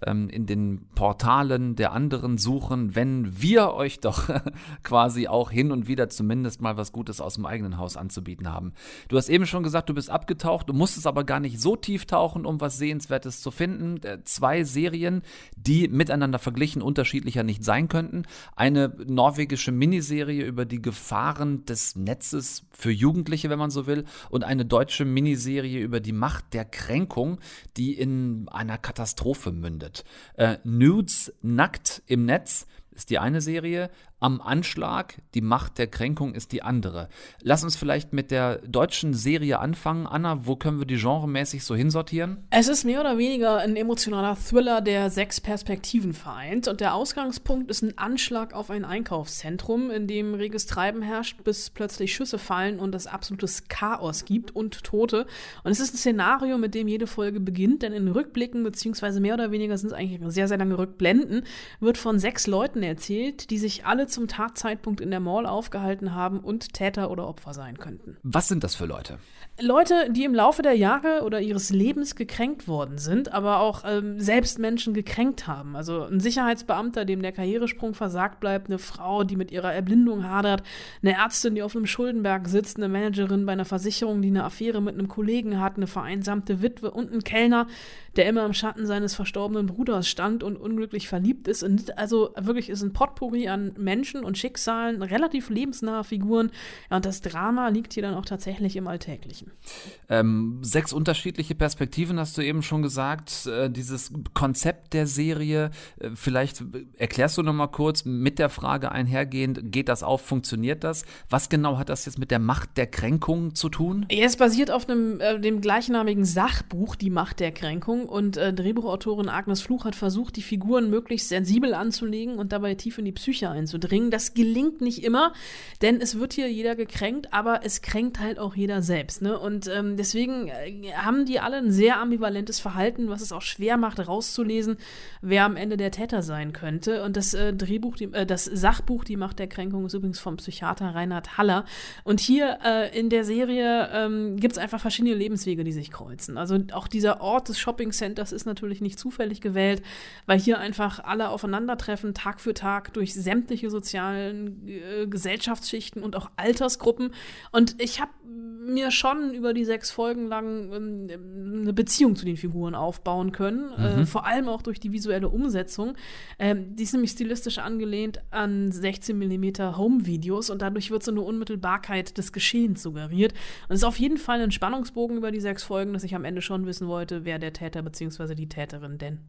ähm, 0.05 0.29
in 0.29 0.45
den 0.45 0.87
Portalen 0.95 1.75
der 1.75 1.91
anderen 1.91 2.37
suchen, 2.37 2.95
wenn 2.95 3.41
wir 3.41 3.73
euch 3.73 3.99
doch 3.99 4.29
quasi 4.83 5.27
auch 5.27 5.51
hin 5.51 5.71
und 5.71 5.87
wieder 5.87 6.09
zumindest 6.09 6.61
mal 6.61 6.77
was 6.77 6.91
Gutes 6.91 7.21
aus 7.21 7.35
dem 7.35 7.45
eigenen 7.45 7.77
Haus 7.77 7.97
anzubieten 7.97 8.49
haben. 8.49 8.73
Du 9.07 9.17
hast 9.17 9.29
eben 9.29 9.45
schon 9.45 9.63
gesagt, 9.63 9.89
du 9.89 9.93
bist 9.93 10.09
abgetaucht, 10.09 10.69
du 10.69 10.73
musstest 10.73 11.07
aber 11.07 11.23
gar 11.23 11.39
nicht 11.39 11.61
so 11.61 11.75
tief 11.75 12.05
tauchen, 12.05 12.45
um 12.45 12.61
was 12.61 12.77
Sehenswertes 12.77 13.41
zu 13.41 13.51
finden. 13.51 14.03
Äh, 14.03 14.23
zwei 14.23 14.63
Serien, 14.63 15.21
die 15.55 15.87
miteinander 15.87 16.39
verglichen 16.39 16.81
unterschiedlicher 16.81 17.43
nicht 17.43 17.63
sein 17.63 17.87
könnten. 17.87 18.23
Eine 18.55 18.95
norwegische 19.05 19.71
Miniserie 19.71 20.45
über 20.45 20.65
die 20.65 20.81
Gefahren 20.81 21.65
des 21.65 21.95
Netzes 21.95 22.63
für 22.71 22.91
Jugendliche, 22.91 23.49
wenn 23.49 23.59
man 23.59 23.71
so 23.71 23.87
will, 23.87 24.05
und 24.29 24.43
eine 24.43 24.65
deutsche 24.65 25.05
Miniserie 25.05 25.79
über 25.79 25.99
die 25.99 26.11
Macht 26.11 26.53
der 26.53 26.65
Kränkung, 26.65 27.39
die 27.77 27.93
in 27.93 28.47
einer 28.49 28.77
Katastrophe 28.77 29.51
mündet 29.51 29.92
wird. 29.93 30.03
Äh, 30.35 30.57
Nudes 30.63 31.33
nackt 31.41 32.01
im 32.07 32.25
Netz 32.25 32.67
ist 32.91 33.09
die 33.09 33.17
eine 33.17 33.41
Serie, 33.41 33.89
am 34.24 34.39
Anschlag, 34.39 35.15
die 35.34 35.41
Macht 35.41 35.78
der 35.78 35.88
Kränkung 35.88 36.34
ist 36.34 36.53
die 36.53 36.63
andere. 36.63 37.09
Lass 37.41 37.65
uns 37.65 37.76
vielleicht 37.76 38.13
mit 38.13 38.32
der 38.32 38.59
deutschen 38.59 39.13
Serie 39.13 39.59
anfangen. 39.59 40.07
Anna, 40.07 40.45
wo 40.45 40.55
können 40.55 40.80
wir 40.80 40.86
die 40.86 40.95
genremäßig 40.95 41.65
so 41.65 41.76
hinsortieren? 41.76 42.38
Es 42.49 42.69
ist 42.69 42.86
mehr 42.86 43.01
oder 43.01 43.17
weniger 43.17 43.57
ein 43.57 43.76
emotionaler 43.76 44.38
Thriller, 44.38 44.80
der 44.80 45.09
sechs 45.09 45.41
Perspektiven 45.41 46.13
vereint. 46.13 46.69
Und 46.69 46.80
der 46.80 46.93
Ausgangspunkt 46.93 47.69
ist 47.69 47.82
ein 47.82 47.97
Anschlag 47.97 48.53
auf 48.53 48.69
ein 48.69 48.86
Einkaufszentrum, 48.86 49.91
in 49.91 50.07
dem 50.07 50.36
reges 50.36 50.67
Treiben 50.67 51.01
herrscht, 51.01 51.43
bis 51.43 51.69
plötzlich 51.69 52.15
Schüsse 52.15 52.38
fallen 52.38 52.80
und 52.80 52.95
es 52.95 53.07
absolutes 53.07 53.67
Chaos 53.67 54.24
gibt 54.24 54.55
und 54.55 54.86
Tote. 54.86 55.28
Und 55.65 55.71
es 55.71 55.82
ist 55.82 55.95
ein 55.95 55.97
Szenario, 55.97 56.57
mit 56.57 56.76
dem 56.76 56.88
jede 56.88 57.07
Folge 57.07 57.41
beginnt, 57.41 57.82
denn 57.82 57.91
in 57.91 58.07
Rückblicken, 58.07 58.63
beziehungsweise 58.63 59.19
mehr 59.19 59.34
oder 59.34 59.51
weniger 59.51 59.78
sind 59.78 59.88
es 59.88 59.93
eigentlich 59.93 60.21
sehr, 60.34 60.47
sehr 60.47 60.57
lange 60.57 60.78
Rückblenden, 60.78 61.43
wird 61.82 61.97
von 61.97 62.19
sechs 62.19 62.47
Leuten 62.47 62.84
erzählt, 62.84 63.49
die 63.49 63.57
sich 63.57 63.86
alle 63.86 64.07
zum 64.14 64.28
Tatzeitpunkt 64.28 65.01
in 65.01 65.11
der 65.11 65.20
Mall 65.20 65.45
aufgehalten 65.45 66.14
haben 66.14 66.39
und 66.39 66.74
Täter 66.74 67.11
oder 67.11 67.28
Opfer 67.28 67.53
sein 67.53 67.78
könnten. 67.78 68.18
Was 68.24 68.47
sind 68.47 68.64
das 68.64 68.76
für 68.76 68.86
Leute? 68.86 69.20
Leute, 69.61 70.07
die 70.09 70.23
im 70.23 70.33
Laufe 70.33 70.63
der 70.63 70.73
Jahre 70.73 71.21
oder 71.23 71.39
ihres 71.39 71.69
Lebens 71.69 72.15
gekränkt 72.15 72.67
worden 72.67 72.97
sind, 72.97 73.31
aber 73.31 73.59
auch 73.59 73.83
ähm, 73.85 74.19
selbst 74.19 74.57
Menschen 74.57 74.95
gekränkt 74.95 75.45
haben. 75.45 75.75
Also 75.75 76.05
ein 76.05 76.19
Sicherheitsbeamter, 76.19 77.05
dem 77.05 77.21
der 77.21 77.33
Karrieresprung 77.33 77.93
versagt 77.93 78.39
bleibt, 78.39 78.67
eine 78.67 78.79
Frau, 78.79 79.23
die 79.23 79.35
mit 79.35 79.51
ihrer 79.51 79.71
Erblindung 79.71 80.27
hadert, 80.27 80.63
eine 81.03 81.13
Ärztin, 81.13 81.53
die 81.53 81.61
auf 81.61 81.75
einem 81.75 81.85
Schuldenberg 81.85 82.47
sitzt, 82.47 82.77
eine 82.77 82.89
Managerin 82.89 83.45
bei 83.45 83.51
einer 83.51 83.63
Versicherung, 83.63 84.23
die 84.23 84.29
eine 84.29 84.43
Affäre 84.43 84.81
mit 84.81 84.95
einem 84.95 85.07
Kollegen 85.07 85.59
hat, 85.59 85.77
eine 85.77 85.85
vereinsamte 85.85 86.63
Witwe 86.63 86.89
und 86.89 87.13
ein 87.13 87.23
Kellner, 87.23 87.67
der 88.15 88.25
immer 88.25 88.47
im 88.47 88.53
Schatten 88.53 88.87
seines 88.87 89.13
verstorbenen 89.13 89.67
Bruders 89.67 90.07
stand 90.07 90.41
und 90.41 90.57
unglücklich 90.57 91.07
verliebt 91.07 91.47
ist. 91.47 91.61
Und 91.61 91.95
also 91.99 92.33
wirklich 92.39 92.69
ist 92.69 92.81
ein 92.81 92.93
Potpourri 92.93 93.49
an 93.49 93.73
Menschen 93.77 94.23
und 94.23 94.35
Schicksalen, 94.35 95.03
relativ 95.03 95.51
lebensnahe 95.51 96.03
Figuren. 96.03 96.51
Ja, 96.89 96.97
und 96.97 97.05
das 97.05 97.21
Drama 97.21 97.67
liegt 97.67 97.93
hier 97.93 98.03
dann 98.03 98.15
auch 98.15 98.25
tatsächlich 98.25 98.75
im 98.75 98.87
Alltäglichen 98.87 99.42
sprechen. 99.43 100.03
Ähm, 100.09 100.59
sechs 100.61 100.93
unterschiedliche 100.93 101.55
Perspektiven 101.55 102.19
hast 102.19 102.37
du 102.37 102.41
eben 102.41 102.61
schon 102.61 102.81
gesagt. 102.81 103.47
Äh, 103.47 103.69
dieses 103.69 104.11
Konzept 104.33 104.93
der 104.93 105.07
Serie, 105.07 105.71
äh, 105.99 106.09
vielleicht 106.13 106.63
erklärst 106.97 107.37
du 107.37 107.43
noch 107.43 107.53
mal 107.53 107.67
kurz 107.67 108.05
mit 108.05 108.39
der 108.39 108.49
Frage 108.49 108.91
einhergehend, 108.91 109.71
geht 109.71 109.87
das 109.89 110.03
auf, 110.03 110.21
funktioniert 110.21 110.83
das? 110.83 111.05
Was 111.29 111.49
genau 111.49 111.77
hat 111.77 111.89
das 111.89 112.05
jetzt 112.05 112.19
mit 112.19 112.31
der 112.31 112.39
Macht 112.39 112.77
der 112.77 112.87
Kränkung 112.87 113.55
zu 113.55 113.69
tun? 113.69 114.05
Es 114.09 114.35
basiert 114.37 114.71
auf 114.71 114.89
einem, 114.89 115.19
äh, 115.21 115.39
dem 115.39 115.61
gleichnamigen 115.61 116.25
Sachbuch 116.25 116.95
Die 116.95 117.09
Macht 117.09 117.39
der 117.39 117.51
Kränkung 117.51 118.09
und 118.09 118.37
äh, 118.37 118.53
Drehbuchautorin 118.53 119.29
Agnes 119.29 119.61
Fluch 119.61 119.85
hat 119.85 119.95
versucht, 119.95 120.35
die 120.35 120.41
Figuren 120.41 120.89
möglichst 120.89 121.29
sensibel 121.29 121.73
anzulegen 121.73 122.35
und 122.35 122.51
dabei 122.51 122.63
dabei 122.63 122.75
tief 122.75 122.97
in 122.97 123.05
die 123.05 123.11
Psyche 123.11 123.49
einzudringen. 123.49 124.11
Das 124.11 124.33
gelingt 124.33 124.81
nicht 124.81 125.03
immer, 125.03 125.33
denn 125.81 126.01
es 126.01 126.17
wird 126.17 126.33
hier 126.33 126.51
jeder 126.51 126.75
gekränkt, 126.75 127.33
aber 127.33 127.61
es 127.63 127.81
kränkt 127.81 128.19
halt 128.19 128.39
auch 128.39 128.55
jeder 128.55 128.81
selbst. 128.81 129.21
Ne? 129.21 129.32
Und 129.39 129.67
ähm, 129.67 129.97
deswegen 129.97 130.47
äh, 130.47 130.93
haben 130.95 131.25
die 131.25 131.39
alle 131.39 131.57
ein 131.57 131.71
sehr 131.71 131.99
ambivalentes 131.99 132.59
Verhalten, 132.59 133.09
was 133.09 133.21
es 133.21 133.31
auch 133.31 133.41
schwer 133.41 133.77
macht, 133.77 134.05
rauszulesen, 134.05 134.77
wer 135.21 135.45
am 135.45 135.55
Ende 135.55 135.77
der 135.77 135.91
Täter 135.91 136.21
sein 136.21 136.53
könnte. 136.53 137.03
Und 137.03 137.17
das 137.17 137.34
äh, 137.34 137.53
Drehbuch, 137.53 137.95
die, 137.95 138.05
äh, 138.13 138.25
das 138.25 138.45
Sachbuch 138.45 139.03
Die 139.03 139.17
Macht 139.17 139.39
der 139.39 139.47
Kränkung 139.47 139.86
ist 139.86 139.93
übrigens 139.93 140.19
vom 140.19 140.38
Psychiater 140.38 140.95
Reinhard 140.95 141.38
Haller. 141.38 141.65
Und 142.03 142.19
hier 142.19 142.59
äh, 142.63 142.97
in 142.97 143.09
der 143.09 143.23
Serie 143.23 143.89
ähm, 143.93 144.38
gibt 144.38 144.53
es 144.53 144.57
einfach 144.57 144.79
verschiedene 144.79 145.15
Lebenswege, 145.15 145.63
die 145.63 145.71
sich 145.71 145.91
kreuzen. 145.91 146.38
Also 146.38 146.59
auch 146.73 146.88
dieser 146.88 147.21
Ort 147.21 147.49
des 147.49 147.59
Shopping 147.59 147.91
Centers 147.91 148.31
ist 148.31 148.45
natürlich 148.45 148.81
nicht 148.81 148.99
zufällig 148.99 149.41
gewählt, 149.41 149.81
weil 150.25 150.39
hier 150.39 150.59
einfach 150.59 151.03
alle 151.03 151.29
aufeinandertreffen, 151.29 152.13
Tag 152.13 152.41
für 152.41 152.53
Tag 152.53 152.93
durch 152.93 153.13
sämtliche 153.13 153.69
sozialen 153.69 154.67
äh, 154.67 155.07
Gesellschaftsschichten 155.07 156.03
und 156.03 156.15
auch 156.15 156.29
Altersgruppen. 156.36 157.11
Und 157.51 157.81
ich 157.81 158.01
habe 158.01 158.11
mir 158.25 158.91
schon 158.91 159.22
über 159.32 159.53
die 159.53 159.65
sechs 159.65 159.91
Folgen 159.91 160.28
lang 160.28 160.71
ähm, 160.74 161.61
eine 161.61 161.74
Beziehung 161.74 162.15
zu 162.15 162.26
den 162.26 162.38
Figuren 162.38 162.76
aufbauen 162.76 163.32
können. 163.32 163.71
Äh, 163.78 163.95
Mhm. 163.95 163.99
Äh, 164.01 164.05
vor 164.05 164.26
allem 164.26 164.47
auch 164.49 164.61
durch 164.61 164.80
die 164.80 164.91
visuelle 164.91 165.30
Umsetzung. 165.30 165.95
Ähm, 166.39 166.76
die 166.76 166.84
ist 166.84 166.93
nämlich 166.93 167.11
stilistisch 167.11 167.59
angelehnt 167.59 168.21
an 168.32 168.71
16 168.71 169.17
mm 169.17 169.76
Home-Videos 169.78 170.49
und 170.49 170.61
dadurch 170.61 170.89
wird 170.91 171.03
so 171.03 171.11
eine 171.11 171.21
Unmittelbarkeit 171.21 172.17
des 172.17 172.32
Geschehens 172.34 172.82
suggeriert. 172.84 173.34
Und 173.67 173.76
es 173.76 173.82
ist 173.82 173.86
auf 173.86 173.99
jeden 173.99 174.17
Fall 174.17 174.41
ein 174.41 174.51
Spannungsbogen 174.51 175.17
über 175.17 175.32
die 175.32 175.39
sechs 175.41 175.63
Folgen, 175.63 175.93
dass 175.93 176.03
ich 176.03 176.15
am 176.15 176.26
Ende 176.26 176.41
schon 176.41 176.65
wissen 176.65 176.88
wollte, 176.88 177.26
wer 177.26 177.39
der 177.39 177.53
Täter 177.53 177.82
bzw. 177.82 178.36
die 178.36 178.49
Täterin 178.49 178.97
denn 178.97 179.19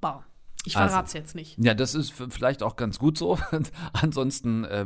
war. 0.00 0.24
Ich 0.64 0.76
Also, 0.76 0.88
verrate 0.88 1.06
es 1.06 1.12
jetzt 1.12 1.34
nicht. 1.36 1.56
Ja, 1.62 1.74
das 1.74 1.94
ist 1.94 2.12
vielleicht 2.30 2.62
auch 2.64 2.74
ganz 2.76 2.98
gut 2.98 3.16
so. 3.16 3.38
Ansonsten 3.92 4.64
äh, 4.64 4.84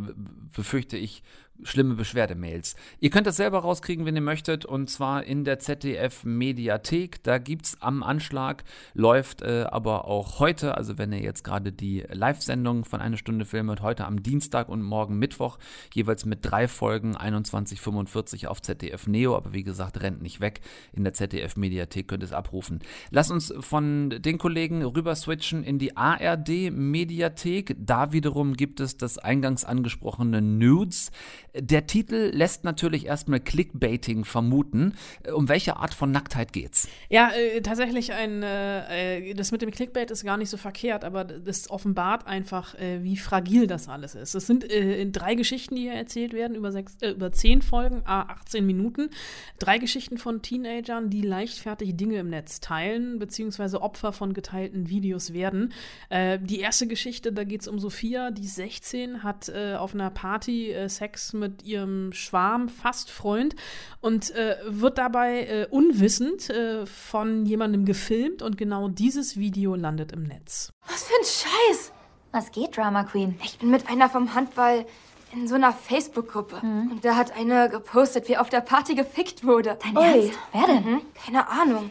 befürchte 0.54 0.98
ich 0.98 1.22
schlimme 1.64 1.94
Beschwerdemails. 1.94 2.76
Ihr 3.00 3.10
könnt 3.10 3.26
das 3.26 3.36
selber 3.36 3.60
rauskriegen, 3.60 4.06
wenn 4.06 4.16
ihr 4.16 4.22
möchtet, 4.22 4.64
und 4.64 4.90
zwar 4.90 5.24
in 5.24 5.44
der 5.44 5.58
ZDF-Mediathek. 5.58 7.22
Da 7.22 7.38
gibt's 7.38 7.76
am 7.80 8.02
Anschlag, 8.02 8.64
läuft 8.94 9.42
äh, 9.42 9.66
aber 9.70 10.06
auch 10.06 10.38
heute, 10.38 10.76
also 10.76 10.98
wenn 10.98 11.12
ihr 11.12 11.20
jetzt 11.20 11.44
gerade 11.44 11.72
die 11.72 12.04
Live-Sendung 12.10 12.84
von 12.84 13.00
Eine 13.00 13.16
Stunde 13.16 13.44
Film 13.44 13.68
hört, 13.68 13.82
heute 13.82 14.06
am 14.06 14.22
Dienstag 14.22 14.68
und 14.68 14.82
morgen 14.82 15.18
Mittwoch, 15.18 15.58
jeweils 15.94 16.24
mit 16.24 16.40
drei 16.42 16.68
Folgen, 16.68 17.16
21.45 17.16 18.46
auf 18.46 18.62
ZDF 18.62 19.06
Neo, 19.06 19.36
aber 19.36 19.52
wie 19.52 19.62
gesagt, 19.62 20.02
rennt 20.02 20.22
nicht 20.22 20.40
weg. 20.40 20.60
In 20.92 21.04
der 21.04 21.14
ZDF-Mediathek 21.14 22.08
könnt 22.08 22.22
ihr 22.22 22.26
es 22.26 22.32
abrufen. 22.32 22.80
Lass 23.10 23.30
uns 23.30 23.52
von 23.60 24.10
den 24.10 24.38
Kollegen 24.38 24.82
rüber 24.82 25.14
switchen 25.14 25.62
in 25.64 25.78
die 25.78 25.96
ARD-Mediathek. 25.96 27.76
Da 27.78 28.12
wiederum 28.12 28.54
gibt 28.54 28.80
es 28.80 28.96
das 28.96 29.18
eingangs 29.18 29.64
angesprochene 29.64 30.42
Nudes. 30.42 31.10
Der 31.54 31.86
Titel 31.86 32.30
lässt 32.32 32.64
natürlich 32.64 33.06
erstmal 33.06 33.40
Clickbaiting 33.40 34.24
vermuten. 34.24 34.94
Äh, 35.24 35.32
Um 35.32 35.48
welche 35.48 35.76
Art 35.76 35.94
von 35.94 36.10
Nacktheit 36.10 36.52
geht's? 36.52 36.88
Ja, 37.08 37.30
äh, 37.30 37.60
tatsächlich 37.60 38.12
ein, 38.12 38.42
äh, 38.42 39.30
äh, 39.30 39.34
das 39.34 39.50
mit 39.52 39.62
dem 39.62 39.70
Clickbait 39.70 40.10
ist 40.10 40.24
gar 40.24 40.36
nicht 40.36 40.50
so 40.50 40.56
verkehrt, 40.56 41.04
aber 41.04 41.24
das 41.24 41.70
offenbart 41.70 42.26
einfach, 42.26 42.74
äh, 42.76 43.02
wie 43.02 43.16
fragil 43.16 43.66
das 43.66 43.88
alles 43.88 44.14
ist. 44.14 44.34
Es 44.34 44.46
sind 44.46 44.70
äh, 44.70 45.00
in 45.00 45.12
drei 45.12 45.34
Geschichten, 45.34 45.74
die 45.74 45.82
hier 45.82 45.94
erzählt 45.94 46.32
werden, 46.32 46.54
über, 46.54 46.70
sechs, 46.70 46.96
über 47.02 47.32
zehn 47.32 47.62
Folgen, 47.62 48.02
a 48.04 48.22
18 48.22 48.64
Minuten. 48.64 49.10
Drei 49.58 49.78
Geschichten 49.78 50.18
von 50.18 50.42
Teenagern, 50.42 51.10
die 51.10 51.22
leichtfertig 51.22 51.96
Dinge 51.96 52.18
im 52.18 52.28
Netz 52.28 52.60
teilen, 52.60 53.18
beziehungsweise 53.18 53.82
Opfer 53.82 54.12
von 54.12 54.34
geteilten 54.34 54.88
Videos 54.88 55.32
werden. 55.32 55.72
Die 56.10 56.60
erste 56.60 56.86
Geschichte, 56.86 57.32
da 57.32 57.44
geht 57.44 57.62
es 57.62 57.68
um 57.68 57.78
Sophia, 57.78 58.30
die 58.30 58.44
ist 58.44 58.56
16, 58.56 59.22
hat 59.22 59.50
auf 59.50 59.94
einer 59.94 60.10
Party 60.10 60.74
Sex 60.86 61.32
mit 61.32 61.39
ihrem 61.62 62.12
Schwarm, 62.12 62.68
fast 62.68 63.10
Freund, 63.10 63.56
und 64.00 64.30
äh, 64.34 64.56
wird 64.66 64.98
dabei 64.98 65.46
äh, 65.46 65.66
unwissend 65.70 66.50
äh, 66.50 66.86
von 66.86 67.46
jemandem 67.46 67.84
gefilmt 67.84 68.42
und 68.42 68.56
genau 68.56 68.88
dieses 68.88 69.36
Video 69.36 69.74
landet 69.74 70.12
im 70.12 70.22
Netz. 70.22 70.72
Was 70.86 71.04
für 71.04 71.14
ein 71.14 71.24
Scheiß! 71.24 71.92
Was 72.32 72.52
geht, 72.52 72.76
Drama 72.76 73.04
Queen? 73.04 73.38
Ich 73.42 73.58
bin 73.58 73.70
mit 73.70 73.88
einer 73.88 74.08
vom 74.08 74.34
Handball 74.34 74.86
in 75.32 75.48
so 75.48 75.54
einer 75.54 75.72
Facebook-Gruppe. 75.72 76.64
Mhm. 76.64 76.92
Und 76.92 77.04
da 77.04 77.16
hat 77.16 77.36
eine 77.36 77.68
gepostet, 77.68 78.28
wie 78.28 78.36
auf 78.36 78.48
der 78.48 78.60
Party 78.60 78.94
gefickt 78.94 79.44
wurde. 79.44 79.78
Dein 79.82 79.96
Ernst? 79.96 80.38
Wer 80.52 80.66
denn? 80.66 80.84
Mhm. 80.84 81.00
Keine 81.24 81.48
Ahnung. 81.48 81.90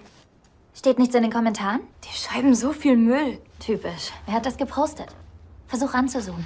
Steht 0.73 0.99
nichts 0.99 1.15
in 1.15 1.23
den 1.23 1.31
Kommentaren? 1.31 1.81
Die 2.05 2.17
schreiben 2.17 2.55
so 2.55 2.71
viel 2.71 2.95
Müll. 2.95 3.39
Typisch. 3.59 4.11
Wer 4.25 4.35
hat 4.35 4.45
das 4.45 4.55
gepostet? 4.57 5.07
Versuch 5.67 5.93
ranzuzoomen. 5.93 6.45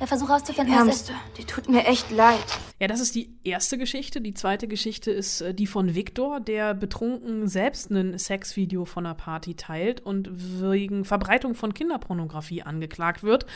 Ja, 0.00 0.06
versuch 0.06 0.26
Die 0.26 0.32
rauszufinden, 0.32 0.74
was 0.74 0.86
Ärmste. 0.86 1.12
Die 1.38 1.44
tut 1.44 1.68
mir 1.68 1.86
echt 1.86 2.10
leid. 2.10 2.44
Ja, 2.80 2.88
das 2.88 3.00
ist 3.00 3.14
die 3.14 3.30
erste 3.44 3.78
Geschichte. 3.78 4.20
Die 4.20 4.34
zweite 4.34 4.66
Geschichte 4.66 5.12
ist 5.12 5.40
äh, 5.40 5.54
die 5.54 5.66
von 5.66 5.94
Viktor, 5.94 6.40
der 6.40 6.74
betrunken 6.74 7.46
selbst 7.46 7.90
ein 7.90 8.18
Sexvideo 8.18 8.84
von 8.84 9.06
einer 9.06 9.14
Party 9.14 9.54
teilt 9.54 10.00
und 10.00 10.28
wegen 10.60 11.04
Verbreitung 11.04 11.54
von 11.54 11.72
Kinderpornografie 11.72 12.62
angeklagt 12.62 13.22
wird. 13.22 13.46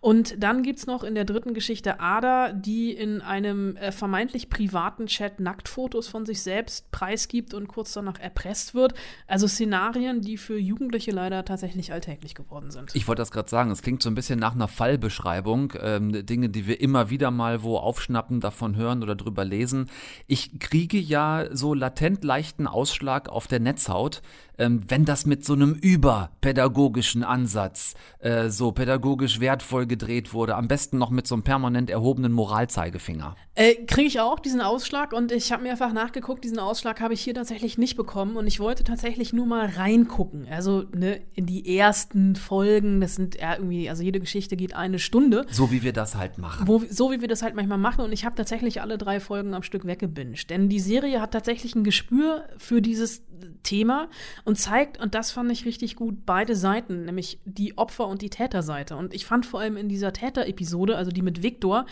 Und 0.00 0.42
dann 0.42 0.62
gibt 0.62 0.78
es 0.78 0.86
noch 0.86 1.04
in 1.04 1.14
der 1.14 1.24
dritten 1.24 1.54
Geschichte 1.54 2.00
Ada, 2.00 2.52
die 2.52 2.92
in 2.92 3.22
einem 3.22 3.76
äh, 3.76 3.92
vermeintlich 3.92 4.50
privaten 4.50 5.06
Chat 5.06 5.40
Nacktfotos 5.40 6.06
von 6.06 6.26
sich 6.26 6.42
selbst 6.42 6.90
preisgibt 6.90 7.54
und 7.54 7.68
kurz 7.68 7.94
danach 7.94 8.20
erpresst 8.20 8.74
wird. 8.74 8.92
Also 9.26 9.48
Szenarien, 9.48 10.20
die 10.20 10.36
für 10.36 10.58
Jugendliche 10.58 11.12
leider 11.12 11.46
tatsächlich 11.46 11.92
alltäglich 11.92 12.34
geworden 12.34 12.70
sind. 12.70 12.94
Ich 12.94 13.08
wollte 13.08 13.22
das 13.22 13.30
gerade 13.30 13.48
sagen, 13.48 13.70
es 13.70 13.80
klingt 13.80 14.02
so 14.02 14.10
ein 14.10 14.14
bisschen 14.14 14.38
nach 14.38 14.54
einer 14.54 14.68
Fallbeschreibung. 14.68 15.72
Ähm, 15.96 16.26
Dinge, 16.26 16.48
die 16.48 16.66
wir 16.66 16.80
immer 16.80 17.10
wieder 17.10 17.30
mal 17.30 17.62
wo 17.62 17.76
aufschnappen, 17.78 18.40
davon 18.40 18.76
hören 18.76 19.02
oder 19.02 19.14
drüber 19.14 19.44
lesen. 19.44 19.90
Ich 20.26 20.58
kriege 20.58 20.98
ja 20.98 21.46
so 21.52 21.74
latent 21.74 22.24
leichten 22.24 22.66
Ausschlag 22.66 23.28
auf 23.28 23.46
der 23.46 23.60
Netzhaut, 23.60 24.22
ähm, 24.58 24.82
wenn 24.88 25.04
das 25.04 25.26
mit 25.26 25.44
so 25.44 25.52
einem 25.52 25.74
überpädagogischen 25.74 27.24
Ansatz 27.24 27.94
äh, 28.18 28.48
so 28.48 28.72
pädagogisch 28.72 29.40
wertvoll 29.40 29.86
gedreht 29.86 30.32
wurde. 30.32 30.56
Am 30.56 30.68
besten 30.68 30.98
noch 30.98 31.10
mit 31.10 31.26
so 31.26 31.34
einem 31.34 31.42
permanent 31.42 31.90
erhobenen 31.90 32.32
Moralzeigefinger. 32.32 33.36
Äh, 33.54 33.74
Kriege 33.86 34.08
ich 34.08 34.20
auch 34.20 34.38
diesen 34.38 34.60
Ausschlag 34.60 35.12
und 35.12 35.32
ich 35.32 35.52
habe 35.52 35.62
mehrfach 35.62 35.92
nachgeguckt, 35.92 36.44
diesen 36.44 36.58
Ausschlag 36.58 37.00
habe 37.00 37.14
ich 37.14 37.20
hier 37.20 37.34
tatsächlich 37.34 37.78
nicht 37.78 37.96
bekommen 37.96 38.36
und 38.36 38.46
ich 38.46 38.60
wollte 38.60 38.84
tatsächlich 38.84 39.32
nur 39.32 39.46
mal 39.46 39.66
reingucken. 39.66 40.46
Also 40.50 40.84
ne, 40.94 41.20
in 41.34 41.46
die 41.46 41.76
ersten 41.76 42.36
Folgen, 42.36 43.00
das 43.00 43.14
sind 43.14 43.40
ja 43.40 43.54
irgendwie, 43.54 43.88
also 43.88 44.02
jede 44.02 44.20
Geschichte 44.20 44.56
geht 44.56 44.74
eine 44.74 44.98
Stunde. 44.98 45.46
So 45.50 45.70
wie 45.70 45.82
wir 45.82 45.92
das 45.92 46.16
halt 46.16 46.38
machen. 46.38 46.66
Wo, 46.66 46.82
so 46.90 47.10
wie 47.10 47.20
wir 47.20 47.28
das 47.28 47.42
halt 47.42 47.54
manchmal 47.54 47.78
machen 47.78 48.04
und 48.04 48.12
ich 48.12 48.24
habe 48.24 48.34
tatsächlich 48.34 48.82
alle 48.82 48.98
drei 48.98 49.20
Folgen 49.20 49.54
am 49.54 49.62
Stück 49.62 49.86
weggebinged. 49.86 50.50
Denn 50.50 50.68
die 50.68 50.80
Serie 50.80 51.20
hat 51.20 51.32
tatsächlich 51.32 51.74
ein 51.74 51.84
Gespür 51.84 52.44
für 52.58 52.82
dieses 52.82 53.22
Thema 53.62 54.08
und 54.46 54.54
zeigt, 54.54 55.00
und 55.02 55.16
das 55.16 55.32
fand 55.32 55.50
ich 55.50 55.64
richtig 55.64 55.96
gut, 55.96 56.24
beide 56.24 56.54
Seiten, 56.54 57.04
nämlich 57.04 57.40
die 57.44 57.76
Opfer- 57.76 58.06
und 58.06 58.22
die 58.22 58.30
Täterseite. 58.30 58.94
Und 58.94 59.12
ich 59.12 59.26
fand 59.26 59.44
vor 59.44 59.58
allem 59.58 59.76
in 59.76 59.88
dieser 59.88 60.12
Täter-Episode, 60.12 60.96
also 60.96 61.10
die 61.10 61.20
mit 61.20 61.42
Viktor, 61.42 61.84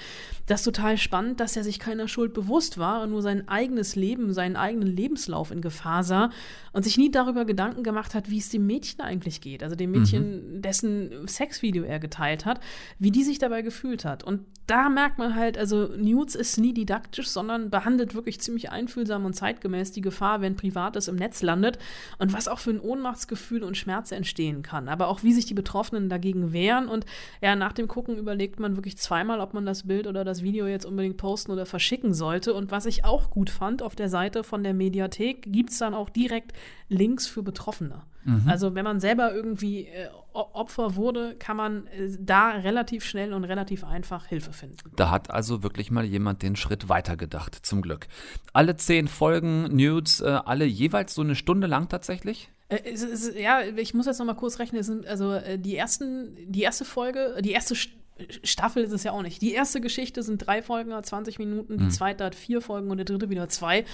das 0.47 0.63
total 0.63 0.97
spannend, 0.97 1.41
dass 1.41 1.57
er 1.57 1.65
sich 1.65 1.81
keiner 1.81 2.07
Schuld 2.07 2.33
bewusst 2.33 2.79
war 2.79 3.03
und 3.03 3.11
nur 3.11 3.23
sein 3.23 3.49
eigenes 3.49 3.97
Leben, 3.97 4.33
seinen 4.33 4.55
eigenen 4.55 4.87
Lebenslauf 4.87 5.51
in 5.51 5.63
Gefahr 5.63 6.05
sah 6.05 6.31
und 6.73 6.85
sich 6.85 6.97
nie 6.97 7.11
darüber 7.11 7.45
Gedanken 7.45 7.83
gemacht 7.83 8.15
hat, 8.15 8.31
wie 8.31 8.39
es 8.39 8.51
dem 8.51 8.67
Mädchen 8.67 9.01
eigentlich 9.01 9.41
geht. 9.41 9.65
Also 9.65 9.75
dem 9.75 9.91
Mädchen, 9.91 10.63
dessen 10.63 11.27
Sexvideo 11.27 11.83
er 11.83 11.99
geteilt 11.99 12.45
hat, 12.45 12.61
wie 13.01 13.11
die 13.11 13.25
sich 13.25 13.41
dabei 13.41 13.63
gefühlt 13.63 14.05
hat. 14.05 14.23
Und 14.23 14.43
da 14.67 14.89
merkt 14.89 15.19
man 15.19 15.35
halt, 15.35 15.59
also 15.59 15.89
Nudes 15.97 16.35
ist 16.35 16.57
nie 16.59 16.73
didaktisch, 16.73 17.29
sondern 17.29 17.69
behandelt 17.69 18.15
wirklich 18.15 18.41
ziemlich 18.41 18.71
einfühlsam 18.71 19.25
und 19.25 19.35
zeitgemäß 19.35 19.93
die 19.93 20.01
Gefahr, 20.01 20.41
wenn 20.41 20.57
Privates 20.57 21.09
im 21.09 21.17
Netz 21.17 21.43
landet 21.43 21.79
und 22.19 22.33
was 22.33 22.44
auch 22.49 22.59
für 22.59 22.71
ein 22.71 22.81
Ohnmachtsgefühl 22.81 23.63
und 23.63 23.77
Schmerz 23.77 24.13
entstehen 24.13 24.63
kann. 24.63 24.89
Aber 24.89 25.09
auch 25.09 25.23
wie 25.23 25.33
sich 25.33 25.47
die 25.47 25.55
Betroffenen 25.55 26.09
dagegen 26.09 26.53
wehren 26.53 26.89
und 26.89 27.07
ja, 27.41 27.57
nach 27.57 27.73
dem 27.73 27.89
Gucken 27.89 28.17
überlegt 28.17 28.61
man 28.61 28.77
wirklich 28.77 28.97
zweimal, 28.97 29.41
ob 29.41 29.55
man 29.55 29.67
das 29.67 29.87
Bild 29.87 30.07
oder 30.07 30.25
das 30.25 30.43
Video 30.43 30.67
jetzt 30.67 30.87
unbedingt 30.87 31.17
posten 31.17 31.53
oder 31.53 31.67
verschicken 31.67 32.15
sollte. 32.15 32.55
Und 32.55 32.71
was 32.71 32.87
ich 32.87 33.05
auch 33.05 33.31
gut 33.31 33.51
fand, 33.51 33.83
auf 33.83 33.95
der 33.95 34.09
Seite 34.09 34.45
von 34.45 34.63
der 34.63 34.75
Mediathek 34.75 35.53
gibt 35.53 35.71
es 35.71 35.79
dann 35.79 35.95
auch 35.95 36.11
direkt 36.11 36.53
Links 36.89 37.27
für 37.27 37.43
Betroffene. 37.43 38.03
Mhm. 38.25 38.45
Also 38.47 38.75
wenn 38.75 38.85
man 38.85 39.01
selber 39.01 39.35
irgendwie 39.35 39.87
äh, 39.87 40.09
Opfer 40.35 40.97
wurde, 40.97 41.37
kann 41.39 41.57
man 41.57 41.87
äh, 41.87 42.09
da 42.19 42.51
relativ 42.51 43.05
schnell 43.05 43.33
und 43.33 43.45
relativ 43.45 43.85
einfach 43.85 44.27
Hilfe 44.27 44.53
finden. 44.53 44.77
Da 44.97 45.11
hat 45.11 45.31
also 45.31 45.63
wirklich 45.63 45.91
mal 45.91 46.05
jemand 46.05 46.43
den 46.43 46.57
Schritt 46.57 46.89
weitergedacht, 46.89 47.55
zum 47.65 47.83
Glück. 47.83 48.09
Alle 48.53 48.77
zehn 48.77 49.09
Folgen, 49.09 49.63
Nudes, 49.75 50.21
äh, 50.21 50.25
alle 50.45 50.65
jeweils 50.65 51.15
so 51.15 51.23
eine 51.23 51.35
Stunde 51.37 51.67
lang 51.67 51.89
tatsächlich? 51.89 52.51
Äh, 52.69 52.95
ja, 53.41 53.61
ich 53.77 53.95
muss 53.95 54.07
jetzt 54.07 54.19
noch 54.19 54.27
mal 54.27 54.35
kurz 54.35 54.59
rechnen. 54.59 54.81
Es 54.81 54.87
sind 54.87 55.07
also 55.07 55.39
die 55.57 55.77
ersten, 55.77 56.35
die 56.51 56.63
erste 56.63 56.85
Folge, 56.85 57.37
die 57.41 57.53
erste 57.53 57.75
St 57.75 57.91
Staffel 58.45 58.85
ist 58.85 58.93
es 58.93 59.03
ja 59.03 59.11
auch 59.11 59.23
nicht. 59.23 59.43
Die 59.43 59.53
erste 59.55 59.81
Geschichte 59.81 60.23
sind 60.23 60.47
drei 60.47 60.63
Folgen, 60.63 60.95
hat 60.95 61.05
20 61.05 61.41
Minuten, 61.41 61.79
die 61.79 61.85
Mhm. 61.87 61.91
zweite 61.91 62.23
hat 62.23 62.37
vier 62.37 62.61
Folgen 62.61 62.89
und 62.93 62.99
die 62.99 63.05
dritte 63.05 63.29
wieder 63.29 63.49
zwei. 63.49 63.85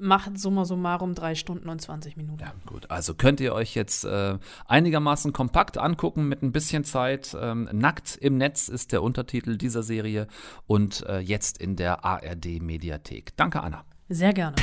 Macht 0.00 0.38
summa 0.38 0.64
summarum 0.64 1.14
drei 1.14 1.34
Stunden 1.34 1.68
und 1.68 1.80
20 1.80 2.16
Minuten. 2.16 2.40
Ja, 2.40 2.52
gut. 2.66 2.90
Also 2.90 3.14
könnt 3.14 3.40
ihr 3.40 3.54
euch 3.54 3.74
jetzt 3.74 4.04
äh, 4.04 4.38
einigermaßen 4.66 5.32
kompakt 5.32 5.78
angucken 5.78 6.28
mit 6.28 6.42
ein 6.42 6.52
bisschen 6.52 6.84
Zeit. 6.84 7.36
Ähm, 7.40 7.68
Nackt 7.72 8.16
im 8.16 8.36
Netz 8.36 8.68
ist 8.68 8.92
der 8.92 9.02
Untertitel 9.02 9.56
dieser 9.56 9.82
Serie 9.82 10.26
und 10.66 11.04
äh, 11.06 11.18
jetzt 11.18 11.58
in 11.58 11.76
der 11.76 12.04
ARD 12.04 12.60
Mediathek. 12.60 13.36
Danke, 13.36 13.62
Anna. 13.62 13.84
Sehr 14.08 14.32
gerne. 14.32 14.56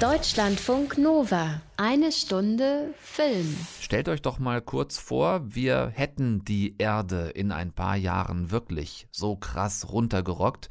Deutschlandfunk 0.00 0.96
Nova. 0.96 1.60
Eine 1.76 2.10
Stunde 2.10 2.94
Film. 2.98 3.54
Stellt 3.80 4.08
euch 4.08 4.22
doch 4.22 4.38
mal 4.38 4.62
kurz 4.62 4.96
vor, 4.96 5.42
wir 5.44 5.92
hätten 5.94 6.42
die 6.44 6.76
Erde 6.78 7.28
in 7.34 7.52
ein 7.52 7.72
paar 7.72 7.96
Jahren 7.96 8.50
wirklich 8.50 9.08
so 9.10 9.36
krass 9.36 9.92
runtergerockt, 9.92 10.70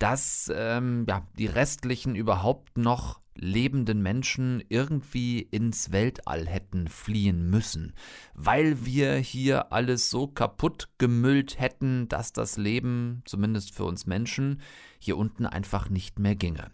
dass 0.00 0.50
ähm, 0.52 1.04
ja, 1.08 1.28
die 1.38 1.46
restlichen 1.46 2.16
überhaupt 2.16 2.76
noch 2.76 3.20
lebenden 3.36 4.02
Menschen 4.02 4.62
irgendwie 4.68 5.40
ins 5.40 5.92
Weltall 5.92 6.46
hätten 6.46 6.88
fliehen 6.88 7.48
müssen, 7.48 7.94
weil 8.34 8.84
wir 8.84 9.14
hier 9.16 9.72
alles 9.72 10.10
so 10.10 10.26
kaputt 10.26 10.88
gemüllt 10.98 11.58
hätten, 11.58 12.08
dass 12.08 12.32
das 12.32 12.56
Leben, 12.56 13.22
zumindest 13.24 13.74
für 13.74 13.84
uns 13.84 14.06
Menschen, 14.06 14.60
hier 14.98 15.16
unten 15.16 15.46
einfach 15.46 15.88
nicht 15.88 16.18
mehr 16.18 16.34
ginge. 16.34 16.70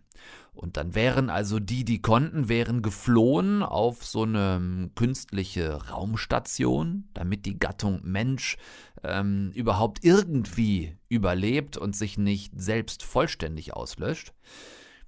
Und 0.57 0.77
dann 0.77 0.95
wären 0.95 1.31
also 1.31 1.61
die, 1.61 1.85
die 1.85 2.01
konnten, 2.01 2.49
wären 2.49 2.83
geflohen 2.83 3.63
auf 3.63 4.05
so 4.05 4.23
eine 4.23 4.91
künstliche 4.95 5.91
Raumstation, 5.91 7.09
damit 7.15 7.47
die 7.47 7.59
Gattung 7.59 8.01
Mensch 8.03 8.57
ähm, 9.05 9.53
überhaupt 9.55 10.05
irgendwie 10.05 10.97
überlebt 11.09 11.77
und 11.77 11.95
sich 11.95 12.19
nicht 12.19 12.53
selbst 12.57 13.03
vollständig 13.03 13.75
auslöscht. 13.75 14.33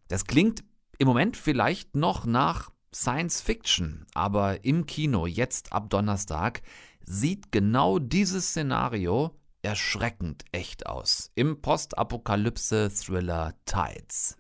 Das 0.09 0.25
klingt 0.25 0.65
im 0.99 1.09
Moment 1.09 1.37
vielleicht 1.37 1.97
noch 1.97 2.27
nach 2.27 2.71
Science 2.95 3.41
Fiction, 3.41 4.07
aber 4.15 4.65
im 4.65 4.87
Kino 4.87 5.27
jetzt 5.27 5.73
ab 5.73 5.91
Donnerstag 5.91 6.63
sieht 7.05 7.53
genau 7.53 7.99
dieses 7.99 8.49
Szenario 8.49 9.35
erschreckend 9.63 10.45
echt 10.53 10.87
aus. 10.87 11.31
Im 11.35 11.61
Postapokalypse-Thriller 11.61 13.55
Tides. 13.65 14.37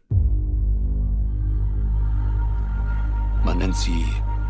Man 3.48 3.56
nennt 3.56 3.76
sie 3.76 4.06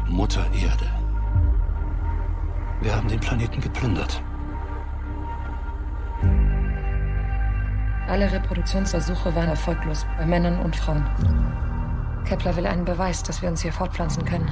Mutter 0.08 0.44
Erde. 0.52 0.90
Wir 2.80 2.96
haben 2.96 3.06
den 3.06 3.20
Planeten 3.20 3.60
geplündert. 3.60 4.20
Alle 8.08 8.32
Reproduktionsversuche 8.32 9.32
waren 9.36 9.50
erfolglos, 9.50 10.04
bei 10.18 10.26
Männern 10.26 10.58
und 10.58 10.74
Frauen. 10.74 11.06
Kepler 12.24 12.56
will 12.56 12.66
einen 12.66 12.84
Beweis, 12.84 13.22
dass 13.22 13.40
wir 13.40 13.48
uns 13.48 13.62
hier 13.62 13.72
fortpflanzen 13.72 14.24
können. 14.24 14.50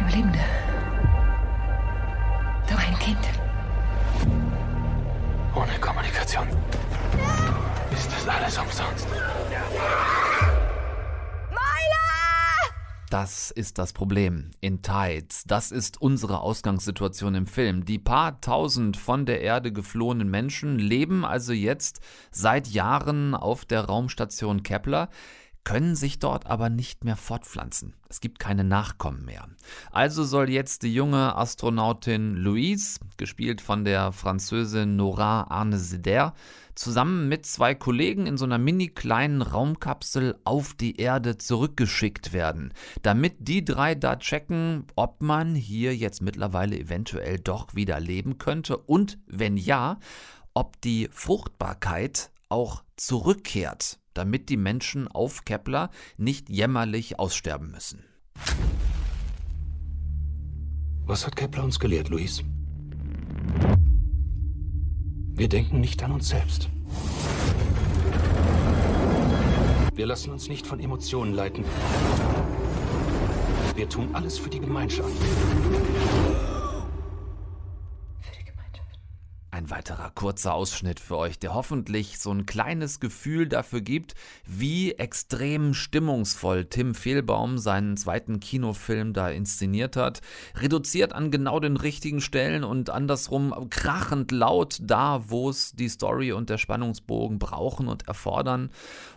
Überlebende. 0.00 0.38
Doch 2.70 2.88
ein 2.88 2.98
Kind. 3.00 3.28
Ohne 5.54 5.78
Kommunikation 5.78 6.48
ist 7.92 8.10
das 8.10 8.26
alles 8.26 8.56
umsonst. 8.56 9.08
Das 13.08 13.50
ist 13.50 13.78
das 13.78 13.92
Problem 13.92 14.50
in 14.60 14.82
Tides. 14.82 15.44
Das 15.46 15.70
ist 15.70 16.00
unsere 16.00 16.40
Ausgangssituation 16.40 17.34
im 17.34 17.46
Film. 17.46 17.84
Die 17.84 17.98
paar 17.98 18.40
tausend 18.40 18.96
von 18.96 19.26
der 19.26 19.40
Erde 19.40 19.72
geflohenen 19.72 20.28
Menschen 20.28 20.78
leben 20.78 21.24
also 21.24 21.52
jetzt 21.52 22.00
seit 22.30 22.66
Jahren 22.66 23.34
auf 23.34 23.64
der 23.64 23.86
Raumstation 23.86 24.62
Kepler 24.64 25.08
können 25.66 25.96
sich 25.96 26.18
dort 26.18 26.46
aber 26.46 26.68
nicht 26.68 27.04
mehr 27.04 27.16
fortpflanzen. 27.16 27.94
Es 28.08 28.20
gibt 28.20 28.38
keine 28.38 28.62
Nachkommen 28.62 29.24
mehr. 29.24 29.48
Also 29.90 30.22
soll 30.22 30.48
jetzt 30.48 30.82
die 30.82 30.94
junge 30.94 31.34
Astronautin 31.36 32.36
Louise, 32.36 33.00
gespielt 33.16 33.60
von 33.60 33.84
der 33.84 34.12
Französin 34.12 34.94
Nora 34.94 35.46
Arne-Sider, 35.48 36.34
zusammen 36.76 37.28
mit 37.28 37.44
zwei 37.46 37.74
Kollegen 37.74 38.26
in 38.26 38.36
so 38.36 38.44
einer 38.44 38.58
mini 38.58 38.88
kleinen 38.88 39.42
Raumkapsel 39.42 40.38
auf 40.44 40.74
die 40.74 41.00
Erde 41.00 41.38
zurückgeschickt 41.38 42.32
werden, 42.32 42.72
damit 43.02 43.34
die 43.40 43.64
drei 43.64 43.94
da 43.94 44.16
checken, 44.16 44.84
ob 44.94 45.20
man 45.22 45.54
hier 45.54 45.96
jetzt 45.96 46.22
mittlerweile 46.22 46.78
eventuell 46.78 47.40
doch 47.40 47.74
wieder 47.74 47.98
leben 47.98 48.38
könnte 48.38 48.76
und 48.76 49.18
wenn 49.26 49.56
ja, 49.56 49.98
ob 50.54 50.80
die 50.82 51.08
Fruchtbarkeit 51.10 52.30
auch 52.48 52.84
zurückkehrt 52.96 53.98
damit 54.16 54.48
die 54.48 54.56
Menschen 54.56 55.08
auf 55.08 55.44
Kepler 55.44 55.90
nicht 56.16 56.48
jämmerlich 56.48 57.18
aussterben 57.18 57.70
müssen. 57.70 58.04
Was 61.04 61.26
hat 61.26 61.36
Kepler 61.36 61.64
uns 61.64 61.78
gelehrt, 61.78 62.08
Luis? 62.08 62.42
Wir 65.36 65.48
denken 65.48 65.82
nicht 65.82 66.02
an 66.02 66.12
uns 66.12 66.30
selbst. 66.30 66.70
Wir 69.94 70.06
lassen 70.06 70.30
uns 70.30 70.48
nicht 70.48 70.66
von 70.66 70.80
Emotionen 70.80 71.34
leiten. 71.34 71.62
Wir 73.74 73.86
tun 73.86 74.08
alles 74.14 74.38
für 74.38 74.48
die 74.48 74.60
Gemeinschaft. 74.60 75.12
Ein 79.66 79.70
weiterer 79.70 80.12
kurzer 80.14 80.54
Ausschnitt 80.54 81.00
für 81.00 81.16
euch, 81.16 81.40
der 81.40 81.52
hoffentlich 81.52 82.20
so 82.20 82.30
ein 82.30 82.46
kleines 82.46 83.00
Gefühl 83.00 83.48
dafür 83.48 83.80
gibt, 83.80 84.14
wie 84.46 84.92
extrem 84.92 85.74
stimmungsvoll 85.74 86.66
Tim 86.66 86.94
Fehlbaum 86.94 87.58
seinen 87.58 87.96
zweiten 87.96 88.38
Kinofilm 88.38 89.12
da 89.12 89.28
inszeniert 89.28 89.96
hat. 89.96 90.20
Reduziert 90.54 91.12
an 91.12 91.32
genau 91.32 91.58
den 91.58 91.76
richtigen 91.76 92.20
Stellen 92.20 92.62
und 92.62 92.90
andersrum 92.90 93.68
krachend 93.68 94.30
laut 94.30 94.78
da, 94.82 95.24
wo 95.26 95.50
es 95.50 95.72
die 95.72 95.88
Story 95.88 96.30
und 96.30 96.48
der 96.48 96.58
Spannungsbogen 96.58 97.40
brauchen 97.40 97.88
und 97.88 98.06
erfordern. 98.06 98.70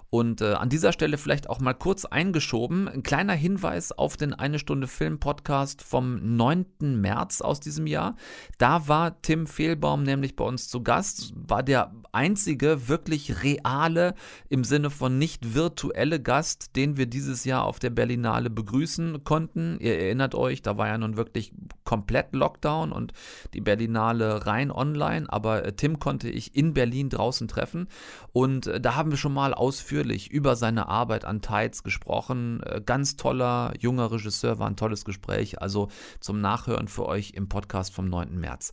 Und 0.10 0.42
äh, 0.42 0.54
an 0.54 0.70
dieser 0.70 0.92
Stelle 0.92 1.18
vielleicht 1.18 1.50
auch 1.50 1.60
mal 1.60 1.74
kurz 1.74 2.06
eingeschoben, 2.06 2.88
ein 2.88 3.04
kleiner 3.04 3.34
Hinweis 3.34 3.92
auf 3.92 4.18
den 4.18 4.34
Eine 4.34 4.58
Stunde 4.58 4.88
Film 4.88 5.20
Podcast 5.20 5.84
vom 5.84 6.36
9. 6.36 6.66
März 6.80 7.42
aus 7.42 7.60
diesem 7.60 7.86
Jahr. 7.86 8.16
Da 8.58 8.88
war 8.88 9.22
Tim 9.22 9.46
Fehlbaum 9.46 10.02
nämlich 10.02 10.36
bei 10.36 10.44
uns 10.44 10.68
zu 10.68 10.82
Gast, 10.82 11.34
war 11.36 11.62
der 11.62 11.94
einzige 12.12 12.88
wirklich 12.88 13.44
reale, 13.44 14.16
im 14.50 14.64
Sinne 14.64 14.90
von 14.90 15.20
nicht 15.20 15.54
virtuelle 15.54 16.20
Gast, 16.20 16.76
den 16.76 16.98
wir 16.98 17.06
dieses 17.06 17.46
Jahr 17.46 17.66
auf 17.66 17.78
der 17.78 17.92
Berlinale 17.92 18.50
begrüßen 18.50 19.24
konnten. 19.24 19.78
Ihr 19.80 20.00
erinnert 20.00 20.34
euch, 20.34 20.64
da 20.64 20.78
war 20.78 20.88
ja 20.88 20.98
nun 20.98 21.18
wirklich 21.18 21.54
komplett 21.84 22.34
Lockdown 22.34 22.92
und 22.92 23.14
die 23.54 23.62
Berlinale 23.62 24.48
rein 24.48 24.72
online, 24.72 25.32
aber 25.32 25.66
äh, 25.66 25.74
Tim 25.74 26.00
konnte 26.00 26.30
ich 26.30 26.56
in 26.56 26.74
Berlin 26.74 27.10
draußen 27.10 27.48
treffen 27.48 27.88
und 28.34 28.66
äh, 28.68 28.82
da 28.82 28.96
haben 28.96 29.12
wir 29.12 29.18
schon 29.18 29.34
mal 29.34 29.54
ausführlich 29.54 29.99
ausführlich 30.00 30.32
über 30.32 30.56
seine 30.56 30.88
Arbeit 30.88 31.26
an 31.26 31.42
Tides 31.42 31.84
gesprochen. 31.84 32.62
Äh, 32.64 32.82
ganz 32.86 33.18
toller 33.18 33.74
junger 33.80 34.12
Regisseur, 34.12 34.58
war 34.58 34.68
ein 34.68 34.78
tolles 34.78 35.04
Gespräch. 35.04 35.62
Also 35.62 35.90
zum 36.22 36.40
Nachhören 36.40 36.88
für 36.88 37.06
euch 37.06 37.32
im 37.32 37.50
Podcast 37.50 37.94
vom 37.94 38.08
9. 38.08 38.40
März. 38.40 38.72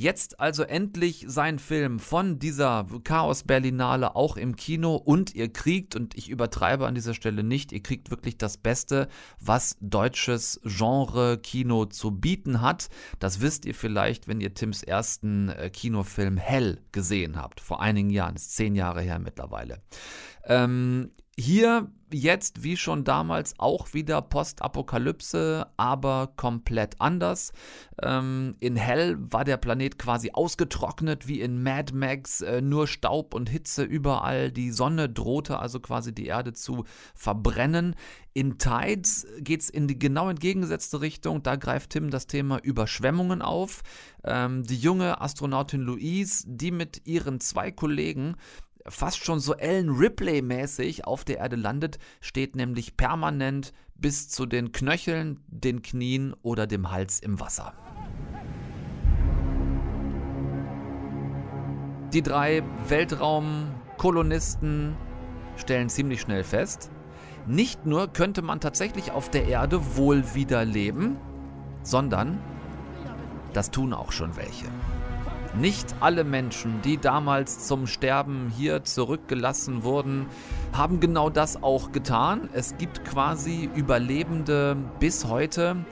Jetzt 0.00 0.38
also 0.38 0.62
endlich 0.62 1.24
sein 1.26 1.58
Film 1.58 1.98
von 1.98 2.38
dieser 2.38 2.86
Chaos 3.02 3.42
Berlinale 3.42 4.14
auch 4.14 4.36
im 4.36 4.54
Kino 4.54 4.94
und 4.94 5.34
ihr 5.34 5.52
kriegt, 5.52 5.96
und 5.96 6.16
ich 6.16 6.28
übertreibe 6.28 6.86
an 6.86 6.94
dieser 6.94 7.14
Stelle 7.14 7.42
nicht, 7.42 7.72
ihr 7.72 7.82
kriegt 7.82 8.12
wirklich 8.12 8.38
das 8.38 8.58
Beste, 8.58 9.08
was 9.40 9.76
deutsches 9.80 10.60
Genre-Kino 10.62 11.86
zu 11.86 12.12
bieten 12.12 12.60
hat. 12.60 12.90
Das 13.18 13.40
wisst 13.40 13.66
ihr 13.66 13.74
vielleicht, 13.74 14.28
wenn 14.28 14.40
ihr 14.40 14.54
Tims 14.54 14.84
ersten 14.84 15.48
äh, 15.48 15.68
Kinofilm 15.68 16.36
Hell 16.36 16.80
gesehen 16.92 17.34
habt, 17.34 17.58
vor 17.58 17.82
einigen 17.82 18.10
Jahren, 18.10 18.36
ist 18.36 18.54
zehn 18.54 18.76
Jahre 18.76 19.00
her 19.00 19.18
mittlerweile. 19.18 19.82
Ähm, 20.44 21.10
hier 21.38 21.88
jetzt 22.12 22.62
wie 22.62 22.76
schon 22.76 23.04
damals 23.04 23.54
auch 23.58 23.92
wieder 23.92 24.22
Postapokalypse, 24.22 25.66
aber 25.76 26.32
komplett 26.36 27.00
anders. 27.00 27.52
Ähm, 28.02 28.56
in 28.60 28.76
Hell 28.76 29.16
war 29.18 29.44
der 29.44 29.56
Planet 29.56 29.98
quasi 29.98 30.30
ausgetrocknet 30.32 31.28
wie 31.28 31.40
in 31.40 31.62
Mad 31.62 31.94
Max, 31.94 32.40
äh, 32.40 32.60
nur 32.60 32.86
Staub 32.86 33.34
und 33.34 33.48
Hitze 33.48 33.84
überall. 33.84 34.50
Die 34.50 34.70
Sonne 34.70 35.08
drohte 35.08 35.58
also 35.58 35.80
quasi 35.80 36.14
die 36.14 36.26
Erde 36.26 36.52
zu 36.52 36.84
verbrennen. 37.14 37.94
In 38.32 38.58
Tides 38.58 39.26
geht 39.40 39.62
es 39.62 39.70
in 39.70 39.88
die 39.88 39.98
genau 39.98 40.30
entgegengesetzte 40.30 41.00
Richtung. 41.00 41.42
Da 41.42 41.56
greift 41.56 41.90
Tim 41.90 42.10
das 42.10 42.26
Thema 42.26 42.58
Überschwemmungen 42.62 43.42
auf. 43.42 43.82
Ähm, 44.24 44.62
die 44.62 44.76
junge 44.76 45.20
Astronautin 45.20 45.80
Louise, 45.80 46.44
die 46.46 46.70
mit 46.70 47.06
ihren 47.06 47.40
zwei 47.40 47.70
Kollegen 47.70 48.36
fast 48.90 49.24
schon 49.24 49.40
so 49.40 49.54
Ellen 49.54 49.90
Ripley-mäßig 49.90 51.06
auf 51.06 51.24
der 51.24 51.38
Erde 51.38 51.56
landet, 51.56 51.98
steht 52.20 52.56
nämlich 52.56 52.96
permanent 52.96 53.72
bis 53.94 54.28
zu 54.28 54.46
den 54.46 54.72
Knöcheln, 54.72 55.40
den 55.48 55.82
Knien 55.82 56.34
oder 56.42 56.66
dem 56.66 56.90
Hals 56.90 57.20
im 57.20 57.40
Wasser. 57.40 57.72
Die 62.12 62.22
drei 62.22 62.62
Weltraum- 62.88 63.74
Kolonisten 63.98 64.96
stellen 65.56 65.88
ziemlich 65.88 66.20
schnell 66.20 66.44
fest, 66.44 66.90
nicht 67.46 67.84
nur 67.84 68.08
könnte 68.12 68.42
man 68.42 68.60
tatsächlich 68.60 69.10
auf 69.10 69.28
der 69.28 69.48
Erde 69.48 69.96
wohl 69.96 70.34
wieder 70.34 70.64
leben, 70.64 71.16
sondern 71.82 72.38
das 73.52 73.70
tun 73.70 73.92
auch 73.92 74.12
schon 74.12 74.36
welche. 74.36 74.66
Nicht 75.58 75.96
alle 75.98 76.22
Menschen, 76.22 76.82
die 76.82 76.98
damals 76.98 77.66
zum 77.66 77.88
Sterben 77.88 78.52
hier 78.56 78.84
zurückgelassen 78.84 79.82
wurden, 79.82 80.26
haben 80.72 81.00
genau 81.00 81.30
das 81.30 81.64
auch 81.64 81.90
getan. 81.90 82.48
Es 82.52 82.76
gibt 82.76 83.04
quasi 83.04 83.68
Überlebende 83.74 84.76
bis 85.00 85.24
heute, 85.24 85.84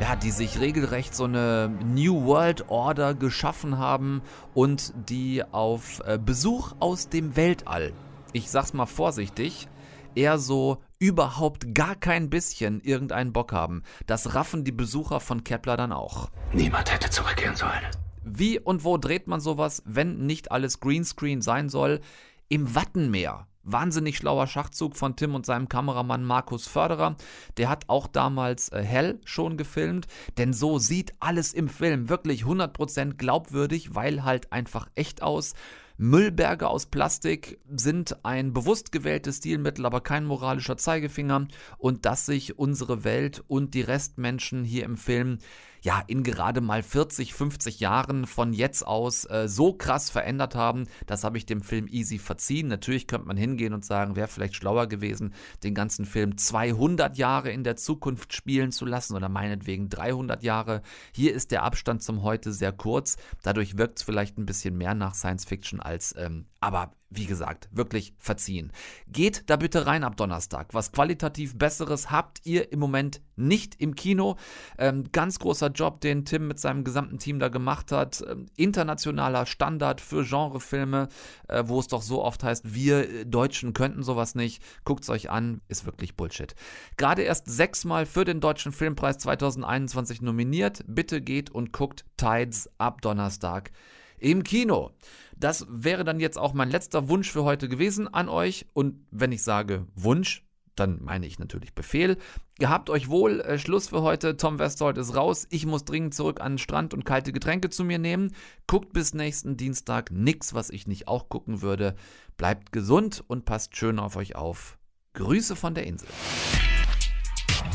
ja, 0.00 0.14
die 0.14 0.30
sich 0.30 0.60
regelrecht 0.60 1.16
so 1.16 1.24
eine 1.24 1.76
New 1.84 2.24
World 2.24 2.68
Order 2.68 3.14
geschaffen 3.14 3.78
haben 3.78 4.22
und 4.54 4.94
die 5.08 5.42
auf 5.50 6.00
äh, 6.06 6.16
Besuch 6.16 6.76
aus 6.78 7.08
dem 7.08 7.34
Weltall, 7.34 7.92
ich 8.32 8.48
sag's 8.48 8.74
mal 8.74 8.86
vorsichtig, 8.86 9.66
eher 10.14 10.38
so 10.38 10.78
überhaupt 11.00 11.74
gar 11.74 11.96
kein 11.96 12.30
bisschen 12.30 12.80
irgendeinen 12.80 13.32
Bock 13.32 13.52
haben. 13.52 13.82
Das 14.06 14.36
raffen 14.36 14.62
die 14.62 14.70
Besucher 14.70 15.18
von 15.18 15.42
Kepler 15.42 15.76
dann 15.76 15.90
auch. 15.90 16.30
Niemand 16.52 16.92
hätte 16.92 17.10
zurückgehen 17.10 17.56
sollen. 17.56 17.82
Wie 18.22 18.58
und 18.58 18.84
wo 18.84 18.98
dreht 18.98 19.26
man 19.26 19.40
sowas, 19.40 19.82
wenn 19.86 20.26
nicht 20.26 20.52
alles 20.52 20.80
Greenscreen 20.80 21.40
sein 21.40 21.68
soll? 21.68 22.00
Im 22.48 22.74
Wattenmeer. 22.74 23.46
Wahnsinnig 23.62 24.16
schlauer 24.16 24.46
Schachzug 24.46 24.96
von 24.96 25.16
Tim 25.16 25.34
und 25.34 25.44
seinem 25.44 25.68
Kameramann 25.68 26.24
Markus 26.24 26.66
Förderer. 26.66 27.16
Der 27.56 27.68
hat 27.68 27.88
auch 27.88 28.06
damals 28.06 28.70
äh, 28.70 28.82
Hell 28.82 29.20
schon 29.24 29.56
gefilmt, 29.56 30.06
denn 30.38 30.52
so 30.52 30.78
sieht 30.78 31.12
alles 31.20 31.52
im 31.52 31.68
Film 31.68 32.08
wirklich 32.08 32.44
100% 32.44 33.14
glaubwürdig, 33.14 33.94
weil 33.94 34.24
halt 34.24 34.52
einfach 34.52 34.88
echt 34.94 35.22
aus. 35.22 35.54
Müllberge 35.98 36.66
aus 36.66 36.86
Plastik 36.86 37.60
sind 37.70 38.24
ein 38.24 38.54
bewusst 38.54 38.90
gewähltes 38.90 39.36
Stilmittel, 39.36 39.84
aber 39.84 40.00
kein 40.00 40.24
moralischer 40.24 40.78
Zeigefinger 40.78 41.46
und 41.76 42.06
dass 42.06 42.24
sich 42.24 42.58
unsere 42.58 43.04
Welt 43.04 43.44
und 43.48 43.74
die 43.74 43.82
Restmenschen 43.82 44.64
hier 44.64 44.84
im 44.84 44.96
Film 44.96 45.38
ja 45.82 46.02
in 46.06 46.22
gerade 46.22 46.60
mal 46.60 46.82
40, 46.82 47.34
50 47.34 47.80
Jahren 47.80 48.26
von 48.26 48.52
jetzt 48.52 48.86
aus 48.86 49.24
äh, 49.24 49.48
so 49.48 49.72
krass 49.72 50.10
verändert 50.10 50.54
haben, 50.54 50.86
das 51.06 51.24
habe 51.24 51.38
ich 51.38 51.46
dem 51.46 51.62
Film 51.62 51.86
easy 51.88 52.18
verziehen. 52.18 52.68
Natürlich 52.68 53.06
könnte 53.06 53.26
man 53.26 53.36
hingehen 53.36 53.72
und 53.72 53.84
sagen, 53.84 54.16
wäre 54.16 54.28
vielleicht 54.28 54.54
schlauer 54.54 54.86
gewesen, 54.86 55.34
den 55.62 55.74
ganzen 55.74 56.04
Film 56.04 56.36
200 56.36 57.16
Jahre 57.16 57.50
in 57.50 57.64
der 57.64 57.76
Zukunft 57.76 58.32
spielen 58.32 58.72
zu 58.72 58.84
lassen 58.84 59.16
oder 59.16 59.28
meinetwegen 59.28 59.88
300 59.88 60.42
Jahre. 60.42 60.82
Hier 61.12 61.34
ist 61.34 61.50
der 61.50 61.62
Abstand 61.62 62.02
zum 62.02 62.22
Heute 62.22 62.52
sehr 62.52 62.72
kurz. 62.72 63.16
Dadurch 63.42 63.78
wirkt 63.78 63.98
es 63.98 64.04
vielleicht 64.04 64.38
ein 64.38 64.46
bisschen 64.46 64.76
mehr 64.76 64.94
nach 64.94 65.14
Science 65.14 65.44
Fiction 65.44 65.80
als, 65.80 66.14
ähm, 66.16 66.46
aber 66.60 66.92
wie 67.10 67.26
gesagt, 67.26 67.68
wirklich 67.72 68.14
verziehen. 68.18 68.72
Geht 69.08 69.50
da 69.50 69.56
bitte 69.56 69.86
rein 69.86 70.04
ab 70.04 70.16
Donnerstag. 70.16 70.72
Was 70.74 70.92
qualitativ 70.92 71.58
Besseres 71.58 72.10
habt 72.10 72.40
ihr 72.44 72.72
im 72.72 72.78
Moment 72.78 73.20
nicht 73.34 73.80
im 73.80 73.96
Kino. 73.96 74.36
Ähm, 74.78 75.10
ganz 75.10 75.40
großer 75.40 75.68
Job, 75.68 76.00
den 76.00 76.24
Tim 76.24 76.46
mit 76.46 76.60
seinem 76.60 76.84
gesamten 76.84 77.18
Team 77.18 77.40
da 77.40 77.48
gemacht 77.48 77.90
hat. 77.90 78.22
Ähm, 78.28 78.46
internationaler 78.56 79.46
Standard 79.46 80.00
für 80.00 80.24
Genrefilme, 80.24 81.08
äh, 81.48 81.64
wo 81.66 81.80
es 81.80 81.88
doch 81.88 82.02
so 82.02 82.22
oft 82.22 82.44
heißt, 82.44 82.74
wir 82.74 83.10
äh, 83.10 83.26
Deutschen 83.26 83.72
könnten 83.72 84.04
sowas 84.04 84.36
nicht. 84.36 84.62
Guckt 84.84 85.02
es 85.02 85.10
euch 85.10 85.30
an, 85.30 85.62
ist 85.66 85.86
wirklich 85.86 86.16
Bullshit. 86.16 86.54
Gerade 86.96 87.22
erst 87.22 87.50
sechsmal 87.50 88.06
für 88.06 88.24
den 88.24 88.40
Deutschen 88.40 88.70
Filmpreis 88.70 89.18
2021 89.18 90.22
nominiert. 90.22 90.84
Bitte 90.86 91.20
geht 91.20 91.50
und 91.50 91.72
guckt 91.72 92.04
Tides 92.16 92.70
ab 92.78 93.02
Donnerstag 93.02 93.72
im 94.20 94.44
Kino. 94.44 94.92
Das 95.36 95.66
wäre 95.70 96.04
dann 96.04 96.20
jetzt 96.20 96.38
auch 96.38 96.52
mein 96.52 96.70
letzter 96.70 97.08
Wunsch 97.08 97.30
für 97.30 97.44
heute 97.44 97.68
gewesen 97.68 98.12
an 98.12 98.28
euch. 98.28 98.66
Und 98.74 99.06
wenn 99.10 99.32
ich 99.32 99.42
sage 99.42 99.86
Wunsch, 99.94 100.44
dann 100.76 101.02
meine 101.02 101.26
ich 101.26 101.38
natürlich 101.38 101.74
Befehl. 101.74 102.16
Gehabt 102.58 102.90
euch 102.90 103.08
wohl, 103.08 103.40
äh, 103.40 103.58
Schluss 103.58 103.88
für 103.88 104.02
heute. 104.02 104.36
Tom 104.36 104.58
Westholt 104.58 104.98
ist 104.98 105.14
raus. 105.14 105.46
Ich 105.50 105.66
muss 105.66 105.84
dringend 105.84 106.14
zurück 106.14 106.40
an 106.40 106.52
den 106.52 106.58
Strand 106.58 106.94
und 106.94 107.04
kalte 107.04 107.32
Getränke 107.32 107.70
zu 107.70 107.84
mir 107.84 107.98
nehmen. 107.98 108.34
Guckt 108.66 108.92
bis 108.92 109.14
nächsten 109.14 109.56
Dienstag 109.56 110.10
nix, 110.10 110.54
was 110.54 110.70
ich 110.70 110.86
nicht 110.86 111.08
auch 111.08 111.28
gucken 111.28 111.62
würde. 111.62 111.94
Bleibt 112.36 112.72
gesund 112.72 113.24
und 113.26 113.44
passt 113.44 113.76
schön 113.76 113.98
auf 113.98 114.16
euch 114.16 114.36
auf. 114.36 114.78
Grüße 115.14 115.56
von 115.56 115.74
der 115.74 115.86
Insel. 115.86 116.08